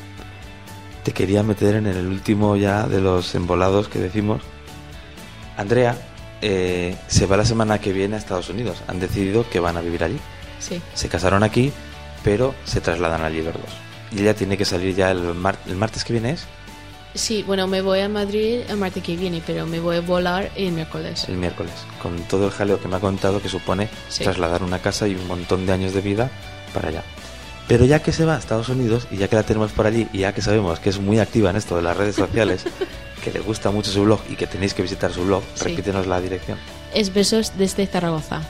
te 1.03 1.13
quería 1.13 1.41
meter 1.41 1.73
en 1.75 1.87
el 1.87 2.05
último 2.05 2.55
ya 2.57 2.85
de 2.85 3.01
los 3.01 3.33
embolados 3.33 3.87
que 3.87 3.97
decimos. 3.97 4.43
Andrea 5.57 5.97
eh, 6.43 6.95
se 7.07 7.25
va 7.25 7.37
la 7.37 7.45
semana 7.45 7.79
que 7.79 7.91
viene 7.91 8.15
a 8.15 8.19
Estados 8.19 8.49
Unidos. 8.49 8.83
Han 8.87 8.99
decidido 8.99 9.49
que 9.49 9.59
van 9.59 9.77
a 9.77 9.81
vivir 9.81 10.03
allí. 10.03 10.19
Sí, 10.59 10.79
Se 10.93 11.09
casaron 11.09 11.41
aquí, 11.41 11.73
pero 12.23 12.53
se 12.65 12.81
trasladan 12.81 13.23
allí 13.23 13.41
los 13.41 13.53
dos. 13.53 13.71
Y 14.11 14.21
ella 14.21 14.33
tiene 14.35 14.57
que 14.57 14.65
salir 14.65 14.95
ya 14.95 15.11
el, 15.11 15.21
mar- 15.33 15.57
el 15.67 15.75
martes 15.75 16.03
que 16.03 16.13
viene, 16.13 16.31
¿es? 16.31 16.45
sí, 17.15 17.43
bueno, 17.45 17.67
me 17.67 17.81
voy 17.81 17.99
a 17.99 18.09
Madrid 18.09 18.61
el 18.67 18.77
martes 18.77 19.03
que 19.03 19.15
viene, 19.15 19.41
pero 19.45 19.65
me 19.67 19.79
voy 19.79 19.97
a 19.97 20.01
volar 20.01 20.49
el 20.55 20.71
miércoles. 20.71 21.25
el 21.29 21.35
miércoles, 21.37 21.73
con 22.01 22.17
todo 22.23 22.45
el 22.45 22.51
jaleo 22.51 22.79
que 22.81 22.87
me 22.87 22.95
ha 22.95 22.99
contado 22.99 23.39
que 23.41 23.49
supone 23.49 23.87
Sí. 24.09 24.23
trasladar 24.23 24.63
una 24.63 24.79
casa 24.79 25.07
y 25.07 25.15
un 25.15 25.27
montón 25.27 25.65
de 25.67 25.73
años 25.73 25.93
de 25.93 26.01
vida 26.01 26.31
para 26.73 26.89
allá. 26.89 27.03
Pero 27.67 27.85
ya 27.85 28.01
que 28.01 28.11
se 28.11 28.25
va 28.25 28.35
a 28.35 28.39
Estados 28.39 28.67
Unidos 28.69 29.07
y 29.11 29.17
ya 29.17 29.27
que 29.27 29.35
la 29.35 29.43
tenemos 29.43 29.71
por 29.71 29.85
allí 29.85 30.07
y 30.11 30.19
ya 30.19 30.33
que 30.33 30.41
sabemos 30.41 30.79
que 30.79 30.89
es 30.89 30.99
muy 30.99 31.19
activa 31.19 31.49
en 31.51 31.55
esto 31.55 31.75
de 31.75 31.81
las 31.83 31.95
redes 31.95 32.15
sociales, 32.15 32.65
que 33.23 33.31
le 33.31 33.39
gusta 33.39 33.71
mucho 33.71 33.89
su 33.91 34.03
blog 34.03 34.19
y 34.29 34.35
que 34.35 34.47
tenéis 34.47 34.73
que 34.73 34.81
visitar 34.81 35.13
su 35.13 35.23
blog, 35.23 35.43
Sí. 35.55 35.65
repítenos 35.65 36.07
la 36.07 36.19
dirección. 36.19 36.57
Es 36.93 37.13
besos 37.13 37.53
desde 37.57 37.85
Zaragoza. 37.87 38.41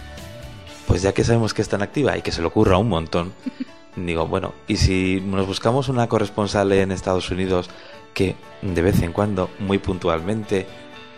Pues 0.88 1.02
ya 1.02 1.14
que 1.14 1.24
sabemos 1.24 1.54
que 1.54 1.62
es 1.62 1.70
tan 1.70 1.82
activa 1.82 2.18
y 2.18 2.22
que 2.22 2.32
se 2.32 2.42
le 2.42 2.48
ocurra 2.48 2.78
un 2.78 2.90
montón, 2.90 3.34
digo, 3.96 4.28
bueno, 4.28 4.54
y 4.68 4.78
si 4.78 5.22
nos 5.22 5.48
buscamos 5.48 5.90
una 5.90 6.08
corresponsal 6.08 6.72
en 6.74 6.92
Estados 6.92 7.30
Unidos 7.32 7.70
que 8.14 8.36
de 8.62 8.82
vez 8.82 9.02
en 9.02 9.12
cuando, 9.12 9.50
muy 9.60 9.78
puntualmente, 9.80 10.68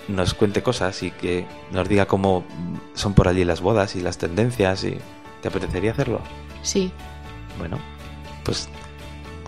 nos 0.08 0.34
cuente 0.34 0.62
cosas 0.64 1.02
y 1.04 1.12
que 1.12 1.46
nos 1.72 1.90
diga 1.90 2.06
cómo 2.06 2.46
son 2.94 3.14
por 3.14 3.28
allí 3.28 3.44
las 3.44 3.60
bodas 3.62 3.96
y 3.96 4.02
las 4.02 4.18
tendencias 4.18 4.84
y 4.84 4.98
¿te 5.42 5.48
apetecería 5.48 5.92
hacerlo? 5.92 6.22
Sí, 6.62 6.92
Bueno, 7.58 7.80
pues 8.44 8.70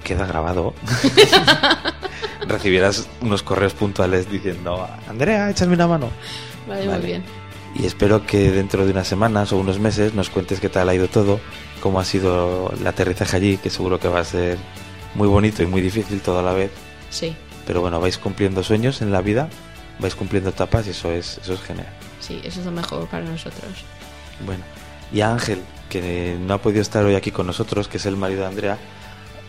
queda 0.03 0.25
grabado. 0.25 0.73
Recibirás 2.47 3.07
unos 3.21 3.43
correos 3.43 3.73
puntuales 3.73 4.29
diciendo, 4.31 4.87
Andrea, 5.09 5.49
échame 5.49 5.73
una 5.73 5.87
mano. 5.87 6.09
vale, 6.67 6.87
Vale. 6.87 6.99
muy 6.99 7.07
bien. 7.07 7.23
Y 7.79 7.85
espero 7.85 8.25
que 8.25 8.51
dentro 8.51 8.85
de 8.85 8.91
unas 8.91 9.07
semanas 9.07 9.51
o 9.53 9.57
unos 9.57 9.79
meses 9.79 10.13
nos 10.15 10.29
cuentes 10.29 10.59
qué 10.59 10.67
tal 10.69 10.89
ha 10.89 10.95
ido 10.95 11.07
todo, 11.07 11.39
cómo 11.81 11.99
ha 11.99 12.05
sido 12.05 12.73
el 12.79 12.85
aterrizaje 12.87 13.37
allí, 13.37 13.57
que 13.57 13.69
seguro 13.69 13.99
que 13.99 14.07
va 14.07 14.19
a 14.21 14.23
ser 14.23 14.57
muy 15.13 15.27
bonito 15.27 15.61
y 15.61 15.67
muy 15.67 15.81
difícil 15.81 16.21
todo 16.21 16.39
a 16.39 16.43
la 16.43 16.53
vez. 16.53 16.71
Sí, 17.09 17.35
Pero 17.67 17.81
bueno, 17.81 17.99
vais 17.99 18.17
cumpliendo 18.17 18.63
sueños 18.63 19.01
en 19.01 19.11
la 19.11 19.21
vida, 19.21 19.49
vais 19.99 20.15
cumpliendo 20.15 20.49
etapas 20.49 20.87
y 20.87 20.91
eso 20.91 21.11
es, 21.11 21.37
eso 21.37 21.53
es 21.53 21.61
genial. 21.61 21.87
sí, 22.19 22.41
eso 22.43 22.59
es 22.61 22.65
lo 22.65 22.71
mejor 22.71 23.07
para 23.07 23.23
nosotros. 23.23 23.83
Bueno, 24.45 24.63
y 25.13 25.21
a 25.21 25.31
Ángel, 25.31 25.61
que 25.89 26.35
no 26.39 26.55
ha 26.55 26.61
podido 26.61 26.81
estar 26.81 27.05
hoy 27.05 27.15
aquí 27.15 27.31
con 27.31 27.45
nosotros, 27.45 27.87
que 27.87 27.97
es 27.97 28.05
el 28.07 28.17
marido 28.17 28.41
de 28.41 28.47
Andrea, 28.47 28.77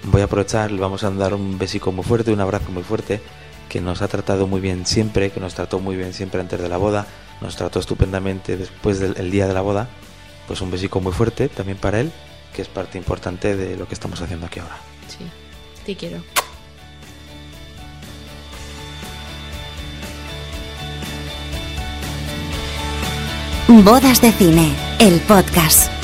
voy 0.04 0.20
a 0.20 0.24
aprovechar, 0.24 0.70
le 0.70 0.80
vamos 0.80 1.02
a 1.02 1.10
dar 1.10 1.32
un 1.34 1.58
besico 1.58 1.92
muy 1.92 2.04
fuerte, 2.04 2.30
un 2.30 2.40
abrazo 2.40 2.70
muy 2.70 2.82
fuerte, 2.82 3.20
que 3.68 3.80
nos 3.80 4.02
ha 4.02 4.08
tratado 4.08 4.46
muy 4.46 4.60
bien 4.60 4.84
siempre, 4.86 5.30
que 5.30 5.40
nos 5.40 5.54
trató 5.54 5.78
muy 5.80 5.96
bien 5.96 6.12
siempre 6.12 6.40
antes 6.40 6.60
de 6.60 6.68
la 6.68 6.76
boda, 6.76 7.06
nos 7.40 7.56
trató 7.56 7.80
estupendamente 7.80 8.56
después 8.56 8.98
del 8.98 9.16
el 9.16 9.30
día 9.30 9.46
de 9.46 9.54
la 9.54 9.60
boda. 9.60 9.88
Pues 10.46 10.60
un 10.60 10.70
besico 10.70 11.00
muy 11.00 11.12
fuerte 11.12 11.48
también 11.48 11.78
para 11.78 12.00
él, 12.00 12.12
que 12.54 12.62
es 12.62 12.68
parte 12.68 12.98
importante 12.98 13.56
de 13.56 13.76
lo 13.76 13.86
que 13.86 13.94
estamos 13.94 14.20
haciendo 14.20 14.46
aquí 14.46 14.60
ahora. 14.60 14.78
Sí, 15.08 15.24
te 15.84 15.94
quiero. 15.94 16.22
Bodas 23.68 24.22
de 24.22 24.32
cine, 24.32 24.74
el 24.98 25.20
podcast. 25.20 25.97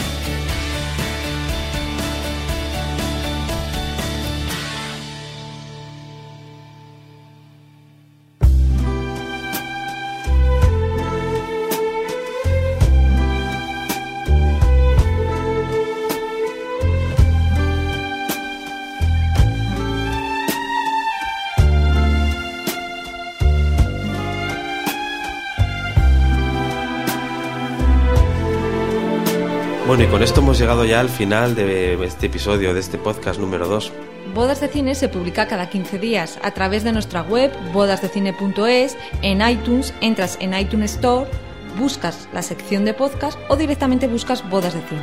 Llegado 30.65 30.87
ya 30.87 31.01
al 31.01 31.11
final 31.11 31.55
de 31.55 32.03
este 32.07 32.25
episodio, 32.25 32.73
de 32.73 32.81
este 32.81 32.97
podcast 32.97 33.39
número 33.39 33.69
2. 33.69 33.93
Bodas 34.35 34.63
de 34.63 34.69
Cine 34.69 34.95
se 34.95 35.11
publica 35.11 35.47
cada 35.47 35.69
15 35.69 35.99
días 35.99 36.39
a 36.43 36.53
través 36.53 36.85
de 36.85 36.93
nuestra 36.93 37.21
web 37.21 37.53
bodasdecine.es, 37.75 38.97
en 39.21 39.47
iTunes, 39.47 39.93
entras 40.01 40.39
en 40.41 40.59
iTunes 40.59 40.95
Store, 40.95 41.31
buscas 41.79 42.31
la 42.33 42.41
sección 42.41 42.87
de 42.87 42.95
podcast 42.95 43.39
o 43.51 43.57
directamente 43.57 44.07
buscas 44.07 44.49
Bodas 44.49 44.73
de 44.73 44.81
Cine. 44.89 45.03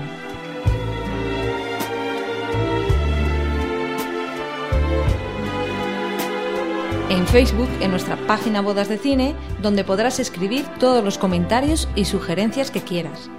En 7.12 7.28
Facebook, 7.28 7.70
en 7.82 7.92
nuestra 7.92 8.16
página 8.26 8.62
Bodas 8.62 8.90
de 8.90 8.98
Cine, 8.98 9.36
donde 9.62 9.84
podrás 9.84 10.20
escribir 10.20 10.66
todos 10.80 11.04
los 11.04 11.20
comentarios 11.20 11.88
y 11.96 12.06
sugerencias 12.06 12.72
que 12.72 12.82
quieras. 12.82 13.30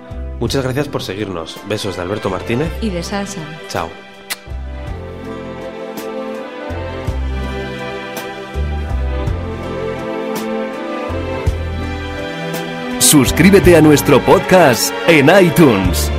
Muchas 0.43 0.65
gracias 0.65 0.89
por 0.89 1.05
seguirnos. 1.05 1.57
Besos 1.69 1.95
de 1.95 2.03
Alberto 2.03 2.29
Martínez. 2.29 2.69
Y 2.81 2.91
de 2.91 3.05
salsa. 3.05 3.39
Chao. 3.69 3.89
Suscríbete 12.99 13.77
a 13.77 13.81
nuestro 13.81 14.21
podcast 14.27 14.93
en 15.07 15.31
iTunes. 15.41 16.11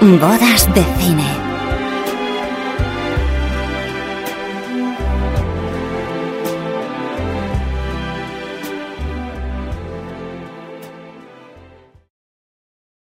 Bodas 0.00 0.72
de 0.72 0.84
cine. 1.00 1.43